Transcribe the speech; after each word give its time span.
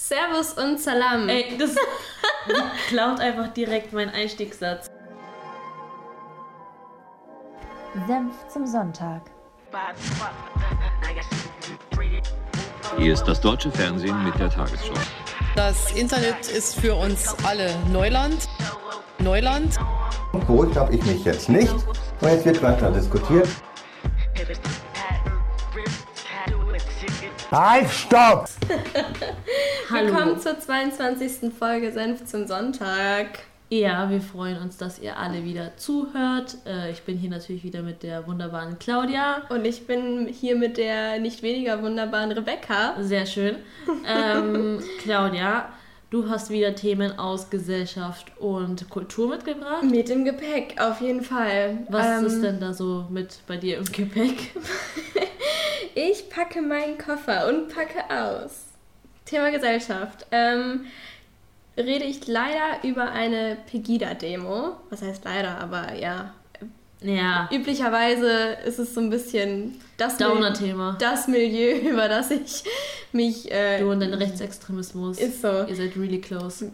Servus 0.00 0.54
und 0.54 0.80
Salam. 0.80 1.28
Ey, 1.28 1.58
das 1.58 1.76
klaut 2.88 3.20
einfach 3.20 3.48
direkt 3.52 3.92
meinen 3.92 4.08
Einstiegssatz. 4.08 4.90
Senf 8.08 8.32
zum 8.48 8.66
Sonntag. 8.66 9.22
Hier 12.96 13.12
ist 13.12 13.24
das 13.24 13.40
deutsche 13.42 13.70
Fernsehen 13.70 14.24
mit 14.24 14.38
der 14.38 14.48
Tagesschau. 14.48 14.94
Das 15.54 15.92
Internet 15.92 16.48
ist 16.48 16.80
für 16.80 16.94
uns 16.94 17.36
alle 17.44 17.70
Neuland. 17.92 18.48
Neuland. 19.18 19.78
Beruhigt 20.32 20.76
habe 20.76 20.94
ich 20.94 21.04
mich 21.04 21.24
jetzt 21.24 21.50
nicht. 21.50 21.72
Und 21.72 22.28
jetzt 22.28 22.46
wird 22.46 22.62
weiter 22.62 22.90
diskutiert. 22.90 23.48
Halt, 27.52 27.90
stopp! 27.90 28.48
Willkommen 29.92 30.38
zur 30.38 30.58
22. 30.58 31.52
Folge 31.52 31.90
Senf 31.92 32.24
zum 32.24 32.46
Sonntag. 32.46 33.40
Ja, 33.70 34.08
wir 34.10 34.20
freuen 34.20 34.58
uns, 34.62 34.76
dass 34.76 34.98
ihr 34.98 35.16
alle 35.16 35.44
wieder 35.44 35.76
zuhört. 35.76 36.56
Äh, 36.66 36.90
ich 36.90 37.02
bin 37.02 37.16
hier 37.16 37.30
natürlich 37.30 37.64
wieder 37.64 37.82
mit 37.82 38.02
der 38.02 38.26
wunderbaren 38.26 38.78
Claudia. 38.78 39.42
Und 39.48 39.64
ich 39.64 39.86
bin 39.86 40.26
hier 40.28 40.56
mit 40.56 40.76
der 40.76 41.18
nicht 41.18 41.42
weniger 41.42 41.82
wunderbaren 41.82 42.32
Rebecca. 42.32 42.94
Sehr 43.00 43.26
schön. 43.26 43.56
Ähm, 44.06 44.80
Claudia, 45.02 45.68
du 46.10 46.28
hast 46.28 46.50
wieder 46.50 46.74
Themen 46.74 47.18
aus 47.18 47.50
Gesellschaft 47.50 48.32
und 48.38 48.88
Kultur 48.90 49.28
mitgebracht. 49.28 49.82
Mit 49.84 50.08
dem 50.08 50.24
Gepäck, 50.24 50.80
auf 50.80 51.00
jeden 51.00 51.22
Fall. 51.22 51.78
Was 51.88 52.20
Ähm, 52.20 52.26
ist 52.26 52.42
denn 52.42 52.60
da 52.60 52.72
so 52.72 53.06
mit 53.10 53.40
bei 53.46 53.56
dir 53.56 53.78
im 53.78 53.84
Gepäck? 53.86 54.52
Ich 55.96 56.30
packe 56.30 56.62
meinen 56.62 56.96
Koffer 56.98 57.48
und 57.48 57.68
packe 57.74 58.04
aus. 58.08 58.69
Thema 59.30 59.50
Gesellschaft. 59.50 60.26
Ähm, 60.30 60.86
rede 61.76 62.04
ich 62.04 62.26
leider 62.26 62.82
über 62.82 63.10
eine 63.12 63.56
Pegida-Demo. 63.70 64.76
Was 64.90 65.02
heißt 65.02 65.24
leider, 65.24 65.58
aber 65.58 65.94
ja. 65.94 66.34
Ja, 67.02 67.48
Üblicherweise 67.50 68.58
ist 68.66 68.78
es 68.78 68.92
so 68.92 69.00
ein 69.00 69.08
bisschen 69.08 69.80
das, 69.96 70.18
Downer-Thema. 70.18 70.96
das 71.00 71.28
Milieu, 71.28 71.78
über 71.90 72.08
das 72.08 72.30
ich 72.30 72.62
mich 73.12 73.50
äh, 73.50 73.78
Du 73.80 73.90
und 73.90 74.00
dein 74.00 74.12
Rechtsextremismus. 74.12 75.18
ist 75.18 75.40
so. 75.40 75.64
Ihr 75.66 75.76
seid 75.76 75.96
really 75.96 76.20
close. 76.20 76.70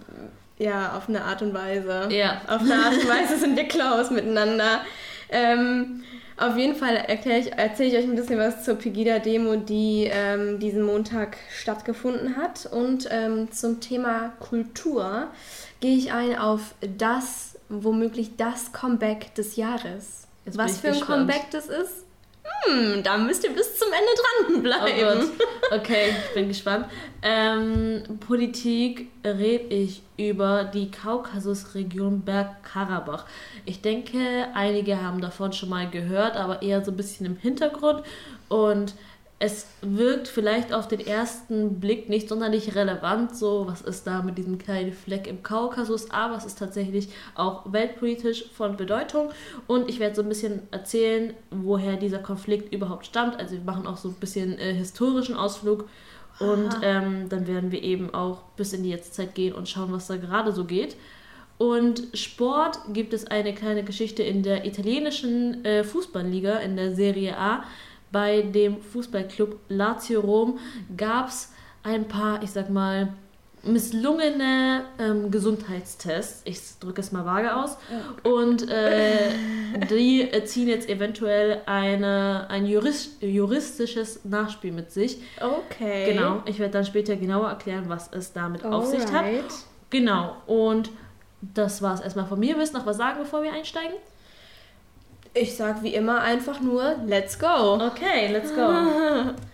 Ja, 0.58 0.96
auf 0.96 1.08
eine 1.08 1.22
Art 1.22 1.42
und 1.42 1.54
Weise. 1.54 2.08
Ja. 2.10 2.40
Auf 2.48 2.62
eine 2.62 2.74
Art 2.74 2.94
und 2.94 3.08
Weise 3.08 3.38
sind 3.38 3.56
wir 3.56 3.68
close 3.68 4.12
miteinander. 4.12 4.80
Ähm, 5.28 6.02
auf 6.38 6.56
jeden 6.56 6.76
Fall 6.76 6.96
erkläre 6.96 7.40
ich, 7.40 7.52
erzähle 7.52 7.88
ich 7.90 7.96
euch 7.96 8.04
ein 8.04 8.16
bisschen 8.16 8.38
was 8.38 8.64
zur 8.64 8.76
Pegida-Demo, 8.76 9.56
die 9.56 10.08
ähm, 10.10 10.58
diesen 10.58 10.82
Montag 10.82 11.36
stattgefunden 11.50 12.36
hat. 12.36 12.66
Und 12.66 13.08
ähm, 13.10 13.50
zum 13.52 13.80
Thema 13.80 14.32
Kultur 14.40 15.28
gehe 15.80 15.96
ich 15.96 16.12
ein 16.12 16.38
auf 16.38 16.74
das, 16.80 17.58
womöglich 17.68 18.36
das 18.36 18.72
Comeback 18.72 19.34
des 19.34 19.56
Jahres. 19.56 20.26
Jetzt 20.44 20.58
was 20.58 20.78
für 20.80 20.88
ein 20.88 20.92
gespannt. 20.94 21.30
Comeback 21.30 21.50
das 21.50 21.68
ist? 21.68 22.05
Hm, 22.64 23.02
da 23.02 23.16
müsst 23.16 23.44
ihr 23.44 23.52
bis 23.52 23.76
zum 23.78 23.88
Ende 23.88 24.10
Oh 24.12 24.52
dranbleiben. 24.54 25.30
Gott. 25.38 25.80
Okay, 25.80 26.10
ich 26.28 26.34
bin 26.34 26.48
gespannt. 26.48 26.86
Ähm, 27.22 28.02
Politik 28.20 29.08
rede 29.24 29.74
ich 29.74 30.02
über 30.16 30.64
die 30.64 30.90
Kaukasusregion 30.90 32.22
Bergkarabach. 32.22 33.24
Ich 33.64 33.82
denke, 33.82 34.46
einige 34.54 35.02
haben 35.02 35.20
davon 35.20 35.52
schon 35.52 35.68
mal 35.68 35.88
gehört, 35.90 36.36
aber 36.36 36.62
eher 36.62 36.84
so 36.84 36.90
ein 36.90 36.96
bisschen 36.96 37.26
im 37.26 37.36
Hintergrund. 37.36 38.02
Und 38.48 38.94
es 39.38 39.66
wirkt 39.82 40.28
vielleicht 40.28 40.72
auf 40.72 40.88
den 40.88 41.00
ersten 41.00 41.78
Blick 41.78 42.08
nicht 42.08 42.28
sonderlich 42.28 42.74
relevant, 42.74 43.36
so 43.36 43.66
was 43.68 43.82
ist 43.82 44.06
da 44.06 44.22
mit 44.22 44.38
diesem 44.38 44.56
kleinen 44.56 44.94
Fleck 44.94 45.26
im 45.26 45.42
Kaukasus, 45.42 46.10
aber 46.10 46.36
es 46.36 46.46
ist 46.46 46.58
tatsächlich 46.58 47.08
auch 47.34 47.70
weltpolitisch 47.70 48.50
von 48.52 48.78
Bedeutung 48.78 49.30
und 49.66 49.90
ich 49.90 50.00
werde 50.00 50.16
so 50.16 50.22
ein 50.22 50.28
bisschen 50.30 50.62
erzählen, 50.70 51.34
woher 51.50 51.96
dieser 51.96 52.18
Konflikt 52.18 52.72
überhaupt 52.72 53.04
stammt. 53.04 53.38
Also 53.38 53.56
wir 53.56 53.60
machen 53.60 53.86
auch 53.86 53.98
so 53.98 54.08
ein 54.08 54.14
bisschen 54.14 54.58
äh, 54.58 54.72
historischen 54.72 55.36
Ausflug 55.36 55.86
und 56.38 56.70
ähm, 56.82 57.28
dann 57.28 57.46
werden 57.46 57.72
wir 57.72 57.82
eben 57.82 58.14
auch 58.14 58.42
bis 58.56 58.72
in 58.72 58.84
die 58.84 58.90
Jetztzeit 58.90 59.34
gehen 59.34 59.54
und 59.54 59.68
schauen, 59.68 59.92
was 59.92 60.06
da 60.06 60.16
gerade 60.16 60.52
so 60.52 60.64
geht. 60.64 60.96
Und 61.58 62.08
Sport 62.12 62.78
gibt 62.92 63.14
es 63.14 63.26
eine 63.26 63.54
kleine 63.54 63.82
Geschichte 63.82 64.22
in 64.22 64.42
der 64.42 64.66
italienischen 64.66 65.64
äh, 65.64 65.84
Fußballliga, 65.84 66.58
in 66.58 66.76
der 66.76 66.94
Serie 66.94 67.38
A. 67.38 67.64
Bei 68.16 68.40
dem 68.40 68.80
Fußballclub 68.80 69.58
Lazio 69.68 70.22
Rom 70.22 70.58
gab 70.96 71.28
es 71.28 71.52
ein 71.82 72.08
paar, 72.08 72.42
ich 72.42 72.50
sag 72.50 72.70
mal, 72.70 73.12
misslungene 73.62 74.84
ähm, 74.98 75.30
Gesundheitstests. 75.30 76.40
Ich 76.46 76.58
drücke 76.80 77.02
es 77.02 77.12
mal 77.12 77.26
vage 77.26 77.54
aus. 77.54 77.76
Und 78.22 78.70
äh, 78.70 79.32
die 79.90 80.30
ziehen 80.46 80.66
jetzt 80.66 80.88
eventuell 80.88 81.60
eine, 81.66 82.46
ein 82.48 82.64
jurist, 82.64 83.22
juristisches 83.22 84.24
Nachspiel 84.24 84.72
mit 84.72 84.92
sich. 84.92 85.18
Okay. 85.38 86.14
Genau, 86.14 86.42
ich 86.46 86.58
werde 86.58 86.72
dann 86.72 86.86
später 86.86 87.16
genauer 87.16 87.50
erklären, 87.50 87.84
was 87.88 88.10
es 88.14 88.32
damit 88.32 88.64
auf 88.64 88.86
sich 88.86 89.02
hat. 89.12 89.26
Alright. 89.26 89.44
Genau, 89.90 90.36
und 90.46 90.88
das 91.42 91.82
war 91.82 91.92
es 91.92 92.00
erstmal 92.00 92.24
von 92.24 92.40
mir. 92.40 92.56
Willst 92.56 92.72
du 92.72 92.78
noch 92.78 92.86
was 92.86 92.96
sagen, 92.96 93.18
bevor 93.20 93.42
wir 93.42 93.52
einsteigen? 93.52 93.96
Ich 95.38 95.54
sag 95.54 95.82
wie 95.82 95.94
immer 95.94 96.22
einfach 96.22 96.60
nur, 96.62 96.96
let's 97.04 97.38
go. 97.38 97.74
Okay, 97.74 98.32
let's 98.32 98.54
go. 98.54 99.34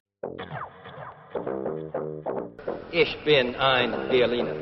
Ich 2.95 3.17
bin 3.25 3.57
ein 3.57 3.91
Berliner. 4.11 4.55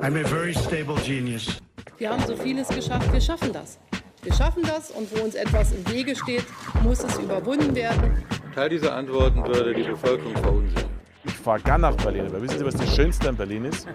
I'm 0.00 0.16
a 0.16 0.26
very 0.26 0.54
stable 0.54 0.96
genius. 1.06 1.60
Wir 1.98 2.08
haben 2.08 2.24
so 2.26 2.34
vieles 2.34 2.68
geschafft, 2.68 3.12
wir 3.12 3.20
schaffen 3.20 3.52
das. 3.52 3.78
Wir 4.22 4.32
schaffen 4.32 4.62
das 4.62 4.90
und 4.90 5.14
wo 5.14 5.22
uns 5.22 5.34
etwas 5.34 5.72
im 5.72 5.86
Wege 5.92 6.16
steht, 6.16 6.44
muss 6.82 7.04
es 7.04 7.18
überwunden 7.18 7.74
werden. 7.76 8.24
Teil 8.54 8.70
dieser 8.70 8.96
Antworten 8.96 9.46
würde 9.46 9.74
die 9.74 9.82
Bevölkerung 9.82 10.34
verunsichern. 10.38 10.88
Ich 11.24 11.34
fahre 11.34 11.60
gern 11.60 11.82
nach 11.82 11.96
Berlin, 11.96 12.26
aber 12.26 12.40
wissen 12.40 12.58
Sie, 12.58 12.64
was 12.64 12.76
das 12.76 12.96
Schönste 12.96 13.28
an 13.28 13.36
Berlin 13.36 13.66
ist? 13.66 13.86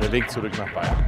Der 0.00 0.12
Weg 0.12 0.30
zurück 0.30 0.52
nach 0.56 0.72
Bayern. 0.72 1.04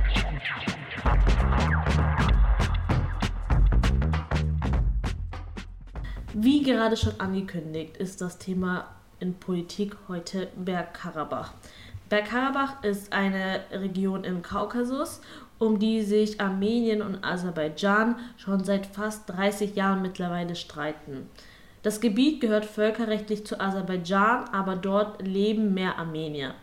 Wie 6.34 6.62
gerade 6.62 6.96
schon 6.96 7.20
angekündigt, 7.20 7.98
ist 7.98 8.22
das 8.22 8.38
Thema 8.38 8.88
in 9.20 9.34
Politik 9.34 9.96
heute 10.08 10.48
Bergkarabach. 10.56 11.52
Bergkarabach 12.08 12.82
ist 12.82 13.12
eine 13.12 13.60
Region 13.70 14.24
im 14.24 14.40
Kaukasus, 14.40 15.20
um 15.58 15.78
die 15.78 16.00
sich 16.00 16.40
Armenien 16.40 17.02
und 17.02 17.22
Aserbaidschan 17.22 18.16
schon 18.38 18.64
seit 18.64 18.86
fast 18.86 19.28
30 19.28 19.76
Jahren 19.76 20.00
mittlerweile 20.00 20.56
streiten. 20.56 21.28
Das 21.82 22.00
Gebiet 22.00 22.40
gehört 22.40 22.64
völkerrechtlich 22.64 23.44
zu 23.44 23.60
Aserbaidschan, 23.60 24.48
aber 24.52 24.76
dort 24.76 25.20
leben 25.20 25.74
mehr 25.74 25.98
Armenier. 25.98 26.54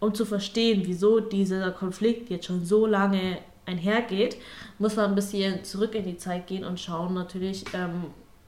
Um 0.00 0.12
zu 0.12 0.26
verstehen, 0.26 0.82
wieso 0.86 1.20
dieser 1.20 1.70
Konflikt 1.70 2.30
jetzt 2.30 2.46
schon 2.46 2.64
so 2.64 2.84
lange 2.84 3.38
einhergeht, 3.64 4.38
muss 4.80 4.96
man 4.96 5.10
ein 5.10 5.14
bisschen 5.14 5.62
zurück 5.62 5.94
in 5.94 6.04
die 6.04 6.16
Zeit 6.16 6.48
gehen 6.48 6.64
und 6.64 6.80
schauen 6.80 7.14
natürlich, 7.14 7.64
ähm, 7.74 8.06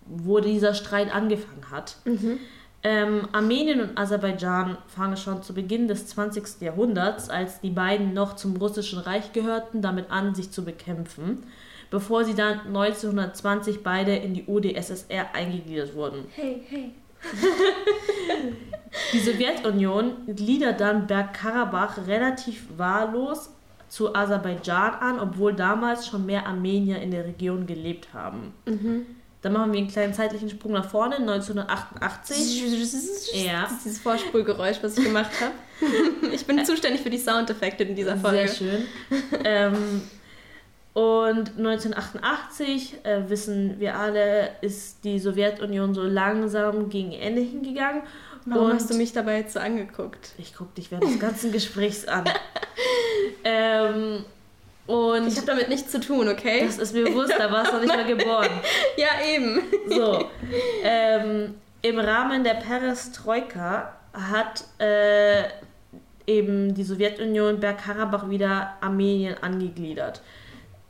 wo 0.08 0.40
dieser 0.40 0.74
Streit 0.74 1.14
angefangen 1.14 1.70
hat. 1.70 1.96
Ähm, 2.82 3.28
Armenien 3.32 3.80
und 3.80 3.98
Aserbaidschan 3.98 4.78
fangen 4.86 5.16
schon 5.16 5.42
zu 5.42 5.54
Beginn 5.54 5.88
des 5.88 6.06
20. 6.06 6.60
Jahrhunderts, 6.60 7.28
als 7.28 7.60
die 7.60 7.70
beiden 7.70 8.14
noch 8.14 8.36
zum 8.36 8.56
Russischen 8.56 9.00
Reich 9.00 9.32
gehörten, 9.32 9.82
damit 9.82 10.10
an, 10.10 10.34
sich 10.36 10.52
zu 10.52 10.64
bekämpfen, 10.64 11.42
bevor 11.90 12.24
sie 12.24 12.34
dann 12.34 12.60
1920 12.66 13.82
beide 13.82 14.14
in 14.14 14.34
die 14.34 14.44
UdSSR 14.46 15.34
eingegliedert 15.34 15.94
wurden. 15.94 16.26
Hey, 16.34 16.62
hey. 16.68 16.92
Die 19.12 19.18
Sowjetunion 19.18 20.12
gliedert 20.34 20.80
dann 20.80 21.06
Bergkarabach 21.06 22.06
relativ 22.06 22.66
wahllos 22.76 23.50
zu 23.88 24.14
Aserbaidschan 24.14 24.94
an, 24.94 25.20
obwohl 25.20 25.54
damals 25.54 26.06
schon 26.06 26.26
mehr 26.26 26.46
Armenier 26.46 27.00
in 27.00 27.10
der 27.10 27.24
Region 27.24 27.66
gelebt 27.66 28.14
haben. 28.14 28.52
Dann 29.42 29.52
machen 29.52 29.72
wir 29.72 29.78
einen 29.78 29.88
kleinen 29.88 30.14
zeitlichen 30.14 30.50
Sprung 30.50 30.72
nach 30.72 30.88
vorne, 30.88 31.16
1988. 31.16 32.62
Ja. 33.44 33.62
Das 33.62 33.72
ist 33.72 33.84
dieses 33.84 33.98
Vorspulgeräusch, 34.00 34.78
was 34.82 34.98
ich 34.98 35.04
gemacht 35.04 35.30
habe. 35.40 35.54
Ich 36.32 36.46
bin 36.46 36.64
zuständig 36.64 37.02
für 37.02 37.10
die 37.10 37.18
Soundeffekte 37.18 37.84
in 37.84 37.94
dieser 37.94 38.16
Folge. 38.16 38.48
Sehr 38.48 38.56
schön. 38.56 38.84
ähm, 39.44 40.02
und 40.94 41.58
1988, 41.58 43.04
äh, 43.04 43.28
wissen 43.28 43.78
wir 43.78 43.96
alle, 43.96 44.52
ist 44.62 45.04
die 45.04 45.18
Sowjetunion 45.18 45.92
so 45.92 46.02
langsam 46.02 46.88
gegen 46.88 47.12
Ende 47.12 47.42
hingegangen. 47.42 48.02
Warum 48.46 48.70
und 48.70 48.72
hast 48.72 48.88
du 48.88 48.94
mich 48.94 49.12
dabei 49.12 49.38
jetzt 49.38 49.52
so 49.52 49.60
angeguckt? 49.60 50.30
Ich 50.38 50.54
gucke 50.54 50.72
dich 50.74 50.90
während 50.90 51.04
des 51.04 51.18
ganzen 51.18 51.52
Gesprächs 51.52 52.06
an. 52.08 52.24
ähm, 53.44 54.24
und 54.86 55.26
Ich 55.26 55.36
habe 55.36 55.46
damit 55.46 55.68
nichts 55.68 55.90
zu 55.90 56.00
tun, 56.00 56.28
okay? 56.28 56.64
das 56.64 56.78
ist 56.78 56.94
mir 56.94 57.04
bewusst, 57.04 57.34
da 57.36 57.50
warst 57.50 57.72
du 57.72 57.78
nicht 57.78 57.94
mal 57.94 58.04
geboren. 58.04 58.50
ja, 58.96 59.08
eben. 59.28 59.62
So, 59.88 60.28
ähm, 60.82 61.54
im 61.82 61.98
Rahmen 61.98 62.44
der 62.44 62.54
Perestroika 62.54 63.96
hat 64.12 64.64
äh, 64.78 65.44
eben 66.26 66.74
die 66.74 66.84
Sowjetunion 66.84 67.60
Bergkarabach 67.60 68.28
wieder 68.28 68.74
Armenien 68.80 69.36
angegliedert. 69.40 70.22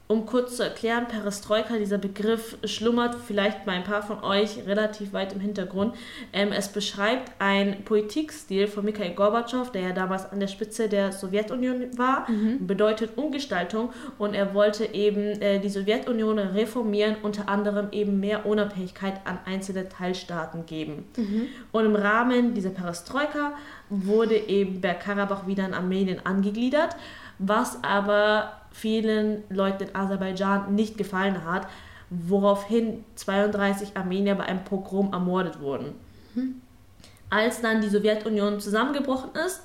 Um 0.08 0.24
kurz 0.24 0.56
zu 0.56 0.62
erklären, 0.62 1.08
Perestroika, 1.08 1.78
dieser 1.78 1.98
Begriff 1.98 2.56
schlummert 2.64 3.16
vielleicht 3.26 3.64
bei 3.64 3.72
ein 3.72 3.82
paar 3.82 4.02
von 4.02 4.22
euch 4.22 4.64
relativ 4.64 5.12
weit 5.12 5.32
im 5.32 5.40
Hintergrund. 5.40 5.96
Ähm, 6.32 6.52
es 6.52 6.68
beschreibt 6.68 7.32
einen 7.40 7.82
Politikstil 7.84 8.68
von 8.68 8.84
Mikhail 8.84 9.14
Gorbatschow, 9.14 9.72
der 9.72 9.82
ja 9.82 9.92
damals 9.92 10.30
an 10.30 10.38
der 10.38 10.46
Spitze 10.46 10.88
der 10.88 11.10
Sowjetunion 11.10 11.98
war, 11.98 12.30
Mhm. 12.30 12.68
bedeutet 12.68 13.16
Umgestaltung 13.18 13.90
und 14.16 14.34
er 14.34 14.54
wollte 14.54 14.94
eben 14.94 15.42
äh, 15.42 15.58
die 15.58 15.68
Sowjetunion 15.70 16.38
reformieren, 16.38 17.16
unter 17.24 17.48
anderem 17.48 17.88
eben 17.90 18.20
mehr 18.20 18.46
Unabhängigkeit 18.46 19.14
an 19.24 19.40
einzelne 19.44 19.88
Teilstaaten 19.88 20.66
geben. 20.66 21.04
Mhm. 21.16 21.48
Und 21.72 21.84
im 21.84 21.96
Rahmen 21.96 22.54
dieser 22.54 22.70
Perestroika 22.70 23.54
wurde 23.90 24.36
eben 24.36 24.80
Bergkarabach 24.80 25.48
wieder 25.48 25.66
in 25.66 25.74
Armenien 25.74 26.20
angegliedert, 26.24 26.94
was 27.38 27.82
aber 27.82 28.52
vielen 28.76 29.42
Leuten 29.48 29.84
in 29.84 29.94
Aserbaidschan 29.94 30.74
nicht 30.74 30.98
gefallen 30.98 31.44
hat, 31.44 31.66
woraufhin 32.10 33.04
32 33.14 33.96
Armenier 33.96 34.34
bei 34.34 34.44
einem 34.44 34.64
Pogrom 34.64 35.12
ermordet 35.12 35.60
wurden. 35.60 35.94
Als 37.30 37.60
dann 37.60 37.80
die 37.80 37.88
Sowjetunion 37.88 38.60
zusammengebrochen 38.60 39.30
ist, 39.46 39.62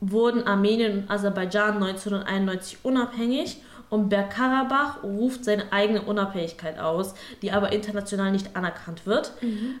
wurden 0.00 0.46
Armenien 0.46 1.00
und 1.00 1.10
Aserbaidschan 1.10 1.74
1991 1.82 2.78
unabhängig 2.82 3.62
und 3.90 4.08
Bergkarabach 4.08 5.02
ruft 5.02 5.44
seine 5.44 5.72
eigene 5.72 6.02
Unabhängigkeit 6.02 6.78
aus, 6.78 7.14
die 7.42 7.52
aber 7.52 7.72
international 7.72 8.32
nicht 8.32 8.56
anerkannt 8.56 9.04
wird, 9.04 9.32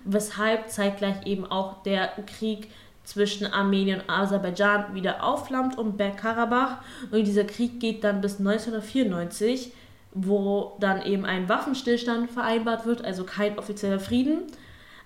weshalb 0.04 0.68
zeitgleich 0.68 1.26
eben 1.26 1.46
auch 1.46 1.82
der 1.84 2.10
Krieg 2.26 2.68
zwischen 3.10 3.46
Armenien 3.52 4.00
und 4.00 4.08
Aserbaidschan 4.08 4.94
wieder 4.94 5.24
aufflammt 5.24 5.76
um 5.76 5.96
Bergkarabach 5.96 6.78
und 7.10 7.26
dieser 7.26 7.44
Krieg 7.44 7.80
geht 7.80 8.04
dann 8.04 8.20
bis 8.20 8.38
1994, 8.38 9.72
wo 10.12 10.76
dann 10.78 11.02
eben 11.02 11.24
ein 11.24 11.48
Waffenstillstand 11.48 12.30
vereinbart 12.30 12.86
wird, 12.86 13.04
also 13.04 13.24
kein 13.24 13.58
offizieller 13.58 13.98
Frieden. 13.98 14.42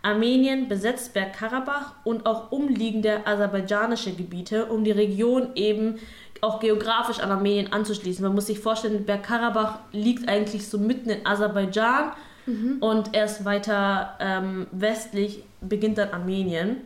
Armenien 0.03 0.69
besetzt 0.69 1.15
Bergkarabach 1.15 1.93
und 2.05 2.27
auch 2.27 2.53
umliegende 2.53 3.27
aserbaidschanische 3.27 4.13
Gebiete, 4.13 4.67
um 4.67 4.85
die 4.85 4.91
Region 4.91 5.53
eben 5.55 5.97
auch 6.43 6.61
geografisch 6.61 7.21
an 7.21 7.31
Armenien 7.31 7.73
anzuschließen. 7.73 8.23
Man 8.23 8.35
muss 8.35 8.49
sich 8.49 8.59
vorstellen, 8.59 9.07
Bergkarabach 9.07 9.79
liegt 9.93 10.29
eigentlich 10.29 10.69
so 10.69 10.77
mitten 10.77 11.09
in 11.09 11.25
Aserbaidschan 11.25 12.13
und 12.81 13.15
erst 13.15 13.47
weiter 13.47 14.19
ähm, 14.21 14.67
westlich 14.73 15.43
beginnt 15.63 15.97
dann 15.97 16.11
Armenien. 16.11 16.83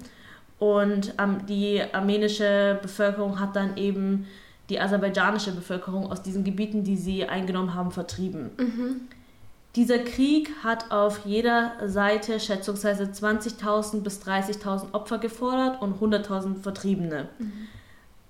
Und 0.58 1.14
ähm, 1.19 1.46
die 1.46 1.82
armenische 1.93 2.78
Bevölkerung 2.82 3.38
hat 3.38 3.55
dann 3.55 3.76
eben 3.76 4.26
die 4.69 4.81
aserbaidschanische 4.81 5.52
Bevölkerung 5.52 6.10
aus 6.10 6.22
diesen 6.22 6.44
Gebieten, 6.44 6.84
die 6.84 6.96
sie 6.96 7.25
eingenommen 7.25 7.75
haben, 7.75 7.90
vertrieben. 7.90 8.50
Dieser 9.76 9.99
Krieg 10.00 10.50
hat 10.64 10.90
auf 10.90 11.25
jeder 11.25 11.72
Seite 11.87 12.40
schätzungsweise 12.40 13.05
20.000 13.05 14.00
bis 14.02 14.20
30.000 14.22 14.93
Opfer 14.93 15.19
gefordert 15.19 15.81
und 15.81 16.00
100.000 16.00 16.56
Vertriebene. 16.56 17.28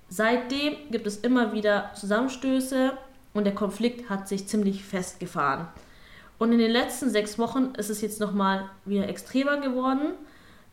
Seitdem 0.09 0.75
gibt 0.91 1.07
es 1.07 1.19
immer 1.19 1.53
wieder 1.53 1.91
Zusammenstöße 1.95 2.93
und 3.35 3.45
der 3.45 3.55
Konflikt 3.55 4.11
hat 4.11 4.29
sich 4.29 4.47
ziemlich 4.47 4.85
festgefahren. 4.85 5.69
Und 6.39 6.53
in 6.53 6.59
den 6.59 6.71
letzten 6.71 7.11
sechs 7.11 7.39
Wochen 7.39 7.73
ist 7.77 7.91
es 7.91 8.01
jetzt 8.01 8.21
nochmal 8.21 8.69
wieder 8.85 9.09
extremer 9.09 9.59
geworden. 9.59 10.13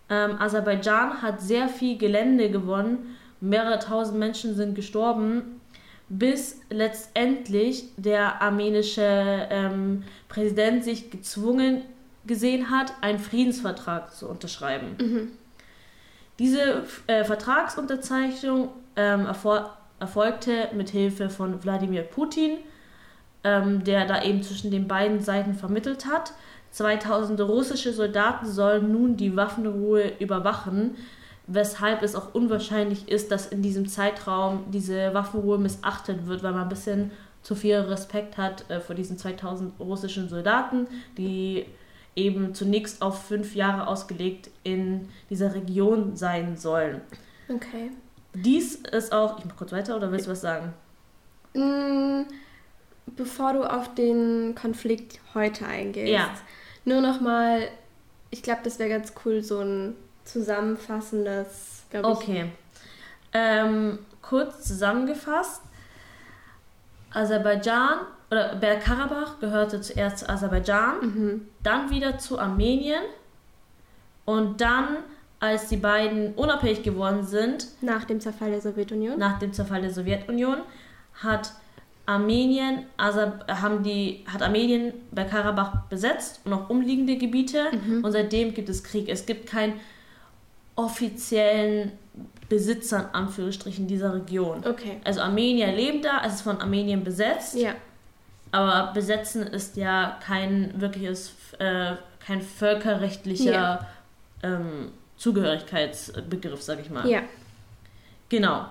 Ähm, 0.09 0.39
Aserbaidschan 0.39 1.21
hat 1.21 1.41
sehr 1.41 1.67
viel 1.67 1.97
Gelände 1.97 2.49
gewonnen, 2.49 3.15
mehrere 3.41 3.79
tausend 3.79 4.19
Menschen 4.19 4.55
sind 4.55 4.75
gestorben, 4.75 5.61
bis 6.09 6.61
letztendlich 6.69 7.85
der 7.97 8.41
armenische 8.41 9.47
ähm, 9.49 10.03
Präsident 10.29 10.83
sich 10.83 11.09
gezwungen 11.09 11.81
gesehen 12.27 12.69
hat, 12.69 12.93
einen 13.01 13.19
Friedensvertrag 13.19 14.13
zu 14.13 14.27
unterschreiben. 14.27 15.31
Diese 16.39 16.83
äh, 17.07 17.23
Vertragsunterzeichnung 17.23 18.69
ähm, 18.95 19.25
erfol 19.25 19.65
erfolgte 19.97 20.67
mit 20.73 20.89
Hilfe 20.89 21.29
von 21.29 21.63
Wladimir 21.63 22.03
Putin, 22.03 22.57
ähm, 23.45 23.83
der 23.85 24.05
da 24.05 24.23
eben 24.23 24.43
zwischen 24.43 24.69
den 24.69 24.87
beiden 24.89 25.21
Seiten 25.21 25.53
vermittelt 25.53 26.05
hat. 26.05 26.33
2000 26.75 27.39
russische 27.39 27.93
Soldaten 27.93 28.45
sollen 28.45 28.91
nun 28.91 29.15
die 29.15 29.37
Waffenruhe 29.37 30.11
überwachen, 30.19 30.95
weshalb 31.47 32.03
es 32.03 32.15
auch 32.15 32.33
unwahrscheinlich 32.35 33.07
ist, 33.07 33.31
dass 33.31 33.47
in 33.47 33.61
diesem 33.61 33.87
Zeitraum 33.87 34.65
diese 34.71 35.13
Waffenruhe 35.13 35.57
missachtet 35.57 36.27
wird, 36.27 36.43
weil 36.43 36.51
man 36.51 36.63
ein 36.63 36.69
bisschen 36.69 37.11
zu 37.43 37.55
viel 37.55 37.77
Respekt 37.77 38.37
hat 38.37 38.69
äh, 38.69 38.81
vor 38.81 38.93
diesen 38.93 39.17
2000 39.17 39.79
russischen 39.79 40.27
Soldaten, 40.27 40.87
die 41.17 41.65
eben 42.13 42.53
zunächst 42.53 43.01
auf 43.01 43.23
fünf 43.23 43.55
Jahre 43.55 43.87
ausgelegt 43.87 44.49
in 44.63 45.07
dieser 45.29 45.53
Region 45.53 46.17
sein 46.17 46.57
sollen. 46.57 46.99
Okay. 47.47 47.91
Dies 48.33 48.75
ist 48.75 49.13
auch. 49.13 49.39
Ich 49.39 49.45
mach 49.45 49.55
kurz 49.55 49.71
weiter 49.71 49.95
oder 49.95 50.11
willst 50.11 50.27
du 50.27 50.31
was 50.31 50.41
sagen? 50.41 50.73
Mm, 51.53 52.23
Bevor 53.15 53.53
du 53.53 53.63
auf 53.63 53.93
den 53.93 54.55
Konflikt 54.55 55.19
heute 55.33 55.65
eingehst, 55.67 56.11
Ja. 56.11 56.29
Nur 56.85 57.01
nochmal, 57.01 57.67
ich 58.31 58.41
glaube, 58.43 58.61
das 58.63 58.79
wäre 58.79 58.89
ganz 58.89 59.13
cool, 59.25 59.41
so 59.43 59.59
ein 59.59 59.95
zusammenfassendes, 60.23 61.83
glaube 61.89 62.11
ich. 62.11 62.15
Okay. 62.17 62.51
Ähm, 63.33 63.99
kurz 64.21 64.61
zusammengefasst. 64.67 65.61
Aserbaidschan 67.11 67.99
oder 68.29 68.55
Bergkarabach 68.55 69.39
gehörte 69.39 69.79
zuerst 69.81 70.19
zu 70.19 70.29
Aserbaidschan, 70.29 71.41
dann 71.63 71.89
wieder 71.89 72.17
zu 72.17 72.39
Armenien 72.39 73.03
und 74.25 74.59
dann, 74.59 74.97
als 75.39 75.67
die 75.69 75.77
beiden 75.77 76.33
unabhängig 76.33 76.83
geworden 76.83 77.23
sind, 77.23 77.67
Nach 77.81 78.03
dem 78.03 78.19
Zerfall 78.19 78.51
der 78.51 78.61
Sowjetunion. 78.61 79.17
nach 79.19 79.39
dem 79.39 79.53
Zerfall 79.53 79.81
der 79.81 79.91
Sowjetunion, 79.91 80.57
hat 81.21 81.53
Armenien, 82.07 82.85
haben 82.97 83.83
die, 83.83 84.23
hat 84.31 84.41
Armenien 84.43 84.93
Bergkarabach 85.11 85.83
besetzt 85.89 86.41
und 86.45 86.53
auch 86.53 86.69
umliegende 86.69 87.17
Gebiete 87.17 87.65
und 88.03 88.11
seitdem 88.11 88.53
gibt 88.53 88.69
es 88.69 88.83
Krieg. 88.83 89.09
Es 89.09 89.25
gibt 89.25 89.47
keinen 89.47 89.73
offiziellen 90.75 91.93
Besitzer 92.49 92.99
in 92.99 93.05
Anführungsstrichen 93.15 93.87
dieser 93.87 94.13
Region. 94.13 94.63
Okay. 94.65 94.99
Also 95.03 95.21
Armenier 95.21 95.71
leben 95.71 96.01
da, 96.01 96.21
es 96.25 96.35
ist 96.35 96.41
von 96.41 96.61
Armenien 96.61 97.03
besetzt, 97.03 97.55
Ja. 97.55 97.73
aber 98.51 98.93
besetzen 98.93 99.43
ist 99.43 99.77
ja 99.77 100.19
kein 100.23 100.79
wirkliches, 100.79 101.33
äh, 101.59 101.93
kein 102.19 102.41
völkerrechtlicher 102.41 103.51
Ja. 103.51 103.87
ähm, 104.43 104.91
Zugehörigkeitsbegriff, 105.17 106.61
sag 106.61 106.81
ich 106.81 106.89
mal. 106.89 107.07
Ja. 107.09 107.21
Genau. 108.29 108.65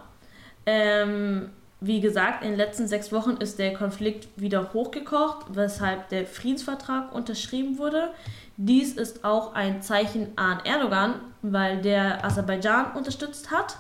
Ähm, 0.66 1.50
wie 1.86 2.00
gesagt, 2.00 2.42
in 2.42 2.50
den 2.50 2.56
letzten 2.56 2.88
sechs 2.88 3.12
Wochen 3.12 3.32
ist 3.32 3.58
der 3.58 3.74
Konflikt 3.74 4.28
wieder 4.36 4.72
hochgekocht, 4.72 5.46
weshalb 5.50 6.08
der 6.08 6.26
Friedensvertrag 6.26 7.14
unterschrieben 7.14 7.78
wurde. 7.78 8.10
Dies 8.56 8.92
ist 8.92 9.24
auch 9.24 9.54
ein 9.54 9.82
Zeichen 9.82 10.28
an 10.36 10.60
Erdogan, 10.64 11.20
weil 11.42 11.80
der 11.80 12.24
Aserbaidschan 12.24 12.92
unterstützt 12.92 13.50
hat. 13.50 13.76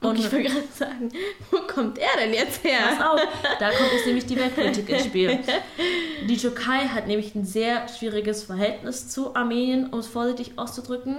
Und 0.00 0.18
ich 0.18 0.30
wollte 0.32 0.48
gerade 0.48 0.66
sagen, 0.74 1.08
wo 1.50 1.58
kommt 1.58 1.98
er 1.98 2.08
denn 2.18 2.34
jetzt 2.34 2.64
her? 2.64 2.80
Pass 2.96 3.06
auf, 3.06 3.20
da 3.58 3.70
kommt 3.70 3.92
jetzt 3.92 4.06
nämlich 4.06 4.26
die 4.26 4.36
Weltpolitik 4.36 4.88
ins 4.88 5.04
Spiel. 5.04 5.38
Die 6.28 6.36
Türkei 6.36 6.88
hat 6.88 7.06
nämlich 7.06 7.34
ein 7.34 7.44
sehr 7.44 7.88
schwieriges 7.88 8.44
Verhältnis 8.44 9.08
zu 9.08 9.34
Armenien, 9.34 9.90
um 9.90 10.00
es 10.00 10.06
vorsichtig 10.06 10.52
auszudrücken, 10.56 11.18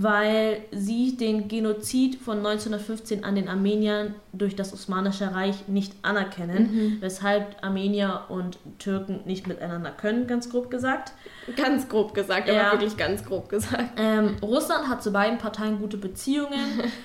weil 0.00 0.60
sie 0.70 1.16
den 1.16 1.48
Genozid 1.48 2.16
von 2.16 2.38
1915 2.38 3.24
an 3.24 3.34
den 3.34 3.48
Armeniern 3.48 4.14
durch 4.32 4.54
das 4.54 4.72
Osmanische 4.72 5.34
Reich 5.34 5.66
nicht 5.66 5.92
anerkennen, 6.02 6.98
weshalb 7.00 7.56
Armenier 7.62 8.22
und 8.28 8.58
Türken 8.78 9.20
nicht 9.24 9.46
miteinander 9.48 9.90
können, 9.90 10.26
ganz 10.28 10.50
grob 10.50 10.70
gesagt. 10.70 11.12
Ganz 11.56 11.88
grob 11.88 12.14
gesagt, 12.14 12.48
aber 12.48 12.58
Ja. 12.58 12.72
wirklich 12.72 12.96
ganz 12.96 13.24
grob 13.24 13.48
gesagt. 13.48 13.98
Ähm, 13.98 14.36
Russland 14.42 14.88
hat 14.88 15.02
zu 15.02 15.10
beiden 15.12 15.38
Parteien 15.38 15.78
gute 15.80 15.96
Beziehungen, 15.96 16.52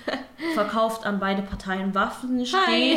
verkauft 0.53 1.05
an 1.05 1.19
beide 1.19 1.41
Parteien 1.41 1.95
Waffen, 1.95 2.39
Hi. 2.39 2.45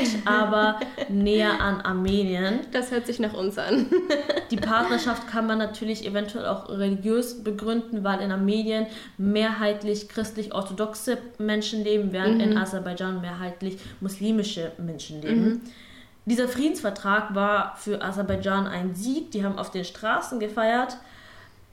steht 0.05 0.27
aber 0.27 0.81
näher 1.09 1.61
an 1.61 1.81
Armenien. 1.81 2.61
Das 2.73 2.91
hört 2.91 3.07
sich 3.07 3.19
nach 3.21 3.33
uns 3.35 3.57
an. 3.57 3.87
Die 4.51 4.57
Partnerschaft 4.57 5.29
kann 5.29 5.47
man 5.47 5.59
natürlich 5.59 6.07
eventuell 6.07 6.47
auch 6.47 6.69
religiös 6.69 7.43
begründen, 7.45 8.03
weil 8.05 8.21
in 8.21 8.33
Armenien 8.33 8.87
mehrheitlich 9.17 9.86
christlich-orthodoxe 10.09 11.19
Menschen 11.39 11.85
leben, 11.85 12.13
während 12.13 12.43
in 12.43 12.57
Aserbaidschan 12.57 13.21
mehrheitlich 13.21 13.79
muslimische 14.01 14.73
Menschen 14.79 15.23
leben. 15.23 15.63
Dieser 16.27 16.49
Friedensvertrag 16.49 17.35
war 17.35 17.77
für 17.77 18.03
Aserbaidschan 18.03 18.67
ein 18.67 18.95
Sieg. 18.95 19.31
Die 19.31 19.45
haben 19.45 19.59
auf 19.59 19.71
den 19.71 19.85
Straßen 19.85 20.41
gefeiert. 20.41 20.97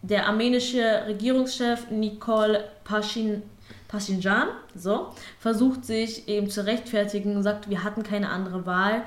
Der 0.04 0.28
armenische 0.28 1.04
Regierungschef 1.08 1.90
Nikol 1.90 2.60
Pashin, 2.84 3.42
Pashinjan, 3.88 4.50
so, 4.76 5.08
versucht 5.40 5.86
sich 5.86 6.28
eben 6.28 6.50
zu 6.50 6.66
rechtfertigen 6.66 7.36
und 7.36 7.44
sagt, 7.44 7.70
wir 7.70 7.84
hatten 7.84 8.04
keine 8.04 8.30
andere 8.30 8.66
Wahl. 8.66 9.04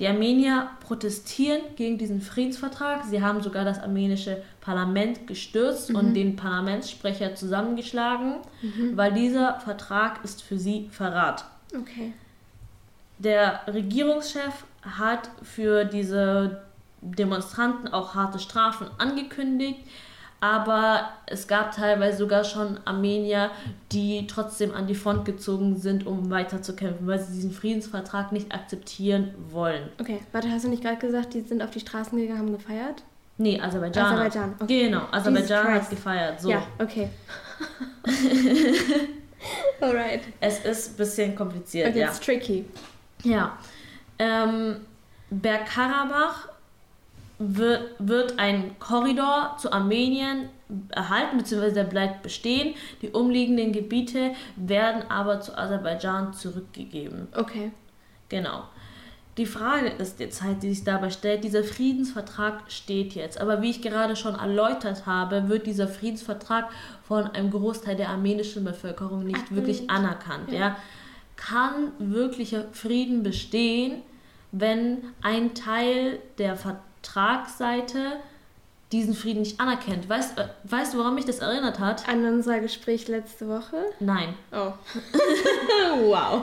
Die 0.00 0.08
Armenier 0.08 0.68
protestieren 0.80 1.60
gegen 1.76 1.98
diesen 1.98 2.20
Friedensvertrag. 2.20 3.04
Sie 3.04 3.22
haben 3.22 3.42
sogar 3.42 3.64
das 3.64 3.78
armenische 3.78 4.42
Parlament 4.60 5.26
gestürzt 5.28 5.90
Mhm. 5.90 5.96
und 5.96 6.14
den 6.14 6.34
Parlamentssprecher 6.36 7.34
zusammengeschlagen, 7.36 8.36
weil 8.94 9.12
dieser 9.12 9.60
Vertrag 9.60 10.24
ist 10.24 10.42
für 10.42 10.58
sie 10.58 10.88
Verrat. 10.90 11.44
Okay. 11.76 12.12
Der 13.18 13.60
Regierungschef 13.68 14.64
hat 14.82 15.30
für 15.42 15.84
diese 15.84 16.62
Demonstranten 17.00 17.86
auch 17.88 18.14
harte 18.14 18.38
Strafen 18.40 18.88
angekündigt, 18.98 19.78
aber 20.44 21.08
es 21.24 21.48
gab 21.48 21.74
teilweise 21.74 22.18
sogar 22.18 22.44
schon 22.44 22.78
Armenier, 22.84 23.50
die 23.92 24.26
trotzdem 24.26 24.74
an 24.74 24.86
die 24.86 24.94
Front 24.94 25.24
gezogen 25.24 25.78
sind, 25.78 26.06
um 26.06 26.28
weiterzukämpfen, 26.28 27.06
weil 27.06 27.18
sie 27.18 27.32
diesen 27.32 27.50
Friedensvertrag 27.50 28.30
nicht 28.30 28.52
akzeptieren 28.52 29.32
wollen. 29.50 29.88
Okay, 29.98 30.20
warte, 30.32 30.50
hast 30.50 30.66
du 30.66 30.68
nicht 30.68 30.82
gerade 30.82 30.98
gesagt, 30.98 31.32
die 31.32 31.40
sind 31.40 31.62
auf 31.62 31.70
die 31.70 31.80
Straßen 31.80 32.18
gegangen, 32.18 32.40
haben 32.40 32.52
gefeiert? 32.52 33.02
Nee, 33.38 33.58
Aserbaidschan. 33.58 34.04
Aserbaidschan, 34.04 34.54
okay. 34.60 34.84
Genau, 34.84 35.04
Aserbaidschan 35.10 35.74
hat 35.74 35.88
gefeiert. 35.88 36.38
So. 36.42 36.50
Ja, 36.50 36.62
okay. 36.78 37.08
Alright. 39.80 40.20
Es 40.40 40.62
ist 40.62 40.90
ein 40.90 40.96
bisschen 40.96 41.34
kompliziert, 41.34 41.88
Okay, 41.88 42.00
ja. 42.00 42.08
it's 42.08 42.20
tricky. 42.20 42.66
Ja. 43.22 43.56
Ähm, 44.18 44.76
Bergkarabach 45.30 46.48
wird, 47.38 48.38
ein 48.38 48.78
Korridor 48.78 49.56
zu 49.58 49.72
Armenien 49.72 50.48
erhalten, 50.90 51.38
beziehungsweise 51.38 51.74
der 51.74 51.84
bleibt 51.84 52.22
bestehen. 52.22 52.74
Die 53.02 53.10
umliegenden 53.10 53.72
Gebiete 53.72 54.32
werden 54.56 55.02
aber 55.08 55.40
zu 55.40 55.56
Aserbaidschan 55.56 56.32
zurückgegeben. 56.32 57.28
Okay. 57.36 57.72
Genau. 58.28 58.64
Die 59.36 59.46
Frage 59.46 59.88
ist 59.88 60.20
jetzt 60.20 60.42
halt, 60.42 60.62
die 60.62 60.72
sich 60.72 60.84
dabei 60.84 61.10
stellt, 61.10 61.42
dieser 61.42 61.64
Friedensvertrag 61.64 62.70
steht 62.70 63.14
jetzt. 63.14 63.40
Aber 63.40 63.62
wie 63.62 63.70
ich 63.70 63.82
gerade 63.82 64.14
schon 64.14 64.36
erläutert 64.36 65.06
habe, 65.06 65.48
wird 65.48 65.66
dieser 65.66 65.88
Friedensvertrag 65.88 66.70
von 67.02 67.24
einem 67.26 67.50
Großteil 67.50 67.96
der 67.96 68.10
armenischen 68.10 68.62
Bevölkerung 68.62 69.24
nicht 69.24 69.52
wirklich 69.54 69.90
anerkannt. 69.90 70.52
Ja. 70.52 70.76
Kann 71.34 71.90
wirklicher 71.98 72.66
Frieden 72.70 73.24
bestehen, 73.24 74.02
wenn 74.52 74.98
ein 75.20 75.54
Teil 75.54 76.20
der 76.38 76.56
Vertragsseite 77.04 78.16
diesen 78.92 79.14
Frieden 79.14 79.40
nicht 79.40 79.60
anerkennt? 79.60 80.08
Weißt, 80.08 80.38
äh, 80.38 80.48
weißt 80.64 80.94
du, 80.94 80.98
woran 80.98 81.14
mich 81.14 81.24
das 81.24 81.38
erinnert 81.38 81.78
hat? 81.78 82.08
An 82.08 82.24
unser 82.24 82.60
Gespräch 82.60 83.08
letzte 83.08 83.48
Woche. 83.48 83.76
Nein. 84.00 84.34
Oh. 84.52 84.72
wow. 86.02 86.42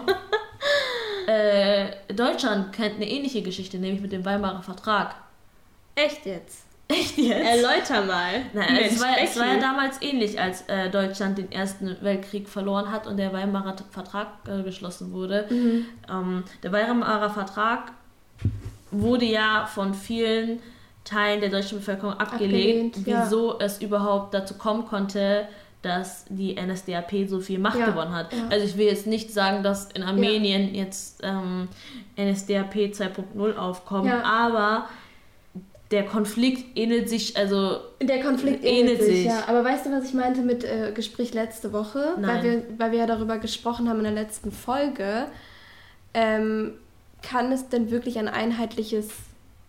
Äh, 1.27 1.91
Deutschland 2.13 2.73
kennt 2.73 2.95
eine 2.95 3.09
ähnliche 3.09 3.41
Geschichte, 3.41 3.77
nämlich 3.77 4.01
mit 4.01 4.11
dem 4.11 4.25
Weimarer 4.25 4.61
Vertrag. 4.61 5.15
Echt 5.95 6.25
jetzt? 6.25 6.65
Echt 6.87 7.17
jetzt? 7.17 7.47
Erläuter 7.47 8.03
mal. 8.03 8.41
Nein, 8.53 8.79
es, 8.83 8.99
war, 8.99 9.17
es 9.21 9.39
war 9.39 9.47
ja 9.47 9.59
damals 9.59 10.01
ähnlich, 10.01 10.39
als 10.39 10.63
äh, 10.63 10.89
Deutschland 10.89 11.37
den 11.37 11.51
Ersten 11.51 11.95
Weltkrieg 12.01 12.49
verloren 12.49 12.91
hat 12.91 13.07
und 13.07 13.17
der 13.17 13.31
Weimarer 13.33 13.75
Vertrag 13.91 14.27
äh, 14.47 14.63
geschlossen 14.63 15.13
wurde. 15.13 15.47
Mhm. 15.49 15.85
Ähm, 16.09 16.43
der 16.63 16.71
Weimarer 16.71 17.29
Vertrag 17.29 17.93
wurde 18.91 19.25
ja 19.25 19.65
von 19.65 19.93
vielen 19.93 20.60
Teilen 21.03 21.41
der 21.41 21.50
deutschen 21.50 21.79
Bevölkerung 21.79 22.13
abgelehnt, 22.13 22.95
Abgelehnt, 22.95 23.07
ja. 23.07 23.24
wieso 23.25 23.60
es 23.60 23.81
überhaupt 23.81 24.33
dazu 24.33 24.53
kommen 24.55 24.86
konnte, 24.86 25.48
dass 25.81 26.25
die 26.29 26.55
NSDAP 26.62 27.27
so 27.27 27.39
viel 27.39 27.57
Macht 27.57 27.79
Ja, 27.79 27.88
gewonnen 27.88 28.13
hat. 28.13 28.31
ja. 28.33 28.39
Also 28.51 28.65
ich 28.65 28.77
will 28.77 28.86
jetzt 28.86 29.07
nicht 29.07 29.31
sagen, 29.33 29.63
dass 29.63 29.89
in 29.93 30.03
Armenien 30.03 30.75
jetzt 30.75 31.21
ähm, 31.24 31.67
NSDAP 32.19 32.75
2.0 32.75 33.55
aufkommt, 33.55 34.05
Ja. 34.07 34.21
aber 34.24 34.88
der 35.89 36.05
Konflikt 36.05 36.77
ähnelt 36.77 37.10
sich, 37.10 37.36
also 37.36 37.79
Der 38.00 38.21
Konflikt 38.21 38.63
Ähnelt 38.63 38.91
ähnelt 38.91 39.01
sich, 39.01 39.15
sich. 39.17 39.25
ja. 39.25 39.43
Aber 39.48 39.63
weißt 39.65 39.88
du, 39.88 39.91
was 39.91 40.05
ich 40.05 40.13
meinte 40.13 40.41
mit 40.41 40.63
äh, 40.63 40.91
Gespräch 40.93 41.33
letzte 41.33 41.74
Woche? 41.74 42.13
Weil 42.17 42.21
Nein. 42.21 42.43
wir, 42.43 42.63
weil 42.77 42.91
wir 42.91 43.00
ja 43.00 43.07
darüber 43.07 43.39
gesprochen 43.39 43.89
haben 43.89 43.98
in 43.98 44.03
der 44.03 44.13
letzten 44.13 44.51
Folge. 44.51 45.25
Ähm, 46.13 46.74
kann 47.21 47.51
es 47.51 47.69
denn 47.69 47.91
wirklich 47.91 48.17
ein 48.19 48.27
einheitliches, 48.27 49.09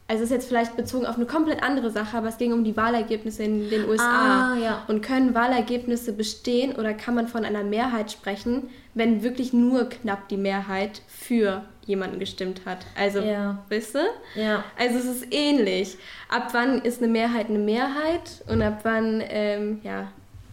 also 0.09 0.25
es 0.25 0.31
ist 0.31 0.35
jetzt 0.35 0.49
vielleicht 0.49 0.77
bezogen 0.77 1.07
auf 1.07 1.17
eine 1.17 1.27
komplett 1.27 1.63
andere 1.63 1.91
Sache, 1.91 2.17
aber 2.19 2.29
es 2.29 2.39
ging 2.39 2.53
um 2.53 2.65
die 2.65 2.77
Wahlergebnisse 2.77 3.45
in 3.45 3.71
den 3.71 3.89
USA. 3.89 4.55
Ah, 4.55 4.57
ja. 4.57 4.83
Und 4.89 5.03
können 5.03 5.35
Wahlergebnisse 5.35 6.13
bestehen 6.13 6.75
oder 6.77 6.93
kann 6.95 7.15
man 7.15 7.29
von 7.29 7.45
einer 7.45 7.63
Mehrheit 7.65 8.11
sprechen, 8.13 8.69
wenn 8.95 9.23
wirklich 9.23 9.53
nur 9.53 9.89
knapp 9.89 10.29
die 10.29 10.37
Mehrheit 10.37 11.03
für 11.09 11.63
jemanden 11.87 12.19
gestimmt 12.19 12.63
hat? 12.67 12.79
Also, 12.99 13.21
Ja. 13.21 13.59
weißt 13.71 13.95
du? 13.95 13.99
ja. 14.35 14.65
Also 14.79 14.99
es 14.99 15.05
ist 15.05 15.27
ähnlich. 15.31 15.97
Ab 16.29 16.49
wann 16.53 16.83
ist 16.83 17.03
eine 17.03 17.11
Mehrheit 17.11 17.49
eine 17.49 17.59
Mehrheit 17.59 18.43
und 18.49 18.61
ab 18.63 18.81
wann, 18.83 19.23
ähm, 19.29 19.81
ja. 19.83 20.09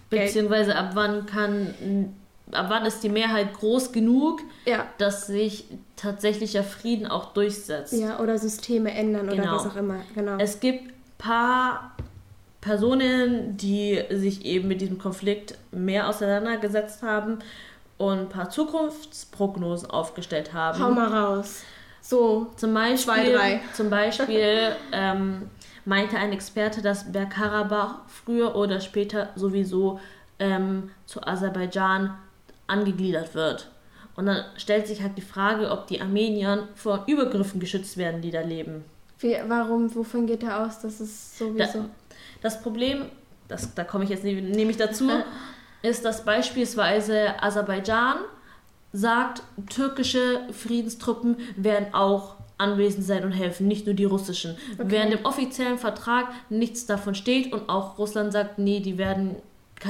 Beziehungsweise 0.10 0.76
ab 0.76 0.92
wann 0.96 1.26
kann, 1.28 2.16
ab 2.52 2.66
wann 2.70 2.86
ist 2.86 3.04
die 3.04 3.10
Mehrheit 3.10 3.54
groß 3.54 3.92
genug, 3.92 4.42
Ja. 4.66 4.86
dass 4.98 5.28
sich 5.28 5.66
tatsächlicher 5.96 6.64
Frieden 6.64 7.08
auch 7.08 7.34
durchsetzt. 7.34 7.94
Ja, 7.94 8.20
oder 8.20 8.38
Systeme 8.38 8.92
ändern 8.92 9.28
oder 9.28 9.36
Genau. 9.38 9.56
was 9.56 9.68
auch 9.68 9.76
immer. 9.76 9.98
Genau. 10.16 10.38
Es 10.40 10.60
gibt 10.60 10.94
paar 11.18 11.92
Personen, 12.62 13.56
die 13.58 14.02
sich 14.10 14.46
eben 14.46 14.68
mit 14.68 14.82
diesem 14.82 14.98
Konflikt 14.98 15.58
mehr 15.72 16.08
auseinandergesetzt 16.10 17.04
haben 17.04 17.40
und 17.98 18.18
ein 18.20 18.30
paar 18.30 18.50
Zukunftsprognosen 18.50 19.90
aufgestellt 19.90 20.54
haben. 20.54 20.80
Hau 20.82 20.92
mal 20.92 21.08
raus. 21.08 21.64
So, 22.02 22.48
Zum 22.56 22.74
Beispiel, 22.74 23.14
Zwei, 23.14 23.32
drei. 23.32 23.62
Zum 23.74 23.90
Beispiel 23.90 24.72
ähm, 24.92 25.50
meinte 25.86 26.18
ein 26.18 26.32
Experte, 26.32 26.82
dass 26.82 27.12
Bergkarabach 27.12 28.00
früher 28.08 28.56
oder 28.56 28.80
später 28.80 29.30
sowieso 29.36 30.00
ähm, 30.40 30.92
zu 31.06 31.22
Aserbaidschan 31.26 32.18
angegliedert 32.70 33.36
wird. 33.36 33.70
Und 34.16 34.26
dann 34.26 34.44
stellt 34.58 34.88
sich 34.88 35.02
halt 35.02 35.18
die 35.18 35.22
Frage, 35.22 35.72
ob 35.72 35.88
die 35.88 36.02
Armenier 36.02 36.68
vor 36.76 37.06
Übergriffen 37.08 37.60
geschützt 37.60 37.98
werden, 37.98 38.22
die 38.22 38.32
da 38.32 38.42
leben. 38.42 38.84
wie, 39.20 39.38
warum, 39.48 39.94
wovon 39.96 40.28
geht 40.28 40.44
er 40.44 40.66
aus, 40.66 40.80
dass 40.80 41.00
es 41.00 41.36
Da, 41.38 41.46
sowieso... 41.46 41.86
das 42.42 42.62
Problem, 42.62 43.06
das, 43.48 43.74
da 43.76 43.84
komme 43.84 44.04
ich 44.04 44.10
jetzt 44.10 44.24
nämlich 44.24 44.78
dazu, 44.78 45.10
ist, 45.82 46.04
dass 46.04 46.26
beispielsweise 46.26 47.42
Aserbaidschan 47.42 48.18
sagt, 48.92 49.44
türkische 49.70 50.42
Friedenstruppen 50.52 51.38
werden 51.56 51.94
auch 51.94 52.36
anwesend 52.58 53.06
sein 53.06 53.24
und 53.24 53.32
helfen, 53.32 53.68
nicht 53.68 53.86
nur 53.86 53.96
die 53.96 54.06
russischen. 54.06 54.58
Während 54.78 55.14
im 55.14 55.26
offiziellen 55.26 55.78
Vertrag 55.78 56.28
nichts 56.50 56.86
davon 56.86 57.16
steht 57.16 57.54
und 57.54 57.70
auch 57.70 57.98
Russland 57.98 58.34
sagt, 58.34 58.60
nee, 58.60 58.82
die 58.82 58.98
werden, 58.98 59.38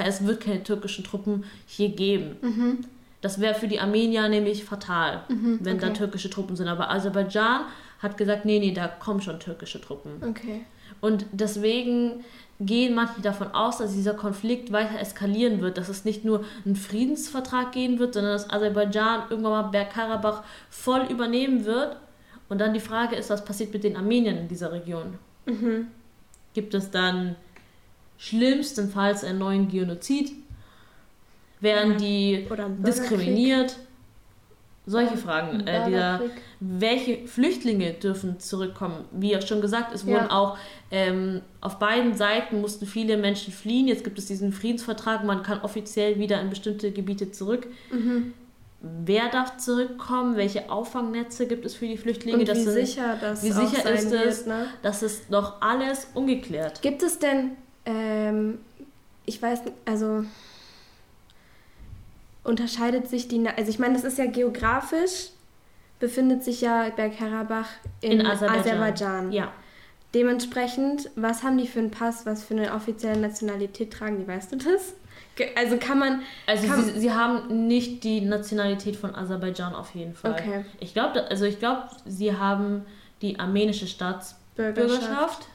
es 0.06 0.26
wird 0.26 0.42
keine 0.42 0.64
türkischen 0.64 1.04
Truppen 1.04 1.44
hier 1.66 1.90
geben. 1.90 2.86
Das 3.22 3.42
wäre 3.42 3.56
für 3.56 3.68
die 3.68 3.80
Armenier 3.80 4.30
nämlich 4.30 4.64
fatal, 4.64 5.24
wenn 5.28 5.80
da 5.80 5.88
okay. 5.88 5.98
türkische 5.98 6.30
Truppen 6.30 6.56
sind. 6.56 6.68
Aber 6.68 6.90
Aserbaidschan 6.90 7.64
hat 8.00 8.18
gesagt, 8.18 8.46
nee, 8.46 8.60
nee, 8.60 8.72
da 8.72 8.88
kommen 8.88 9.22
schon 9.22 9.40
türkische 9.40 9.82
Truppen. 9.82 10.12
Okay. 10.28 10.62
Und 11.02 11.26
deswegen 11.32 12.24
gehen 12.62 12.94
manche 12.94 13.22
davon 13.22 13.50
aus, 13.50 13.78
dass 13.78 13.94
dieser 13.94 14.14
Konflikt 14.14 14.72
weiter 14.72 15.00
eskalieren 15.00 15.62
wird, 15.62 15.78
dass 15.78 15.90
es 15.90 16.06
nicht 16.06 16.26
nur 16.26 16.44
einen 16.66 16.76
Friedensvertrag 16.76 17.72
geben 17.72 18.00
wird, 18.00 18.14
sondern 18.14 18.34
dass 18.34 18.50
Aserbaidschan 18.50 19.24
irgendwann 19.30 19.52
mal 19.52 19.70
Bergkarabach 19.70 20.44
voll 20.70 21.04
übernehmen 21.10 21.66
wird. 21.66 21.98
Und 22.48 22.60
dann 22.60 22.74
die 22.74 22.80
Frage 22.80 23.16
ist, 23.16 23.30
was 23.30 23.46
passiert 23.46 23.74
mit 23.74 23.84
den 23.84 23.96
Armeniern 23.96 24.38
in 24.38 24.48
dieser 24.48 24.72
Region? 24.72 25.18
Gibt 26.54 26.74
es 26.74 26.92
dann 26.92 27.36
schlimmstenfalls 28.20 29.24
einen 29.24 29.40
neuen 29.40 29.68
Genozid? 29.70 30.32
Werden 31.62 31.98
die 31.98 32.48
diskriminiert? 32.86 33.76
Solche 34.86 35.18
Fragen. 35.18 35.68
Äh, 35.68 35.86
dieser, 35.88 36.22
welche 36.60 37.28
Flüchtlinge 37.28 37.92
dürfen 37.94 38.40
zurückkommen? 38.40 39.06
Wie 39.12 39.32
ja 39.32 39.42
schon 39.42 39.62
gesagt, 39.62 39.94
es 39.94 40.04
Ja. 40.04 40.08
wurden 40.16 40.28
auch 40.32 40.58
ähm, 40.90 41.42
auf 41.62 41.78
beiden 41.78 42.16
Seiten 42.16 42.60
mussten 42.62 42.86
viele 42.88 43.18
Menschen 43.18 43.54
fliehen. 43.54 43.88
Jetzt 43.88 44.04
gibt 44.04 44.18
es 44.18 44.26
diesen 44.26 44.52
Friedensvertrag, 44.52 45.24
man 45.26 45.44
kann 45.44 45.62
offiziell 45.62 46.18
wieder 46.18 46.42
in 46.42 46.50
bestimmte 46.50 46.92
Gebiete 46.92 47.32
zurück. 47.32 47.68
Mhm. 47.92 48.34
Wer 48.82 49.28
darf 49.30 49.58
zurückkommen? 49.58 50.38
Welche 50.38 50.72
Auffangnetze 50.72 51.46
gibt 51.46 51.66
es 51.66 51.76
für 51.76 51.86
die 51.86 51.98
Flüchtlinge? 51.98 52.38
Und 52.40 52.48
wie 52.50 52.56
sind- 52.60 52.74
sicher 52.74 53.18
das 53.22 53.44
wie 53.44 53.52
sicher 53.52 53.92
ist 53.92 54.10
wird, 54.10 54.26
es? 54.26 54.46
ne? 54.48 54.68
Das 54.82 55.04
ist 55.04 55.30
noch 55.30 55.62
alles 55.62 56.08
ungeklärt. 56.16 56.82
Gibt 56.82 57.04
es 57.04 57.20
denn, 57.20 57.52
ähm, 57.90 58.60
ich 59.26 59.42
weiß, 59.42 59.62
also 59.86 60.24
unterscheidet 62.44 63.08
sich 63.10 63.28
die, 63.28 63.48
also 63.48 63.70
ich 63.70 63.80
meine, 63.80 63.96
das 63.96 64.04
ist 64.04 64.18
ja 64.18 64.26
geografisch, 64.26 65.30
befindet 66.00 66.44
sich 66.44 66.62
ja 66.62 66.90
Bergkarabach 66.90 67.68
in, 68.02 68.14
In 68.14 68.26
Aserbaidschan. 68.26 68.60
Aserbaidschan. 68.60 69.32
Ja. 69.32 69.52
Dementsprechend, 70.14 71.10
was 71.16 71.44
haben 71.44 71.58
die 71.58 71.68
für 71.68 71.80
einen 71.80 71.92
Pass, 71.92 72.26
was 72.26 72.44
für 72.44 72.56
eine 72.56 72.74
offizielle 72.74 73.20
Nationalität 73.20 73.92
tragen 73.92 74.18
die, 74.20 74.28
weißt 74.28 74.52
du 74.54 74.58
das? 74.58 74.94
Also 75.56 75.78
kann 75.78 76.00
man. 76.00 76.22
Also 76.48 76.68
kann, 76.68 76.84
sie, 76.84 77.00
sie 77.00 77.12
haben 77.14 77.68
nicht 77.68 78.04
die 78.04 78.22
Nationalität 78.22 78.96
von 78.96 79.16
Aserbaidschan 79.16 79.74
auf 79.74 79.96
jeden 79.96 80.14
Fall. 80.14 80.34
Okay. 80.34 80.66
Ich 80.80 80.94
glaube, 80.94 81.30
also 81.30 81.46
ich 81.46 81.60
glaube, 81.60 81.84
sie 82.06 82.36
haben 82.36 82.86
die 83.22 83.40
armenische 83.40 83.88
Staatsbürgerschaft. 83.88 85.48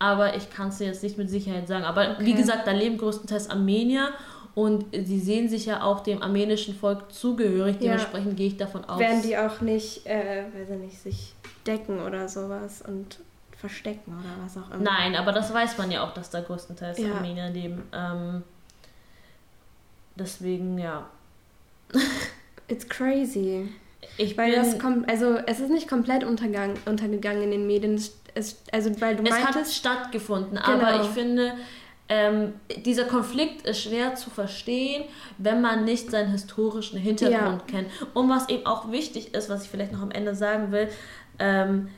Aber 0.00 0.36
ich 0.36 0.50
kann 0.50 0.68
es 0.68 0.78
dir 0.78 0.86
jetzt 0.86 1.02
nicht 1.02 1.18
mit 1.18 1.28
Sicherheit 1.28 1.66
sagen. 1.66 1.84
Aber 1.84 2.18
wie 2.20 2.30
Okay. 2.32 2.40
gesagt, 2.40 2.66
da 2.66 2.70
leben 2.72 2.98
größtenteils 2.98 3.50
Armenier 3.50 4.10
und 4.54 4.84
sie 4.92 5.18
sehen 5.20 5.48
sich 5.48 5.66
ja 5.66 5.82
auch 5.82 6.00
dem 6.00 6.22
armenischen 6.22 6.74
Volk 6.74 7.12
zugehörig. 7.12 7.76
Ja. 7.76 7.92
Dementsprechend 7.92 8.36
gehe 8.36 8.46
ich 8.48 8.56
davon 8.56 8.84
aus. 8.84 8.98
werden 9.00 9.22
die 9.22 9.36
auch 9.36 9.60
nicht, 9.60 10.06
äh, 10.06 10.44
weiß 10.54 10.70
ich 10.70 10.78
nicht, 10.78 10.98
sich 11.02 11.34
decken 11.66 12.00
oder 12.00 12.28
sowas 12.28 12.82
und 12.86 13.18
verstecken 13.56 14.14
oder 14.20 14.30
was 14.44 14.56
auch 14.56 14.70
immer. 14.72 14.84
Nein, 14.84 15.16
aber 15.16 15.32
das 15.32 15.52
weiß 15.52 15.76
man 15.78 15.90
ja 15.90 16.04
auch, 16.04 16.14
dass 16.14 16.30
da 16.30 16.40
größtenteils 16.40 16.98
Ja. 16.98 17.14
Armenier 17.14 17.50
leben. 17.50 17.82
Ähm, 17.92 18.42
deswegen, 20.16 20.78
ja. 20.78 21.08
It's 22.68 22.88
crazy. 22.88 23.68
Ich 24.16 24.36
Weil 24.38 24.52
das 24.54 24.78
kommt, 24.78 25.08
also 25.08 25.36
es 25.46 25.58
ist 25.60 25.70
nicht 25.70 25.88
komplett 25.88 26.22
untergang, 26.24 26.74
untergegangen 26.86 27.42
in 27.42 27.50
den 27.50 27.66
Medien. 27.66 28.00
Es, 28.34 28.62
also 28.72 28.90
weil 29.00 29.16
du 29.16 29.24
es 29.24 29.32
hat 29.32 29.54
meintest, 29.54 29.74
stattgefunden, 29.74 30.54
Genau. 30.56 30.66
aber 30.66 31.02
ich 31.02 31.08
finde, 31.08 31.54
ähm, 32.08 32.54
dieser 32.86 33.04
Konflikt 33.04 33.66
ist 33.66 33.82
schwer 33.82 34.14
zu 34.14 34.30
verstehen, 34.30 35.04
wenn 35.36 35.60
man 35.60 35.84
nicht 35.84 36.10
seinen 36.10 36.30
historischen 36.30 36.98
Hintergrund 36.98 37.66
kennt. 37.68 37.88
Und 38.14 38.30
was 38.30 38.48
eben 38.48 38.64
auch 38.66 38.90
wichtig 38.90 39.34
ist, 39.34 39.50
was 39.50 39.64
ich 39.64 39.68
vielleicht 39.70 39.92
noch 39.92 40.00
am 40.02 40.10
Ende 40.10 40.34
sagen 40.34 40.72
will, 40.72 40.88
ähm, 41.38 41.88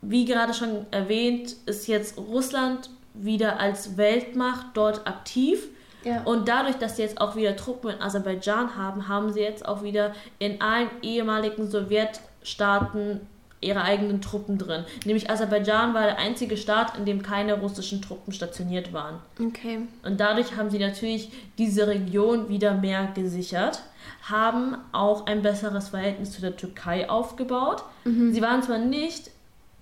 wie 0.00 0.24
gerade 0.24 0.54
schon 0.54 0.86
erwähnt, 0.90 1.54
ist 1.66 1.86
jetzt 1.86 2.16
Russland 2.18 2.90
wieder 3.14 3.60
als 3.60 3.96
Weltmacht 3.96 4.66
dort 4.74 5.06
aktiv. 5.06 5.68
ja, 6.02 6.22
Und 6.22 6.48
dadurch, 6.48 6.76
dass 6.76 6.96
sie 6.96 7.02
jetzt 7.02 7.20
auch 7.20 7.36
wieder 7.36 7.54
Truppen 7.54 7.90
in 7.90 8.00
Aserbaidschan 8.00 8.74
haben, 8.76 9.06
haben 9.06 9.32
sie 9.32 9.40
jetzt 9.40 9.66
auch 9.68 9.82
wieder 9.82 10.14
in 10.38 10.60
allen 10.62 10.88
ehemaligen 11.02 11.70
Sowjetstaaten 11.70 13.20
ihre 13.62 13.82
eigenen 13.82 14.20
Truppen 14.20 14.58
drin. 14.58 14.84
Nämlich 15.04 15.30
Aserbaidschan 15.30 15.94
war 15.94 16.02
der 16.02 16.18
einzige 16.18 16.56
Staat, 16.56 16.98
in 16.98 17.04
dem 17.04 17.22
keine 17.22 17.60
russischen 17.60 18.02
Truppen 18.02 18.32
stationiert 18.32 18.92
waren. 18.92 19.20
okay. 19.40 19.80
Und 20.04 20.20
dadurch 20.20 20.56
haben 20.56 20.70
sie 20.70 20.78
natürlich 20.78 21.30
diese 21.58 21.86
Region 21.86 22.48
wieder 22.48 22.74
mehr 22.74 23.08
gesichert, 23.14 23.82
haben 24.22 24.76
auch 24.92 25.26
ein 25.26 25.42
besseres 25.42 25.90
Verhältnis 25.90 26.32
zu 26.32 26.40
der 26.40 26.56
Türkei 26.56 27.08
aufgebaut. 27.08 27.84
Sie 28.04 28.42
waren 28.42 28.62
zwar 28.62 28.78
nicht 28.78 29.30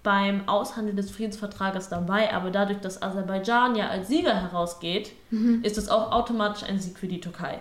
beim 0.02 0.49
Aushandeln 0.49 0.96
des 0.96 1.10
Friedensvertrages 1.10 1.88
dabei, 1.88 2.32
aber 2.32 2.50
dadurch, 2.50 2.80
dass 2.80 3.02
Aserbaidschan 3.02 3.76
ja 3.76 3.88
als 3.88 4.08
Sieger 4.08 4.34
herausgeht, 4.34 5.12
ist 5.62 5.78
es 5.78 5.88
auch 5.88 6.12
automatisch 6.12 6.68
ein 6.68 6.78
Sieg 6.78 6.99
für 6.99 7.08
die 7.08 7.20
Türkei. 7.20 7.60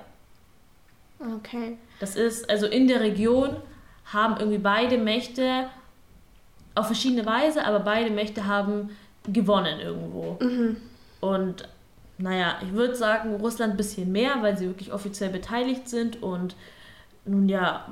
Okay. 1.37 1.77
Das 1.99 2.15
ist, 2.15 2.49
also 2.49 2.65
in 2.65 2.87
der 2.87 3.01
Region 3.01 3.57
haben 4.05 4.37
irgendwie 4.37 4.57
beide 4.57 4.97
Mächte 4.97 5.69
auf 6.79 6.87
verschiedene 6.87 7.25
Weise, 7.25 7.65
aber 7.65 7.79
beide 7.79 8.09
Mächte 8.09 8.47
haben 8.47 8.89
gewonnen 9.27 9.79
irgendwo. 9.79 10.37
Und 11.19 11.67
naja, 12.17 12.55
ich 12.61 12.73
würde 12.73 12.95
sagen, 12.95 13.35
Russland 13.35 13.73
ein 13.73 13.77
bisschen 13.77 14.11
mehr, 14.11 14.41
weil 14.41 14.57
sie 14.57 14.67
wirklich 14.67 14.91
offiziell 14.91 15.29
beteiligt 15.29 15.87
sind 15.89 16.21
und 16.21 16.55
nun 17.25 17.47
ja, 17.47 17.87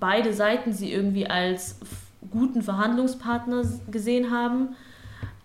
beide 0.00 0.32
Seiten 0.32 0.72
sie 0.72 0.92
irgendwie 0.92 1.26
als 1.26 1.78
guten 2.30 2.62
Verhandlungspartner 2.62 3.62
gesehen 3.90 4.30
haben. 4.30 4.76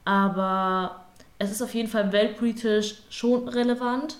Aber 0.05 1.05
es 1.37 1.51
ist 1.51 1.61
auf 1.61 1.73
jeden 1.73 1.89
Fall 1.89 2.11
weltpolitisch 2.11 3.01
schon 3.09 3.47
relevant. 3.47 4.17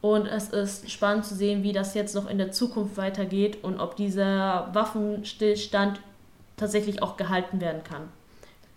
Und 0.00 0.26
es 0.26 0.50
ist 0.50 0.90
spannend 0.90 1.24
zu 1.24 1.34
sehen, 1.34 1.62
wie 1.62 1.72
das 1.72 1.94
jetzt 1.94 2.14
noch 2.14 2.28
in 2.28 2.38
der 2.38 2.52
Zukunft 2.52 2.96
weitergeht 2.96 3.64
und 3.64 3.80
ob 3.80 3.96
dieser 3.96 4.68
Waffenstillstand 4.72 6.00
tatsächlich 6.56 7.02
auch 7.02 7.16
gehalten 7.16 7.60
werden 7.60 7.82
kann. 7.84 8.08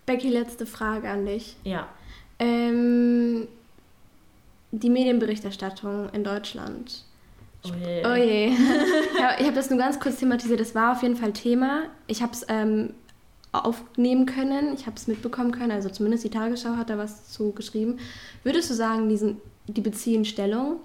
Becky, 0.05 0.29
letzte 0.29 0.65
Frage 0.65 1.09
an 1.09 1.25
dich. 1.25 1.55
Ja. 1.63 1.87
Ähm, 2.39 3.47
die 4.71 4.89
Medienberichterstattung 4.89 6.09
in 6.09 6.23
Deutschland. 6.23 7.03
Oh 7.63 7.69
je. 7.83 8.05
Oh 8.05 8.15
je. 8.15 8.47
ja, 9.19 9.35
ich 9.39 9.45
habe 9.45 9.55
das 9.55 9.69
nur 9.69 9.79
ganz 9.79 9.99
kurz 9.99 10.17
thematisiert. 10.17 10.59
Das 10.59 10.75
war 10.75 10.93
auf 10.93 11.03
jeden 11.03 11.15
Fall 11.15 11.33
Thema. 11.33 11.83
Ich 12.07 12.21
habe 12.21 12.31
es 12.33 12.45
ähm, 12.47 12.93
aufnehmen 13.51 14.25
können. 14.25 14.73
Ich 14.73 14.85
habe 14.85 14.95
es 14.95 15.07
mitbekommen 15.07 15.51
können. 15.51 15.71
Also 15.71 15.89
zumindest 15.89 16.23
die 16.23 16.29
Tagesschau 16.29 16.75
hat 16.75 16.89
da 16.89 16.97
was 16.97 17.29
zu 17.29 17.51
geschrieben. 17.51 17.99
Würdest 18.43 18.69
du 18.69 18.73
sagen, 18.73 19.09
diesen, 19.09 19.41
die 19.67 19.81
beziehen 19.81 20.25
Stellung? 20.25 20.79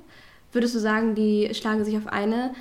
Würdest 0.53 0.75
du 0.75 0.79
sagen, 0.79 1.15
die 1.15 1.51
schlagen 1.53 1.85
sich 1.85 1.97
auf 1.97 2.07
eine, 2.07 2.55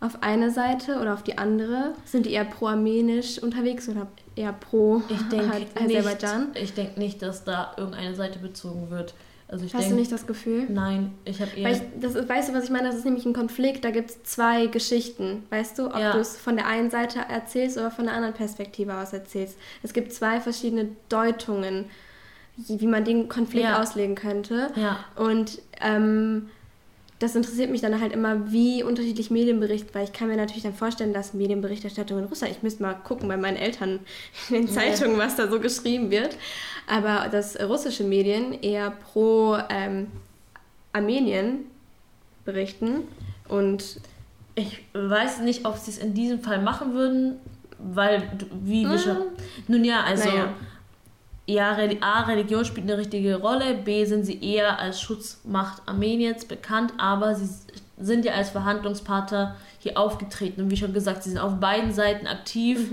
auf 0.00 0.22
eine 0.22 0.50
Seite 0.50 1.00
oder 1.00 1.14
auf 1.14 1.22
die 1.22 1.38
andere? 1.38 1.94
Sind 2.04 2.26
die 2.26 2.32
eher 2.32 2.44
pro-armenisch 2.44 3.38
unterwegs 3.42 3.88
oder 3.88 4.06
eher 4.36 4.52
pro 4.52 5.02
Ich 5.08 5.22
denke 5.28 5.66
Aserbaidschan? 5.74 6.50
nicht, 6.52 6.62
ich 6.62 6.74
denk 6.74 6.96
nicht, 6.96 7.22
dass 7.22 7.44
da 7.44 7.72
irgendeine 7.76 8.14
Seite 8.14 8.38
bezogen 8.38 8.90
wird. 8.90 9.14
Also 9.50 9.64
Hast 9.64 9.72
denk, 9.74 9.88
du 9.88 9.94
nicht 9.96 10.12
das 10.12 10.26
Gefühl? 10.26 10.66
Nein, 10.68 11.14
ich 11.24 11.40
habe 11.40 11.50
eher. 11.56 11.70
Ich, 11.72 11.80
das 12.00 12.14
weißt 12.14 12.50
du, 12.50 12.54
was 12.54 12.64
ich 12.64 12.70
meine? 12.70 12.88
Das 12.88 12.96
ist 12.96 13.06
nämlich 13.06 13.24
ein 13.24 13.32
Konflikt. 13.32 13.82
Da 13.82 13.90
gibt 13.90 14.10
es 14.10 14.22
zwei 14.24 14.66
Geschichten. 14.66 15.44
Weißt 15.48 15.78
du, 15.78 15.86
ob 15.86 15.98
Ja. 15.98 16.12
du 16.12 16.18
es 16.18 16.36
von 16.36 16.54
der 16.56 16.66
einen 16.66 16.90
Seite 16.90 17.20
erzählst 17.30 17.78
oder 17.78 17.90
von 17.90 18.04
der 18.04 18.14
anderen 18.14 18.34
Perspektive 18.34 18.94
aus 18.94 19.14
erzählst. 19.14 19.56
Es 19.82 19.94
gibt 19.94 20.12
zwei 20.12 20.40
verschiedene 20.40 20.88
Deutungen, 21.08 21.86
wie 22.58 22.78
wie 22.80 22.86
man 22.86 23.04
den 23.06 23.28
Konflikt 23.30 23.64
Ja. 23.64 23.80
auslegen 23.80 24.16
könnte. 24.16 24.68
Ja. 24.76 24.98
Und 25.16 25.60
ähm, 25.80 26.50
das 27.18 27.34
interessiert 27.34 27.70
mich 27.70 27.80
dann 27.80 28.00
halt 28.00 28.12
immer, 28.12 28.52
wie 28.52 28.82
unterschiedlich 28.82 29.30
Medienbericht, 29.30 29.94
weil 29.94 30.04
ich 30.04 30.12
kann 30.12 30.28
mir 30.28 30.36
natürlich 30.36 30.62
dann 30.62 30.74
vorstellen, 30.74 31.12
dass 31.12 31.34
Medienberichterstattung 31.34 32.18
in 32.18 32.24
Russland, 32.26 32.54
ich 32.54 32.62
müsste 32.62 32.82
mal 32.82 32.94
gucken 32.94 33.28
bei 33.28 33.36
meinen 33.36 33.56
Eltern 33.56 34.00
in 34.48 34.54
den 34.54 34.68
Zeitungen, 34.68 35.18
was 35.18 35.36
da 35.36 35.48
so 35.48 35.58
geschrieben 35.60 36.10
wird, 36.10 36.36
aber 36.86 37.28
dass 37.28 37.58
russische 37.60 38.04
Medien 38.04 38.52
eher 38.62 38.90
pro 38.90 39.58
ähm, 39.68 40.06
Armenien 40.92 41.64
berichten 42.44 43.02
und 43.48 44.00
Ich 44.58 44.84
weiß 44.92 45.40
nicht, 45.40 45.66
ob 45.66 45.76
sie 45.76 45.92
es 45.92 45.98
in 45.98 46.14
diesem 46.14 46.40
Fall 46.40 46.60
machen 46.60 46.92
würden, 46.92 47.36
weil, 47.78 48.28
wie 48.64 48.84
wir 48.88 48.98
schon. 48.98 49.18
Nun 49.68 49.84
ja, 49.84 50.02
also. 50.02 50.28
Naja. 50.28 50.54
Ja, 51.48 51.78
A, 52.02 52.22
Religion 52.24 52.64
spielt 52.66 52.86
eine 52.90 52.98
richtige 52.98 53.36
Rolle. 53.36 53.74
B, 53.74 54.04
sind 54.04 54.24
sie 54.24 54.38
eher 54.44 54.78
als 54.78 55.00
Schutzmacht 55.00 55.80
Armeniens 55.86 56.44
bekannt, 56.44 56.92
aber 56.98 57.34
sie 57.34 57.48
sind 57.96 58.26
ja 58.26 58.34
als 58.34 58.50
Verhandlungspartner 58.50 59.56
hier 59.78 59.96
aufgetreten. 59.98 60.60
Und 60.62 60.70
wie 60.70 60.76
schon 60.76 60.92
gesagt, 60.92 61.22
sie 61.22 61.30
sind 61.30 61.38
auf 61.38 61.58
beiden 61.58 61.92
Seiten 61.92 62.26
aktiv. 62.26 62.90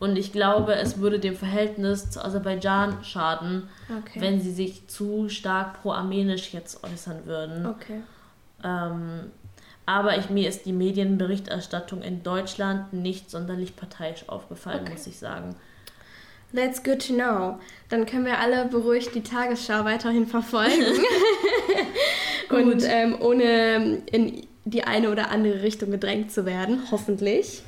Und 0.00 0.16
ich 0.16 0.32
glaube, 0.32 0.74
es 0.74 0.98
würde 0.98 1.20
dem 1.20 1.36
Verhältnis 1.36 2.10
zu 2.10 2.24
Aserbaidschan 2.24 3.04
schaden, 3.04 3.68
Okay. 3.88 4.20
wenn 4.20 4.40
sie 4.40 4.50
sich 4.52 4.88
zu 4.88 5.28
stark 5.28 5.80
pro-armenisch 5.80 6.52
jetzt 6.52 6.82
äußern 6.82 7.24
würden. 7.26 7.66
okay. 7.66 8.00
Ähm, 8.64 9.30
aber 9.86 10.16
ich, 10.18 10.28
mir 10.30 10.48
ist 10.48 10.66
die 10.66 10.72
Medienberichterstattung 10.72 12.02
in 12.02 12.22
Deutschland 12.22 12.92
nicht 12.92 13.30
sonderlich 13.30 13.76
parteiisch 13.76 14.28
aufgefallen, 14.28 14.80
Okay. 14.82 14.92
muss 14.92 15.06
ich 15.06 15.18
sagen. 15.18 15.54
That's 16.54 16.82
good 16.82 17.06
to 17.06 17.14
know. 17.14 17.58
Dann 17.88 18.04
können 18.06 18.24
wir 18.26 18.38
alle 18.38 18.66
beruhigt 18.66 19.14
die 19.14 19.22
Tagesschau 19.22 19.84
weiterhin 19.84 20.26
verfolgen. 20.26 20.84
Und 22.50 22.84
ähm, 22.86 23.16
ohne 23.20 24.02
in 24.10 24.46
die 24.64 24.84
eine 24.84 25.10
oder 25.10 25.30
andere 25.30 25.62
Richtung 25.62 25.90
gedrängt 25.90 26.30
zu 26.30 26.44
werden, 26.46 26.82
hoffentlich. 26.90 27.62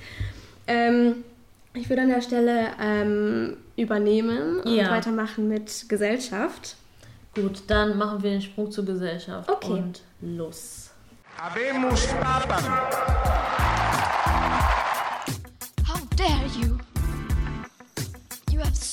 Ähm, 0.66 1.24
ich 1.72 1.88
würde 1.88 2.02
an 2.02 2.08
der 2.08 2.20
Stelle 2.22 2.68
ähm, 2.80 3.56
übernehmen 3.76 4.60
und 4.60 4.74
Ja. 4.76 4.90
weitermachen 4.90 5.48
mit 5.48 5.88
Gesellschaft. 5.88 6.76
Gut, 7.34 7.62
dann 7.66 7.98
machen 7.98 8.22
wir 8.22 8.30
den 8.30 8.42
Sprung 8.42 8.70
zur 8.70 8.84
Gesellschaft 8.84 9.48
Okay. 9.50 9.72
und 9.72 10.02
los. 10.20 10.90
Habemus 11.36 12.06
Papam. 12.06 12.62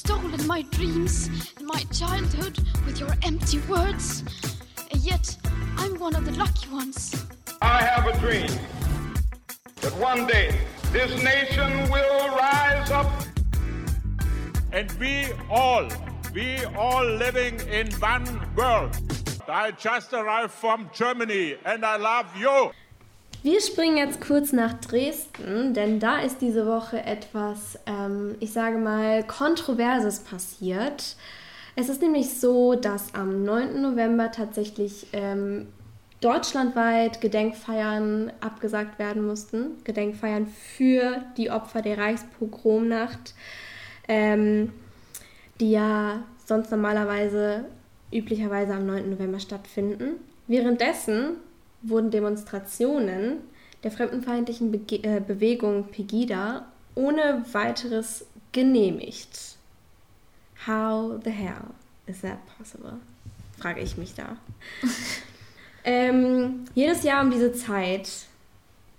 Stolen 0.01 0.47
my 0.47 0.63
dreams 0.63 1.29
and 1.57 1.67
my 1.67 1.83
childhood 1.93 2.57
with 2.87 2.99
your 2.99 3.13
empty 3.21 3.59
words. 3.69 4.23
And 4.89 4.99
yet, 5.01 5.37
I'm 5.77 5.99
one 5.99 6.15
of 6.15 6.25
the 6.25 6.31
lucky 6.31 6.67
ones. 6.69 7.27
I 7.61 7.83
have 7.83 8.07
a 8.07 8.17
dream 8.17 8.49
that 9.81 9.93
one 9.97 10.25
day 10.25 10.59
this 10.91 11.11
nation 11.23 11.69
will 11.91 12.29
rise 12.29 12.89
up. 12.89 13.11
And 14.71 14.91
we 14.93 15.27
all, 15.51 15.87
we 16.33 16.65
all 16.75 17.05
living 17.05 17.59
in 17.69 17.91
one 17.99 18.25
world. 18.55 18.97
I 19.47 19.69
just 19.69 20.13
arrived 20.13 20.53
from 20.53 20.89
Germany 20.91 21.57
and 21.63 21.85
I 21.85 21.97
love 21.97 22.25
you. 22.35 22.71
Wir 23.43 23.59
springen 23.59 23.97
jetzt 23.97 24.21
kurz 24.21 24.53
nach 24.53 24.73
Dresden, 24.81 25.73
denn 25.73 25.99
da 25.99 26.19
ist 26.19 26.41
diese 26.41 26.67
Woche 26.67 27.03
etwas, 27.03 27.79
ähm, 27.87 28.35
ich 28.39 28.53
sage 28.53 28.77
mal, 28.77 29.23
Kontroverses 29.23 30.19
passiert. 30.19 31.15
Es 31.75 31.89
ist 31.89 32.03
nämlich 32.03 32.39
so, 32.39 32.75
dass 32.75 33.15
am 33.15 33.43
9. 33.43 33.81
November 33.81 34.31
tatsächlich 34.31 35.07
ähm, 35.13 35.69
deutschlandweit 36.19 37.19
Gedenkfeiern 37.19 38.31
abgesagt 38.41 38.99
werden 38.99 39.25
mussten. 39.25 39.83
Gedenkfeiern 39.85 40.45
für 40.45 41.23
die 41.35 41.49
Opfer 41.49 41.81
der 41.81 41.97
Reichspogromnacht, 41.97 43.33
ähm, 44.07 44.71
die 45.59 45.71
ja 45.71 46.21
sonst 46.45 46.69
normalerweise 46.69 47.65
üblicherweise 48.13 48.75
am 48.75 48.85
9. 48.85 49.09
November 49.09 49.39
stattfinden. 49.39 50.17
Währenddessen 50.45 51.37
wurden 51.81 52.11
Demonstrationen 52.11 53.37
der 53.83 53.91
fremdenfeindlichen 53.91 54.71
Bege 54.71 55.03
äh, 55.03 55.19
Bewegung 55.19 55.85
Pegida 55.85 56.65
ohne 56.95 57.43
weiteres 57.51 58.25
genehmigt. 58.51 59.55
How 60.67 61.19
the 61.23 61.31
hell 61.31 61.63
is 62.05 62.21
that 62.21 62.37
possible? 62.57 62.93
Frage 63.59 63.81
ich 63.81 63.97
mich 63.97 64.13
da. 64.13 64.37
ähm, 65.83 66.65
jedes 66.75 67.03
Jahr 67.03 67.23
um 67.23 67.31
diese 67.31 67.53
Zeit 67.53 68.09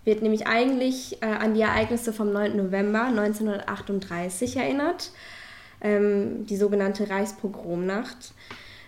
wird 0.04 0.22
nämlich 0.22 0.46
eigentlich 0.46 1.22
äh, 1.22 1.26
an 1.26 1.54
die 1.54 1.60
Ereignisse 1.60 2.12
vom 2.12 2.32
9. 2.32 2.56
November 2.56 3.04
1938 3.04 4.56
erinnert, 4.56 5.12
ähm, 5.80 6.46
die 6.46 6.56
sogenannte 6.56 7.08
Reichspogromnacht. 7.08 8.32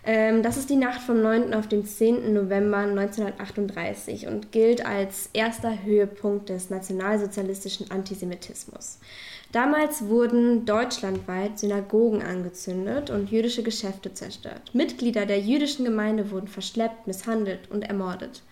Ähm, 0.05 0.43
das 0.43 0.57
ist 0.57 0.69
die 0.69 0.75
Nacht 0.75 1.01
vom 1.01 1.21
9. 1.21 1.53
auf 1.55 1.67
den 1.67 1.83
10. 1.83 2.31
November 2.31 2.77
1938 2.77 4.27
und 4.27 4.51
gilt 4.51 4.85
als 4.85 5.31
erster 5.33 5.83
Höhepunkt 5.83 6.49
des 6.49 6.69
nationalsozialistischen 6.69 7.89
Antisemitismus. 7.89 8.99
Damals 9.51 10.07
wurden 10.07 10.65
deutschlandweit 10.65 11.57
Synagogen 11.57 12.21
angezündet 12.21 13.09
und 13.09 13.31
jüdische 13.31 13.63
Geschäfte 13.63 14.13
zerstört. 14.13 14.61
Mitglieder 14.73 15.25
der 15.25 15.39
jüdischen 15.39 15.85
Gemeinde 15.85 16.29
wurden 16.29 16.47
verschleppt, 16.47 17.07
misshandelt 17.07 17.71
und 17.71 17.83
ermordet. 17.83 18.43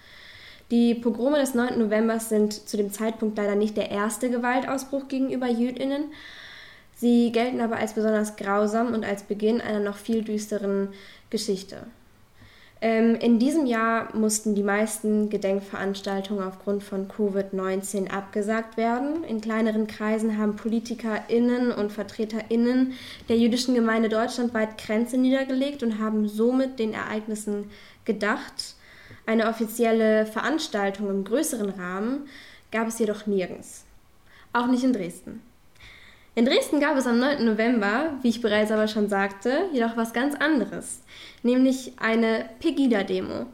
Die 0.72 0.96
Pogrome 0.96 1.38
des 1.38 1.54
9. 1.54 1.78
November 1.78 2.20
sind 2.20 2.54
zu 2.68 2.78
dem 2.78 2.92
Zeitpunkt 2.92 3.38
leider 3.38 3.54
nicht 3.54 3.78
der 3.78 3.92
erste 3.92 4.32
Gewaltausbruch 4.32 5.08
gegenüber 5.08 5.48
Jüdinnen. 5.48 6.06
Sie 6.96 7.32
gelten 7.32 7.60
aber 7.62 7.78
als 7.78 7.94
besonders 7.94 8.38
grausam 8.38 8.94
und 8.94 9.04
als 9.04 9.24
Beginn 9.24 9.62
einer 9.62 9.82
noch 9.82 9.98
viel 9.98 10.24
düsteren 10.24 10.90
Geschichte. 11.34 11.88
Ähm, 12.80 13.16
in 13.16 13.40
diesem 13.40 13.66
Jahr 13.66 14.16
mussten 14.16 14.54
die 14.54 14.62
meisten 14.62 15.32
Gedenkveranstaltungen 15.32 16.44
aufgrund 16.44 16.84
von 16.84 17.08
Covid-19 17.08 18.12
abgesagt 18.12 18.78
werden. 18.78 19.24
In 19.24 19.42
kleineren 19.42 19.88
Kreisen 19.88 20.38
haben 20.38 20.56
PolitikerInnen 20.56 21.72
und 21.72 21.92
VertreterInnen 21.92 22.94
der 23.30 23.38
jüdischen 23.38 23.74
Gemeinde 23.74 24.10
deutschlandweit 24.10 24.78
Grenze 24.78 25.18
niedergelegt 25.18 25.82
und 25.82 25.98
haben 25.98 26.28
somit 26.28 26.78
den 26.78 26.94
Ereignissen 26.94 27.72
gedacht. 28.06 28.76
Eine 29.26 29.48
offizielle 29.48 30.28
Veranstaltung 30.28 31.10
im 31.10 31.24
größeren 31.24 31.70
Rahmen 31.70 32.28
gab 32.72 32.88
es 32.88 33.00
jedoch 33.00 33.26
nirgends. 33.26 33.86
Auch 34.52 34.68
nicht 34.68 34.84
in 34.84 34.94
Dresden. 34.94 35.42
In 36.36 36.46
Dresden 36.46 36.80
gab 36.80 36.98
es 36.98 37.06
am 37.06 37.20
9. 37.20 37.46
November, 37.46 38.14
wie 38.24 38.30
ich 38.30 38.42
bereits 38.42 38.72
aber 38.72 38.88
schon 38.88 39.08
sagte, 39.08 39.66
jedoch 39.72 39.96
was 39.98 40.14
ganz 40.14 40.34
anderes, 40.34 41.02
nämlich 41.44 41.94
eine 42.00 42.46
Pegida-Demo. 42.60 43.46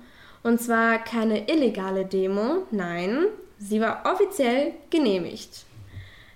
Und 0.43 0.61
zwar 0.61 0.99
keine 0.99 1.49
illegale 1.51 2.05
Demo, 2.05 2.63
nein, 2.71 3.25
sie 3.57 3.81
war 3.81 4.03
offiziell 4.05 4.71
genehmigt. 4.89 5.65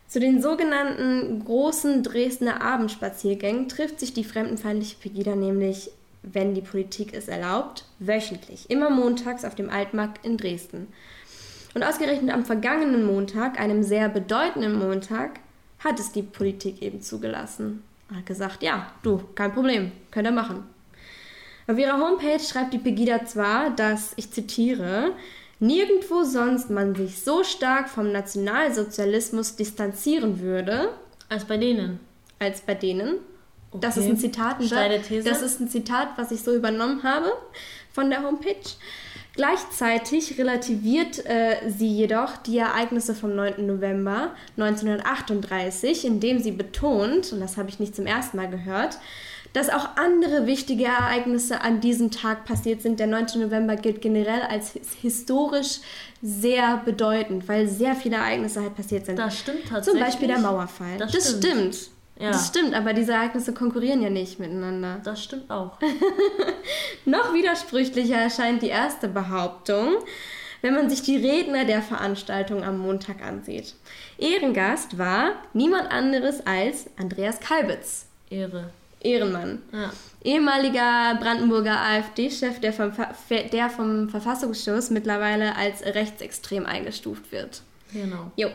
Zu 0.10 0.20
den 0.20 0.42
sogenannten 0.42 1.46
großen 1.46 2.04
Dresdner 2.04 2.62
Abendspaziergängen 2.62 3.70
trifft 3.70 4.02
sich 4.02 4.14
die 4.14 4.26
fremdenfeindliche 4.26 4.98
Pegida 4.98 5.38
nämlich, 5.38 5.92
wenn 6.24 6.54
die 6.54 6.62
Politik 6.62 7.14
es 7.14 7.30
erlaubt, 7.30 7.86
wöchentlich, 8.00 8.70
immer 8.70 8.90
montags 8.90 9.46
auf 9.46 9.56
dem 9.56 9.70
Altmarkt 9.70 10.26
in 10.26 10.36
Dresden. 10.36 10.88
Und 11.74 11.84
ausgerechnet 11.84 12.34
am 12.34 12.44
vergangenen 12.44 13.06
Montag, 13.06 13.60
einem 13.60 13.82
sehr 13.82 14.10
bedeutenden 14.10 14.78
Montag, 14.78 15.40
hat 15.84 16.00
es 16.00 16.12
die 16.12 16.24
Politik 16.24 16.82
eben 16.82 17.02
zugelassen. 17.02 17.84
Er 18.10 18.18
hat 18.18 18.26
gesagt, 18.26 18.64
ja, 18.64 18.92
du, 19.02 19.22
kein 19.36 19.54
Problem, 19.54 19.92
könnt 20.12 20.28
ihr 20.28 20.32
machen. 20.32 20.64
Auf 21.68 21.78
ihrer 21.78 22.00
Homepage 22.00 22.40
schreibt 22.40 22.74
die 22.74 22.78
Pegida 22.78 23.26
zwar, 23.26 23.70
dass, 23.70 24.14
ich 24.18 24.32
zitiere, 24.32 25.14
nirgendwo 25.60 26.24
sonst 26.24 26.70
man 26.70 26.94
sich 26.94 27.22
so 27.22 27.44
stark 27.44 27.90
vom 27.90 28.12
Nationalsozialismus 28.12 29.56
distanzieren 29.56 30.40
würde. 30.40 30.90
Als 31.30 31.46
bei 31.46 31.58
denen. 31.58 32.00
Als 32.40 32.62
bei 32.62 32.76
denen. 32.76 33.16
Okay. 33.72 33.80
Das 33.82 33.98
ist 33.98 34.06
ein 34.06 34.18
Zitat. 34.18 34.60
These. 34.60 35.24
Das 35.24 35.42
ist 35.42 35.60
ein 35.60 35.70
Zitat, 35.70 36.10
was 36.18 36.32
ich 36.32 36.42
so 36.42 36.54
übernommen 36.54 37.02
habe 37.04 37.32
von 37.92 38.10
der 38.10 38.24
Homepage. 38.24 38.56
Gleichzeitig 39.36 40.38
relativiert 40.38 41.26
äh, 41.26 41.58
sie 41.68 41.90
jedoch 41.90 42.38
die 42.38 42.60
Ereignisse 42.60 43.16
vom 43.16 43.36
9. 43.36 43.66
November 43.66 44.36
1938, 44.58 46.06
indem 46.06 46.40
sie 46.40 46.52
betont, 46.52 47.34
und 47.34 47.40
das 47.40 47.58
habe 47.58 47.70
ich 47.70 47.80
nicht 47.80 47.96
zum 47.96 48.06
ersten 48.06 48.38
Mal 48.38 48.50
gehört, 48.50 49.00
dass 49.54 49.70
auch 49.70 49.98
andere 49.98 50.46
wichtige 50.46 50.86
Ereignisse 50.86 51.62
an 51.62 51.80
diesem 51.80 52.12
Tag 52.12 52.46
passiert 52.46 52.82
sind. 52.82 53.00
Der 53.00 53.08
9. 53.08 53.26
November 53.36 53.76
gilt 53.76 54.02
generell 54.02 54.42
als 54.42 54.74
historisch 55.02 55.80
sehr 56.22 56.78
bedeutend, 56.86 57.48
weil 57.48 57.68
sehr 57.68 57.96
viele 57.96 58.18
Ereignisse 58.18 58.62
halt 58.62 58.76
passiert 58.76 59.06
sind. 59.06 59.18
Das 59.18 59.40
stimmt 59.40 59.68
tatsächlich. 59.68 60.02
Zum 60.02 60.12
Beispiel 60.12 60.28
der 60.28 60.40
Mauerfall. 60.40 60.98
Das, 60.98 61.12
das 61.12 61.30
stimmt. 61.30 61.46
stimmt. 61.46 61.93
Ja. 62.20 62.32
Das 62.32 62.48
stimmt, 62.48 62.76
aber 62.76 62.94
diese 62.94 63.14
Ereignisse 63.14 63.54
konkurrieren 63.54 64.02
ja 64.02 64.10
nicht 64.10 64.40
miteinander. 64.40 65.02
Das 65.04 65.24
stimmt 65.24 65.50
auch. 65.50 65.80
Noch 67.06 67.34
widersprüchlicher 67.34 68.18
erscheint 68.18 68.62
die 68.62 68.68
erste 68.68 69.08
Behauptung, 69.08 69.96
wenn 70.62 70.76
man 70.76 70.90
sich 70.90 71.02
die 71.02 71.18
Redner 71.18 71.66
der 71.66 71.82
Veranstaltung 71.82 72.64
am 72.64 72.78
Montag 72.78 73.22
ansieht. 73.22 73.76
Ehrengast 74.18 74.98
war 74.98 75.32
niemand 75.54 75.92
anderes 75.92 76.46
als 76.46 76.86
Andreas 76.98 77.40
Kalbitz. 77.40 78.06
Ehre. 78.30 78.70
Ehrenmann. 79.02 79.62
Ja. 79.72 79.92
Ehemaliger 80.24 81.18
Brandenburger 81.20 81.80
AfD-Chef, 81.80 82.60
der 82.62 82.72
vom, 82.72 82.94
der 83.52 83.70
vom 83.70 84.10
Verfassungsschutz 84.10 84.90
mittlerweile 84.90 85.56
als 85.58 85.84
rechtsextrem 85.84 86.66
eingestuft 86.66 87.32
wird. 87.32 87.62
Genau. 87.92 88.32
Jo. 88.38 88.50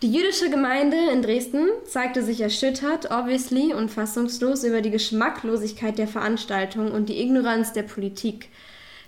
Die 0.00 0.12
jüdische 0.12 0.48
Gemeinde 0.48 0.96
in 1.12 1.22
Dresden 1.22 1.66
zeigte 1.84 2.22
sich 2.22 2.40
erschüttert, 2.40 3.10
obviously, 3.10 3.74
und 3.74 3.90
fassungslos 3.90 4.62
über 4.62 4.80
die 4.80 4.92
Geschmacklosigkeit 4.92 5.98
der 5.98 6.06
Veranstaltung 6.06 6.92
und 6.92 7.08
die 7.08 7.20
Ignoranz 7.20 7.72
der 7.72 7.82
Politik. 7.82 8.48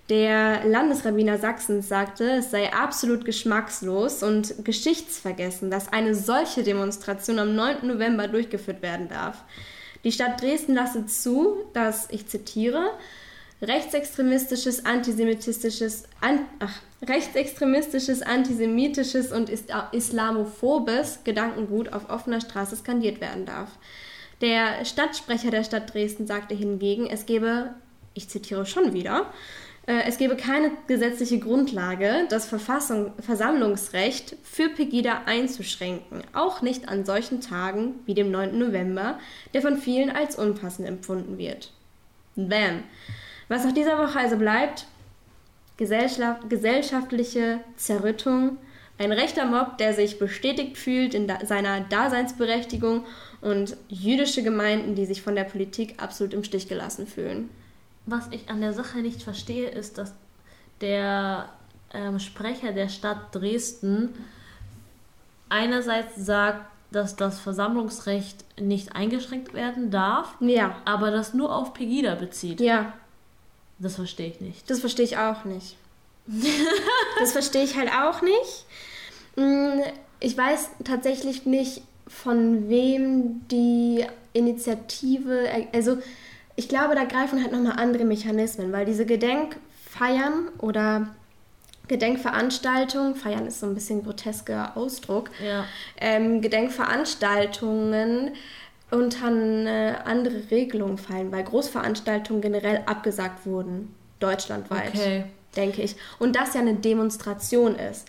Der 0.09 0.65
Landesrabbiner 0.67 1.39
Sachsens 1.39 1.89
sagte, 1.89 2.39
es 2.39 2.51
sei 2.51 2.73
absolut 2.73 3.25
geschmackslos 3.25 4.25
und 4.25 4.65
geschichtsvergessen, 4.65 5.71
dass 5.71 5.93
eine 5.93 6.17
solche 6.17 6.65
Demonstration 6.65 7.39
am 7.39 7.55
9. 7.55 7.87
November 7.87 8.27
durchgeführt 8.27 8.83
werden 8.83 9.09
darf. 9.09 9.45
Die 10.03 10.11
Stadt 10.11 10.43
Dresden 10.43 10.75
lasse 10.75 11.07
zu, 11.07 11.59
dass, 11.73 12.09
ich 12.11 12.27
zitiere, 12.27 12.91
rechtsextremistisches, 13.63 14.87
antisemitistisches, 14.87 16.05
an, 16.21 16.41
ach, 16.59 16.81
rechtsextremistisches, 17.03 18.23
antisemitisches 18.23 19.33
und 19.33 19.51
islamophobes 19.93 21.21
Gedankengut 21.25 21.93
auf 21.93 22.09
offener 22.09 22.41
Straße 22.41 22.77
skandiert 22.77 23.21
werden 23.21 23.47
darf. 23.47 23.71
Der 24.41 24.85
Stadtsprecher 24.85 25.51
der 25.51 25.65
Stadt 25.65 25.93
Dresden 25.93 26.27
sagte 26.27 26.55
hingegen, 26.55 27.07
es 27.07 27.27
gebe, 27.27 27.75
ich 28.15 28.29
zitiere 28.29 28.65
schon 28.65 28.95
wieder, 28.95 29.27
äh, 29.87 30.05
es 30.07 30.17
gebe 30.17 30.37
keine 30.37 30.71
gesetzliche 30.87 31.39
Grundlage, 31.39 32.27
das 32.31 32.47
Verfassung, 32.47 33.13
Versammlungsrecht 33.21 34.37
für 34.43 34.71
Pegida 34.71 35.23
einzuschränken, 35.27 36.23
auch 36.33 36.63
nicht 36.63 36.89
an 36.89 37.05
solchen 37.05 37.43
Tagen 37.43 37.97
wie 38.07 38.15
dem 38.15 38.31
9. 38.31 38.59
November, 38.59 39.19
der 39.53 39.61
von 39.61 39.77
vielen 39.77 40.11
als 40.11 40.37
unpassend 40.37 40.89
empfunden 40.89 41.37
wird. 41.37 41.73
Bam. 42.37 42.85
Was 43.51 43.65
nach 43.65 43.73
dieser 43.73 43.99
Woche 43.99 44.17
also 44.17 44.37
bleibt, 44.37 44.87
gesellschaftliche 45.77 47.59
Zerrüttung, 47.77 48.59
ein 48.97 49.11
rechter 49.11 49.45
Mob, 49.45 49.77
der 49.77 49.93
sich 49.93 50.21
bestätigt 50.21 50.79
fühlt 50.79 51.15
in 51.15 51.27
da 51.27 51.45
seiner 51.45 51.81
Daseinsberechtigung 51.81 53.05
und 53.41 53.77
jüdische 53.89 54.45
Gemeinden, 54.45 54.95
die 54.95 55.05
sich 55.05 55.21
von 55.21 55.35
der 55.35 55.43
Politik 55.43 56.01
absolut 56.01 56.33
im 56.33 56.45
Stich 56.45 56.69
gelassen 56.69 57.09
fühlen. 57.09 57.51
Was 58.07 58.29
ich 58.31 58.49
an 58.49 58.61
der 58.61 58.73
Sache 58.73 58.99
nicht 58.99 59.21
verstehe, 59.21 59.69
ist, 59.69 59.99
dass 59.99 60.15
der 60.81 61.49
ähm, 61.93 62.21
Sprecher 62.21 62.71
der 62.71 62.89
Stadt 62.89 63.35
Dresden 63.35 64.11
einerseits 65.49 66.15
sagt, 66.15 66.67
dass 66.93 67.17
das 67.17 67.41
Versammlungsrecht 67.41 68.45
nicht 68.61 68.95
eingeschränkt 68.95 69.55
werden 69.55 69.91
darf, 69.91 70.37
ja. 70.39 70.77
aber 70.85 71.11
das 71.11 71.35
nur 71.35 71.53
auf 71.53 71.75
Pegida 71.75 72.15
bezieht. 72.15 72.61
Ja. 72.61 72.93
Das 73.81 73.97
verstehe 73.97 74.29
ich 74.29 74.41
nicht. 74.41 74.71
Das 74.71 74.79
verstehe 74.81 75.05
ich 75.05 75.17
auch 75.17 75.45
nicht. 75.45 75.77
das 77.19 77.33
verstehe 77.33 77.65
ich 77.65 77.77
halt 77.77 77.91
auch 77.93 78.23
nicht. 78.23 78.65
Mm, 79.37 79.81
ich 80.21 80.37
weiß 80.37 80.71
tatsächlich 80.85 81.47
nicht, 81.47 81.83
von 82.07 82.69
wem 82.69 83.47
die 83.49 84.05
Initiative, 84.33 85.49
also 85.73 85.99
ich 86.57 86.69
glaube, 86.69 86.95
da 86.95 87.05
greifen 87.05 87.43
halt 87.43 87.53
nochmal 87.53 87.79
andere 87.79 88.05
Mechanismen, 88.05 88.71
weil 88.73 88.85
diese 88.85 89.07
Gedenkfeiern 89.07 90.49
oder 90.59 91.09
Gedenkveranstaltungen, 91.89 93.15
feiern 93.17 93.47
ist 93.47 93.61
so 93.61 93.67
ein 93.67 93.75
bisschen 93.75 94.05
grotesker 94.05 94.77
Ausdruck, 94.77 95.31
Ja. 95.45 95.65
ähm, 96.01 96.41
Gedenkveranstaltungen 96.41 98.33
unter 98.91 99.27
eine 99.27 99.99
andere 100.07 100.43
Regelung 100.51 100.99
fallen, 100.99 101.31
weil 101.33 101.45
Großveranstaltungen 101.45 102.43
generell 102.43 102.83
abgesagt 102.87 103.47
wurden, 103.47 103.95
deutschlandweit, 104.19 104.89
Okay. 104.95 105.25
denke 105.57 105.83
ich. 105.83 105.97
Und 106.19 106.37
das 106.37 106.55
ja 106.55 106.61
eine 106.61 106.75
Demonstration 106.75 107.77
ist. 107.77 108.09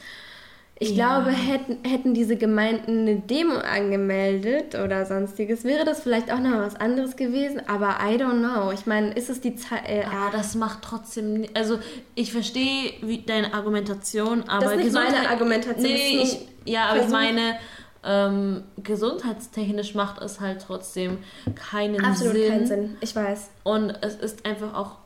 Ich 0.84 0.96
Ja. 0.96 1.20
glaube, 1.20 1.30
hätten, 1.38 1.78
hätten 1.88 2.16
diese 2.16 2.38
Gemeinden 2.38 3.02
eine 3.02 3.16
Demo 3.18 3.54
angemeldet 3.58 4.74
oder 4.74 5.06
sonstiges, 5.06 5.64
wäre 5.64 5.86
das 5.86 6.02
vielleicht 6.02 6.32
auch 6.34 6.40
noch 6.40 6.58
was 6.58 6.76
anderes 6.76 7.16
gewesen, 7.16 7.62
aber 7.68 7.98
I 8.02 8.16
don't 8.16 8.40
know. 8.40 8.72
Ich 8.72 8.88
meine, 8.88 9.14
ist 9.14 9.30
es 9.30 9.42
die 9.42 9.56
Zeit. 9.56 9.88
Äh, 9.88 10.04
Ah, 10.06 10.32
das 10.32 10.56
macht 10.56 10.80
trotzdem. 10.82 11.46
Also, 11.54 11.78
ich 12.16 12.32
verstehe 12.32 12.94
deine 13.28 13.54
Argumentation, 13.54 14.44
aber. 14.50 14.74
ist 14.74 14.84
nicht 14.86 14.94
meine 14.94 15.30
Argumentation, 15.30 15.84
Nee, 15.84 16.18
das 16.20 16.34
ich, 16.34 16.40
ja, 16.74 16.86
aber 16.88 17.02
ich 17.02 17.10
meine, 17.10 17.58
ähm, 18.04 18.64
gesundheitstechnisch 18.84 19.94
macht 19.96 20.22
es 20.22 20.40
halt 20.40 20.64
trotzdem 20.66 21.20
keinen 21.56 22.04
absolut 22.04 22.36
Sinn. 22.36 22.50
keinen 22.50 22.68
Sinn. 22.68 22.98
Ich 23.02 23.16
weiß. 23.16 23.50
Und 23.64 23.92
es 24.02 24.16
ist 24.16 24.46
einfach 24.46 24.74
auch 24.74 24.98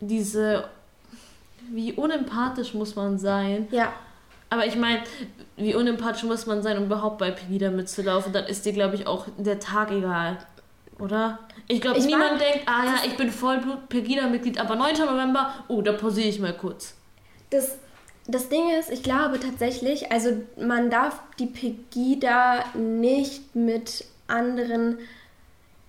diese. 0.00 0.64
Wie 1.70 1.92
unempathisch 1.92 2.74
muss 2.74 2.96
man 2.96 3.18
sein? 3.18 3.68
Ja. 3.70 3.92
Aber 4.50 4.64
ich 4.64 4.76
meine, 4.76 5.02
wie 5.56 5.74
unempathisch 5.74 6.22
muss 6.24 6.46
man 6.46 6.62
sein, 6.62 6.78
um 6.78 6.84
überhaupt 6.84 7.18
bei 7.18 7.30
Pegida 7.30 7.70
mitzulaufen? 7.70 8.32
Dann 8.32 8.46
ist 8.46 8.64
dir, 8.64 8.72
glaube 8.72 8.94
ich, 8.94 9.06
auch 9.06 9.26
der 9.36 9.60
Tag 9.60 9.90
egal. 9.90 10.38
Oder? 10.98 11.38
Ich 11.68 11.80
glaube, 11.82 12.00
niemand 12.00 12.32
war- 12.32 12.38
denkt, 12.38 12.60
ah 12.66 12.84
ja, 12.84 12.94
ich 13.06 13.16
bin 13.16 13.30
Vollblut-Pegida-Mitglied, 13.30 14.58
aber 14.58 14.74
9. 14.76 14.94
November, 15.06 15.52
oh, 15.68 15.82
da 15.82 15.92
posiere 15.92 16.28
ich 16.28 16.40
mal 16.40 16.54
kurz. 16.54 16.94
Das, 17.50 17.76
das 18.28 18.50
Ding 18.50 18.70
ist, 18.78 18.90
ich 18.90 19.02
glaube 19.02 19.40
tatsächlich, 19.40 20.12
also 20.12 20.30
man 20.58 20.90
darf 20.90 21.18
die 21.38 21.46
Pegida 21.46 22.62
nicht 22.74 23.56
mit 23.56 24.04
anderen, 24.26 24.98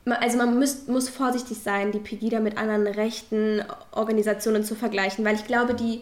also 0.05 0.37
man 0.37 0.57
muss, 0.57 0.87
muss 0.87 1.09
vorsichtig 1.09 1.57
sein, 1.57 1.91
die 1.91 1.99
Pegida 1.99 2.39
mit 2.39 2.57
anderen 2.57 2.87
rechten 2.87 3.61
Organisationen 3.91 4.63
zu 4.63 4.75
vergleichen, 4.75 5.25
weil 5.25 5.35
ich 5.35 5.45
glaube, 5.45 5.73
die, 5.73 6.01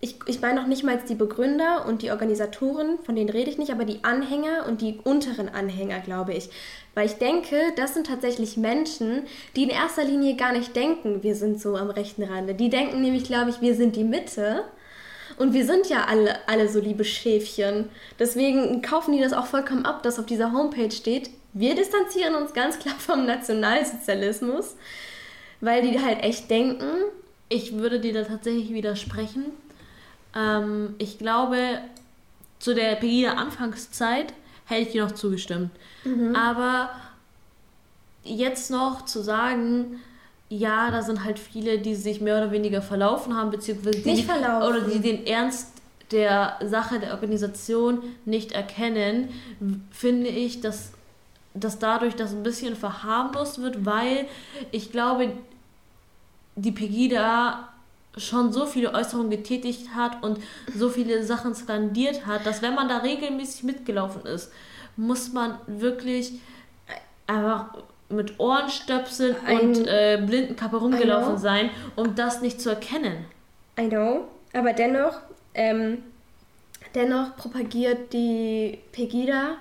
ich, 0.00 0.16
ich 0.26 0.42
meine 0.42 0.60
noch 0.60 0.66
nicht 0.66 0.84
mal 0.84 1.00
die 1.08 1.14
Begründer 1.14 1.86
und 1.86 2.02
die 2.02 2.10
Organisatoren, 2.10 2.98
von 2.98 3.16
denen 3.16 3.30
rede 3.30 3.48
ich 3.48 3.56
nicht, 3.56 3.72
aber 3.72 3.86
die 3.86 4.04
Anhänger 4.04 4.66
und 4.68 4.82
die 4.82 4.98
unteren 5.04 5.48
Anhänger, 5.48 6.00
glaube 6.00 6.34
ich. 6.34 6.50
Weil 6.92 7.06
ich 7.06 7.14
denke, 7.14 7.56
das 7.76 7.94
sind 7.94 8.08
tatsächlich 8.08 8.58
Menschen, 8.58 9.22
die 9.56 9.62
in 9.62 9.70
erster 9.70 10.04
Linie 10.04 10.36
gar 10.36 10.52
nicht 10.52 10.76
denken, 10.76 11.22
wir 11.22 11.34
sind 11.34 11.62
so 11.62 11.76
am 11.76 11.88
rechten 11.88 12.24
Rande. 12.24 12.52
Die 12.52 12.68
denken 12.68 13.00
nämlich, 13.00 13.24
glaube 13.24 13.48
ich, 13.48 13.62
wir 13.62 13.74
sind 13.74 13.96
die 13.96 14.04
Mitte. 14.04 14.64
Und 15.36 15.52
wir 15.52 15.64
sind 15.66 15.88
ja 15.88 16.04
alle, 16.04 16.36
alle 16.48 16.68
so 16.68 16.80
liebe 16.80 17.04
Schäfchen. 17.04 17.88
Deswegen 18.18 18.82
kaufen 18.82 19.12
die 19.12 19.20
das 19.20 19.32
auch 19.32 19.46
vollkommen 19.46 19.84
ab, 19.84 20.02
dass 20.02 20.18
auf 20.18 20.26
dieser 20.26 20.52
Homepage 20.52 20.90
steht, 20.90 21.30
wir 21.52 21.74
distanzieren 21.74 22.34
uns 22.34 22.52
ganz 22.52 22.78
klar 22.78 22.94
vom 22.98 23.26
Nationalsozialismus, 23.26 24.76
weil 25.60 25.82
die 25.82 26.00
halt 26.00 26.22
echt 26.22 26.50
denken, 26.50 26.86
Ich 27.48 27.76
würde 27.76 28.00
dir 28.00 28.12
da 28.12 28.24
tatsächlich 28.24 28.72
widersprechen. 28.72 29.44
Ähm, 30.34 30.94
ich 30.98 31.18
glaube, 31.18 31.78
zu 32.58 32.74
der 32.74 32.96
Pegida-Anfangszeit 32.96 34.32
hätte 34.66 34.82
ich 34.82 34.88
dir 34.92 35.04
noch 35.04 35.12
zugestimmt. 35.12 35.70
Mhm. 36.04 36.34
Aber 36.34 36.90
jetzt 38.24 38.70
noch 38.70 39.04
zu 39.04 39.22
sagen, 39.22 40.00
ja, 40.48 40.90
da 40.90 41.02
sind 41.02 41.24
halt 41.24 41.38
viele, 41.38 41.78
die 41.78 41.94
sich 41.94 42.20
mehr 42.20 42.36
oder 42.36 42.50
weniger 42.52 42.82
verlaufen 42.82 43.34
haben, 43.36 43.50
beziehungsweise 43.50 44.00
die, 44.00 44.10
Nicht 44.10 44.26
verlaufen. 44.26 44.68
oder 44.68 44.80
die 44.82 45.00
den 45.00 45.26
Ernst 45.26 45.68
der 46.10 46.58
Sache 46.64 47.00
der 47.00 47.12
Organisation 47.12 48.02
nicht 48.24 48.52
erkennen, 48.52 49.30
finde 49.90 50.28
ich, 50.28 50.60
dass, 50.60 50.92
dass 51.54 51.78
dadurch 51.78 52.14
das 52.14 52.32
ein 52.32 52.42
bisschen 52.42 52.76
verharmlost 52.76 53.62
wird, 53.62 53.84
weil 53.86 54.26
ich 54.70 54.92
glaube, 54.92 55.32
die 56.56 56.72
Pegida 56.72 57.68
schon 58.16 58.52
so 58.52 58.66
viele 58.66 58.94
Äußerungen 58.94 59.30
getätigt 59.30 59.94
hat 59.94 60.22
und 60.22 60.38
so 60.76 60.88
viele 60.88 61.24
Sachen 61.24 61.54
skandiert 61.54 62.26
hat, 62.26 62.46
dass 62.46 62.62
wenn 62.62 62.74
man 62.74 62.88
da 62.88 62.98
regelmäßig 62.98 63.64
mitgelaufen 63.64 64.24
ist, 64.24 64.52
muss 64.96 65.32
man 65.32 65.58
wirklich 65.66 66.34
einfach 67.26 67.74
mit 68.08 68.38
Ohrenstöpseln 68.38 69.36
Ein- 69.44 69.60
und 69.60 69.86
äh, 69.86 70.22
Blindenkappe 70.24 70.76
I 70.76 70.78
rumgelaufen 70.78 71.38
sein, 71.38 71.70
um 71.96 72.14
das 72.14 72.40
nicht 72.42 72.60
zu 72.60 72.70
erkennen. 72.70 73.24
I 73.78 73.88
know, 73.88 74.28
aber 74.52 74.72
dennoch, 74.72 75.18
ähm, 75.54 76.02
dennoch 76.94 77.36
propagiert 77.36 78.12
die 78.12 78.78
Pegida 78.92 79.56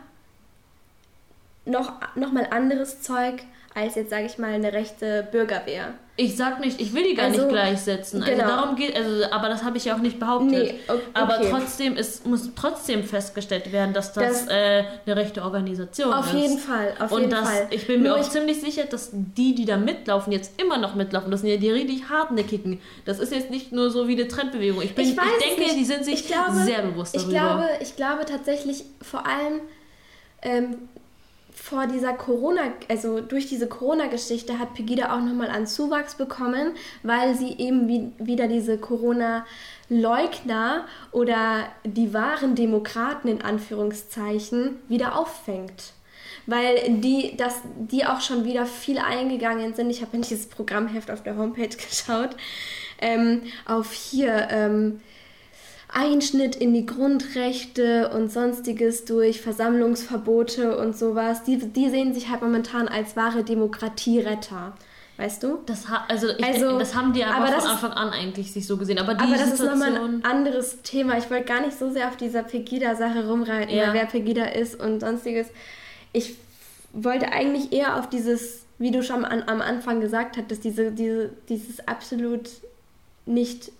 noch, 1.65 1.93
noch 2.15 2.31
mal 2.31 2.47
anderes 2.51 3.01
Zeug 3.01 3.43
als 3.75 3.95
jetzt, 3.95 4.09
sage 4.11 4.25
ich 4.25 4.37
mal, 4.37 4.51
eine 4.53 4.71
rechte 4.73 5.27
Bürgerwehr. 5.31 5.93
Ich 6.15 6.37
sag 6.37 6.59
nicht, 6.59 6.79
ich 6.79 6.93
will 6.93 7.03
die 7.05 7.15
gar 7.15 7.25
Also, 7.25 7.39
nicht 7.41 7.49
gleichsetzen. 7.49 8.21
Also 8.21 8.35
genau. 8.35 8.47
darum 8.47 8.75
geht, 8.75 8.95
also, 8.95 9.23
aber 9.31 9.49
das 9.49 9.63
habe 9.63 9.77
ich 9.77 9.85
ja 9.85 9.95
auch 9.95 9.99
nicht 9.99 10.19
behauptet. 10.19 10.51
Nee, 10.51 10.75
o- 10.87 10.93
Aber 11.15 11.39
okay. 11.39 11.47
trotzdem 11.49 11.97
ist, 11.97 12.27
muss 12.27 12.51
trotzdem 12.55 13.03
festgestellt 13.03 13.71
werden, 13.71 13.95
dass 13.95 14.13
das, 14.13 14.45
Das- 14.45 14.55
äh, 14.55 14.83
eine 15.07 15.15
rechte 15.15 15.41
Organisation 15.41 16.13
Auf 16.13 16.27
ist. 16.31 16.39
jeden 16.39 16.59
Fall, 16.59 16.93
auf 16.99 17.11
Und 17.11 17.21
jeden 17.21 17.31
das, 17.31 17.49
Fall. 17.49 17.67
ich 17.71 17.87
bin 17.87 18.03
mir 18.03 18.09
Nur 18.09 18.17
auch 18.17 18.21
ich- 18.21 18.29
ziemlich 18.29 18.61
sicher, 18.61 18.83
dass 18.83 19.09
die, 19.11 19.55
die 19.55 19.65
da 19.65 19.77
mitlaufen, 19.77 20.31
jetzt 20.31 20.61
immer 20.61 20.77
noch 20.77 20.93
mitlaufen. 20.93 21.31
Das 21.31 21.41
sind 21.41 21.49
ja 21.49 21.57
die 21.57 21.71
richtig 21.71 22.07
hartnäckigen. 22.09 22.79
Das 23.05 23.17
ist 23.17 23.33
jetzt 23.33 23.49
nicht 23.49 23.71
nur 23.71 23.89
so 23.89 24.07
wie 24.07 24.13
eine 24.13 24.27
Trendbewegung. 24.27 24.83
Ich, 24.83 24.93
bin, 24.93 25.05
ich, 25.05 25.17
es 25.17 25.43
denke, 25.43 25.61
nicht. 25.63 25.75
die 25.77 25.85
sind 25.85 26.05
sich 26.05 26.13
Ich 26.21 26.27
glaube- 26.27 26.53
sehr 26.57 26.83
bewusst 26.83 27.15
Ich 27.15 27.23
darüber. 27.23 27.39
glaube, 27.39 27.69
ich 27.81 27.95
glaube 27.95 28.25
tatsächlich 28.25 28.83
vor 29.01 29.25
allem 29.25 29.61
ähm, 30.43 30.89
vor 31.63 31.87
dieser 31.87 32.11
Corona, 32.11 32.73
also 32.89 33.21
durch 33.21 33.47
diese 33.47 33.67
Corona-Geschichte 33.67 34.59
hat 34.59 34.73
Pegida 34.73 35.15
auch 35.15 35.21
nochmal 35.21 35.49
an 35.49 35.65
Zuwachs 35.65 36.15
bekommen, 36.15 36.73
weil 37.03 37.35
sie 37.35 37.57
eben 37.57 37.87
wie, 37.87 38.11
wieder 38.17 38.49
diese 38.49 38.77
Corona-Leugner 38.77 40.85
oder 41.13 41.69
die 41.85 42.13
wahren 42.13 42.55
Demokraten 42.55 43.29
in 43.29 43.41
Anführungszeichen 43.41 44.81
wieder 44.89 45.17
auffängt. 45.17 45.93
Weil 46.47 46.99
die, 46.99 47.37
das, 47.37 47.61
die 47.77 48.05
auch 48.05 48.19
schon 48.19 48.43
wieder 48.43 48.65
viel 48.65 48.99
eingegangen 48.99 49.73
sind. 49.73 49.89
Ich 49.89 50.01
habe 50.01 50.17
in 50.17 50.23
dieses 50.23 50.47
Programmheft 50.47 51.09
auf 51.09 51.23
der 51.23 51.37
Homepage 51.37 51.69
geschaut. 51.69 52.35
Ähm, 52.99 53.43
auf 53.65 53.93
hier 53.93 54.49
ähm, 54.51 54.99
Einschnitt 55.93 56.55
in 56.55 56.73
die 56.73 56.85
Grundrechte 56.85 58.09
und 58.09 58.31
sonstiges 58.31 59.05
durch 59.05 59.41
Versammlungsverbote 59.41 60.77
und 60.77 60.97
sowas. 60.97 61.43
Die, 61.43 61.57
die 61.57 61.89
sehen 61.89 62.13
sich 62.13 62.29
halt 62.29 62.41
momentan 62.41 62.87
als 62.87 63.15
wahre 63.15 63.43
Demokratieretter. 63.43 64.73
Weißt 65.17 65.43
du? 65.43 65.59
Das, 65.67 65.87
ha 65.89 66.05
also 66.09 66.29
ich 66.29 66.43
Also, 66.43 66.79
das 66.79 66.95
haben 66.95 67.13
die 67.13 67.23
aber, 67.23 67.35
aber 67.35 67.47
von 67.49 67.57
ist- 67.59 67.65
Anfang 67.67 67.91
an 67.91 68.09
eigentlich 68.09 68.51
sich 68.51 68.65
so 68.65 68.77
gesehen. 68.77 68.97
Aber 68.97 69.13
die 69.13 69.21
Aber 69.23 69.33
das 69.33 69.49
ist 69.49 69.57
Situation, 69.57 69.93
nochmal 69.93 70.09
ein 70.09 70.25
anderes 70.25 70.81
Thema. 70.81 71.17
Ich 71.19 71.29
wollte 71.29 71.45
gar 71.45 71.61
nicht 71.61 71.77
so 71.77 71.91
sehr 71.91 72.07
auf 72.07 72.17
dieser 72.17 72.41
Pegida-Sache 72.41 73.27
rumreiten, 73.27 73.75
Ja. 73.75 73.93
wer 73.93 74.05
Pegida 74.05 74.45
ist 74.45 74.79
und 74.79 75.01
sonstiges. 75.01 75.47
Ich 76.13 76.35
wollte 76.93 77.31
eigentlich 77.31 77.71
eher 77.71 77.97
auf 77.99 78.09
dieses, 78.09 78.63
wie 78.79 78.89
du 78.89 79.03
schon 79.03 79.23
an, 79.23 79.43
am 79.45 79.61
Anfang 79.61 80.01
gesagt 80.01 80.35
hattest, 80.37 80.63
diese, 80.63 80.91
diese, 80.91 81.29
dieses 81.47 81.87
absolut 81.87 82.49
nicht 83.27 83.71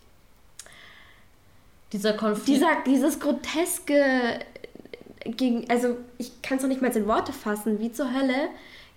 dieser 1.93 2.13
Konflikt. 2.13 2.47
dieser, 2.47 2.83
dieses 2.85 3.19
groteske 3.19 4.39
gegen, 5.25 5.69
also 5.69 5.97
ich 6.17 6.41
kann 6.41 6.57
es 6.57 6.63
noch 6.63 6.69
nicht 6.69 6.81
mal 6.81 6.91
in 6.91 7.07
Worte 7.07 7.31
fassen, 7.31 7.79
wie 7.79 7.91
zur 7.91 8.13
Hölle 8.13 8.49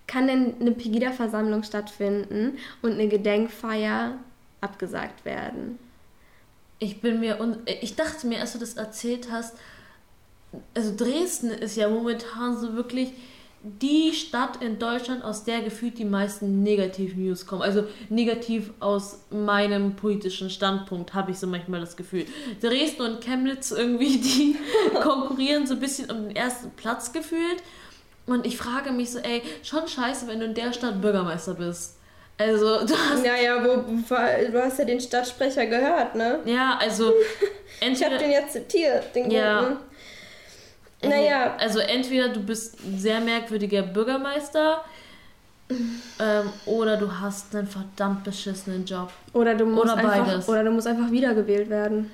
kann 0.07 0.27
denn 0.27 0.55
eine 0.61 0.73
Pegida-Versammlung 0.73 1.63
stattfinden 1.63 2.59
und 2.83 2.93
eine 2.93 3.09
Gedenkfeier 3.09 4.15
abgesagt 4.61 5.25
werden? 5.25 5.79
Ich 6.79 7.01
bin 7.01 7.21
mir 7.21 7.41
un 7.41 7.59
ich 7.67 7.97
dachte 7.97 8.27
mir, 8.27 8.41
als 8.41 8.53
du 8.53 8.59
das 8.59 8.75
erzählt 8.75 9.29
hast, 9.31 9.57
also 10.75 10.95
Dresden 10.97 11.51
ist 11.51 11.77
ja 11.77 11.89
momentan 11.89 12.57
so 12.59 12.75
wirklich 12.75 13.13
die 13.81 14.13
Stadt 14.13 14.63
in 14.63 14.79
Deutschland, 14.79 15.25
aus 15.25 15.45
der 15.45 15.61
gefühlt 15.63 15.99
die 15.99 16.05
meisten 16.05 16.63
Negativ-News 16.63 17.47
kommen. 17.47 17.63
Also 17.63 17.85
negativ 18.09 18.71
aus 18.81 19.21
meinem 19.31 19.97
politischen 19.97 20.51
Standpunkt 20.51 21.15
habe 21.15 21.33
ich 21.33 21.39
so 21.39 21.47
manchmal 21.47 21.81
das 21.81 21.97
Gefühl. 21.97 22.27
Dresden 22.63 23.03
und 23.03 23.21
Chemnitz 23.21 23.71
irgendwie, 23.71 24.19
die 24.19 24.57
konkurrieren 25.03 25.67
so 25.67 25.75
ein 25.75 25.81
bisschen 25.81 26.11
um 26.11 26.29
den 26.29 26.37
ersten 26.37 26.71
Platz 26.71 27.13
gefühlt. 27.13 27.63
Und 28.27 28.47
ich 28.47 28.57
frage 28.57 28.93
mich 28.93 29.11
so, 29.13 29.19
ey, 29.21 29.43
schon 29.63 29.87
scheiße, 29.87 30.27
wenn 30.27 30.41
du 30.41 30.47
in 30.47 30.55
der 30.55 30.73
Stadt 30.73 31.01
Bürgermeister 31.01 31.55
bist. 31.55 31.97
Also, 32.39 32.85
du 32.85 32.95
hast. 32.95 33.25
Naja, 33.25 33.65
wo, 33.65 33.83
du 34.53 34.63
hast 34.63 34.79
ja 34.79 34.85
den 34.85 35.01
Stadtsprecher 35.01 35.67
gehört, 35.67 36.15
ne? 36.15 36.41
Ja, 36.45 36.79
also. 36.81 37.13
Ich 37.81 38.03
habe 38.03 38.17
den 38.17 38.31
jetzt 38.31 38.55
zitiert, 38.55 39.15
den 39.15 39.31
Ja. 39.31 39.61
guten. 39.61 39.77
Naja. 41.03 41.57
Also 41.59 41.79
entweder 41.79 42.29
du 42.29 42.41
bist 42.41 42.79
ein 42.85 42.99
sehr 42.99 43.21
merkwürdiger 43.21 43.83
Bürgermeister 43.83 44.85
ähm, 45.71 46.53
oder 46.65 46.97
du 46.97 47.11
hast 47.21 47.55
einen 47.55 47.67
verdammt 47.67 48.25
beschissenen 48.25 48.85
Job. 48.85 49.13
Oder 49.33 49.55
du 49.55 49.67
musst, 49.67 49.93
Oder 49.93 49.97
einfach, 49.97 50.49
oder 50.49 50.65
du 50.65 50.71
musst 50.71 50.87
einfach 50.87 51.11
wiedergewählt 51.11 51.69
werden. 51.69 52.11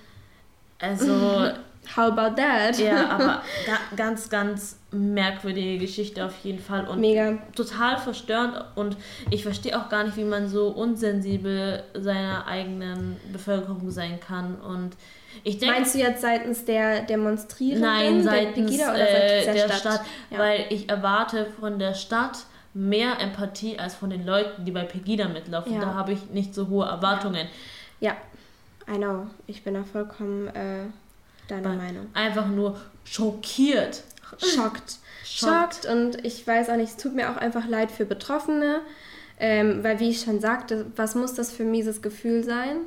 Also, 0.78 1.50
How 1.96 2.12
about 2.12 2.36
that? 2.36 2.78
ja, 2.78 3.08
aber 3.10 3.42
ga, 3.66 3.96
ganz, 3.96 4.30
ganz 4.30 4.78
merkwürdige 4.92 5.78
Geschichte 5.78 6.24
auf 6.24 6.34
jeden 6.44 6.60
Fall 6.60 6.86
und 6.86 7.00
Mega. 7.00 7.38
total 7.56 7.98
verstörend 7.98 8.64
und 8.76 8.96
ich 9.30 9.42
verstehe 9.42 9.78
auch 9.78 9.88
gar 9.88 10.04
nicht, 10.04 10.16
wie 10.16 10.24
man 10.24 10.48
so 10.48 10.68
unsensibel 10.68 11.82
seiner 11.94 12.46
eigenen 12.46 13.16
Bevölkerung 13.32 13.90
sein 13.90 14.20
kann 14.20 14.54
und 14.56 14.92
ich 15.44 15.58
denke, 15.58 15.74
Meinst 15.76 15.94
du 15.94 15.98
jetzt 15.98 16.22
seitens 16.22 16.64
der 16.64 17.02
Demonstrierenden? 17.02 17.82
Nein, 17.82 18.14
der 18.22 18.24
seitens 18.24 18.54
Pegida 18.70 18.90
oder 18.90 19.08
äh, 19.10 19.44
seitens 19.44 19.54
der, 19.54 19.68
der, 19.68 19.74
Stadt, 19.74 20.00
Ja. 20.30 20.38
weil 20.38 20.66
ich 20.70 20.88
erwarte 20.88 21.46
von 21.60 21.78
der 21.78 21.94
Stadt 21.94 22.38
mehr 22.74 23.20
Empathie 23.20 23.78
als 23.78 23.94
von 23.94 24.10
den 24.10 24.24
Leuten, 24.24 24.64
die 24.64 24.70
bei 24.72 24.84
Pegida 24.84 25.28
mitlaufen. 25.28 25.74
Ja. 25.74 25.80
Da 25.80 25.94
habe 25.94 26.12
ich 26.12 26.30
nicht 26.30 26.54
so 26.54 26.68
hohe 26.68 26.86
Erwartungen. 26.86 27.48
ja, 28.00 28.16
I 28.92 28.96
know. 28.96 29.28
Ich 29.46 29.62
bin 29.62 29.74
da 29.74 29.84
vollkommen 29.84 30.48
äh, 30.48 30.86
deiner 31.48 31.68
Weil- 31.70 31.76
Meinung. 31.76 32.06
Einfach 32.14 32.46
nur 32.48 32.80
schockiert. 33.04 34.02
Schockt. 34.38 34.44
Schockt. 34.44 34.96
Schockt 35.24 35.86
und 35.86 36.24
ich 36.24 36.44
weiß 36.46 36.68
auch 36.68 36.76
nicht, 36.76 36.90
es 36.90 36.96
tut 36.96 37.14
mir 37.14 37.30
auch 37.30 37.36
einfach 37.36 37.66
leid 37.68 37.90
für 37.92 38.04
Betroffene, 38.04 38.80
ähm, 39.38 39.84
weil 39.84 40.00
wie 40.00 40.10
ich 40.10 40.20
schon 40.22 40.40
sagte, 40.40 40.86
was 40.96 41.14
muss 41.14 41.34
das 41.34 41.52
für 41.52 41.62
ein 41.62 41.70
mieses 41.70 42.02
Gefühl 42.02 42.42
sein? 42.44 42.78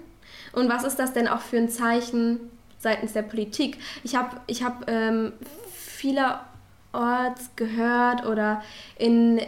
Und 0.55 0.69
was 0.69 0.83
ist 0.83 0.97
das 0.97 1.13
denn 1.13 1.27
auch 1.27 1.41
für 1.41 1.57
ein 1.57 1.69
Zeichen 1.69 2.39
seitens 2.79 3.13
der 3.13 3.21
Politik? 3.23 3.77
Ich 4.03 4.15
habe 4.15 4.37
ich 4.47 4.63
hab, 4.63 4.89
ähm, 4.89 5.33
vielerorts 5.73 7.49
gehört 7.55 8.25
oder 8.25 8.63
in 8.97 9.41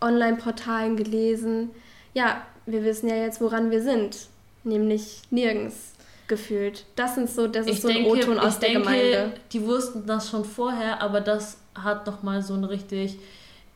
Online-Portalen 0.00 0.96
gelesen, 0.96 1.70
ja, 2.14 2.42
wir 2.66 2.84
wissen 2.84 3.08
ja 3.08 3.16
jetzt, 3.16 3.40
woran 3.40 3.70
wir 3.70 3.82
sind, 3.82 4.28
nämlich 4.64 5.22
nirgends 5.30 5.94
gefühlt. 6.28 6.84
Das 6.96 7.14
sind 7.14 7.30
so, 7.30 7.46
das 7.46 7.66
ist 7.66 7.72
Ich 7.72 7.80
so 7.80 7.88
ein 7.88 8.04
O-Ton 8.04 8.38
aus 8.38 8.58
der 8.58 8.70
denke 8.70 8.84
Gemeinde. 8.84 9.32
die 9.52 9.64
wussten 9.64 10.06
das 10.06 10.30
schon 10.30 10.44
vorher, 10.44 11.02
aber 11.02 11.20
das 11.20 11.58
hat 11.74 12.06
nochmal 12.06 12.42
so 12.42 12.54
einen 12.54 12.64
richtig 12.64 13.18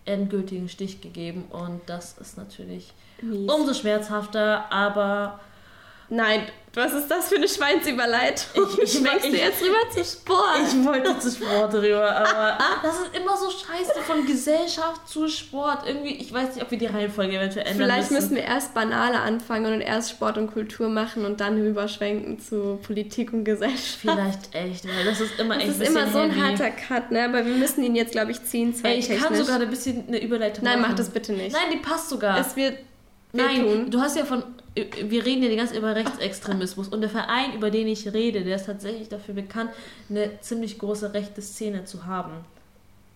endgültigen 0.05 0.69
Stich 0.69 1.01
gegeben 1.01 1.45
und 1.51 1.81
das 1.87 2.19
ist 2.19 2.37
natürlich 2.37 2.93
Mies. 3.23 3.51
umso 3.51 3.73
schmerzhafter, 3.73 4.71
aber 4.71 5.41
Nein, 6.15 6.43
was 6.75 6.93
ist 6.93 7.09
das 7.11 7.29
für 7.29 7.37
eine 7.37 7.49
Schweinsüberleitung? 7.49 8.47
Ich- 8.55 8.79
ich- 8.83 8.93
Schwenkst 8.99 9.25
du 9.25 9.29
ich- 9.29 9.41
jetzt 9.43 9.63
rüber 9.63 9.79
zu 9.95 10.05
Sport? 10.05 10.59
Ich 10.69 10.85
wollte 10.87 11.19
zu 11.19 11.31
Sport 11.31 11.75
rüber, 11.75 12.15
aber 12.17 12.59
das 12.83 12.95
ist 13.01 13.17
immer 13.17 13.37
so 13.37 13.47
scheiße 13.51 14.01
von 14.07 14.27
Gesellschaft 14.27 15.09
zu 15.09 15.27
Sport. 15.29 15.87
Irgendwie, 15.87 16.15
ich 16.17 16.33
weiß 16.33 16.55
nicht, 16.55 16.63
ob 16.65 16.71
wir 16.71 16.79
die 16.79 16.87
Reihenfolge 16.87 17.37
eventuell 17.39 17.67
ändern 17.67 17.87
Vielleicht 17.87 18.11
müssen. 18.11 18.23
müssen 18.25 18.37
wir 18.37 18.45
erst 18.45 18.75
banale 18.75 19.21
anfangen 19.21 19.73
und 19.73 19.81
erst 19.81 20.11
Sport 20.11 20.37
und 20.39 20.53
Kultur 20.53 20.89
machen 20.89 21.25
und 21.25 21.41
dann 21.41 21.57
rüberschwenken 21.61 22.39
zu 22.41 22.79
Politik 22.83 23.33
und 23.33 23.45
Gesellschaft. 23.45 23.99
Vielleicht 24.01 24.55
echt, 24.55 24.85
weil 24.87 25.05
das 25.07 25.21
ist 25.21 25.39
immer 25.41 25.55
Das 25.55 25.65
echt 25.65 25.81
ist 25.81 25.89
immer 25.89 26.07
so 26.11 26.19
ein 26.19 26.43
harter 26.43 26.71
Cut, 26.71 27.11
ne? 27.11 27.25
Aber 27.25 27.45
wir 27.47 27.55
müssen 27.55 27.83
ihn 27.85 27.97
jetzt, 27.97 28.13
glaube 28.13 28.33
ich, 28.33 28.43
ziehen. 28.45 28.75
Ey, 28.83 28.99
ich 28.99 29.09
kann 29.09 29.19
zeittechnisch. 29.19 29.47
sogar 29.47 29.61
ein 29.63 29.71
bisschen 29.71 30.09
eine 30.09 30.23
Überleitung 30.23 30.65
Nein, 30.65 30.81
machen. 30.81 30.91
mach 30.93 30.97
das 30.99 31.09
bitte 31.11 31.33
nicht. 31.33 31.53
Nein, 31.53 31.71
die 31.73 31.79
passt 31.79 32.11
sogar. 32.11 32.39
Es 32.39 32.55
wird 32.57 32.77
Nein, 33.33 33.65
wehtun. 33.65 33.91
du 33.91 34.01
hast 34.01 34.17
ja 34.17 34.25
von. 34.27 34.43
Wir 34.75 35.25
reden 35.27 35.43
ja 35.43 35.51
die 35.51 35.57
ganze 35.57 35.75
Zeit 35.75 35.83
über 35.83 35.95
Rechtsextremismus 35.95 36.89
und 36.89 37.03
der 37.03 37.11
Verein, 37.11 37.53
über 37.55 37.71
den 37.71 37.89
ich 37.89 38.11
rede, 38.13 38.43
der 38.43 38.57
ist 38.57 38.67
tatsächlich 38.67 39.09
dafür 39.09 39.35
bekannt, 39.35 39.71
eine 40.09 40.41
ziemlich 40.41 40.79
große 40.79 41.13
rechte 41.13 41.43
Szene 41.43 41.85
zu 41.85 42.07
haben. 42.07 42.33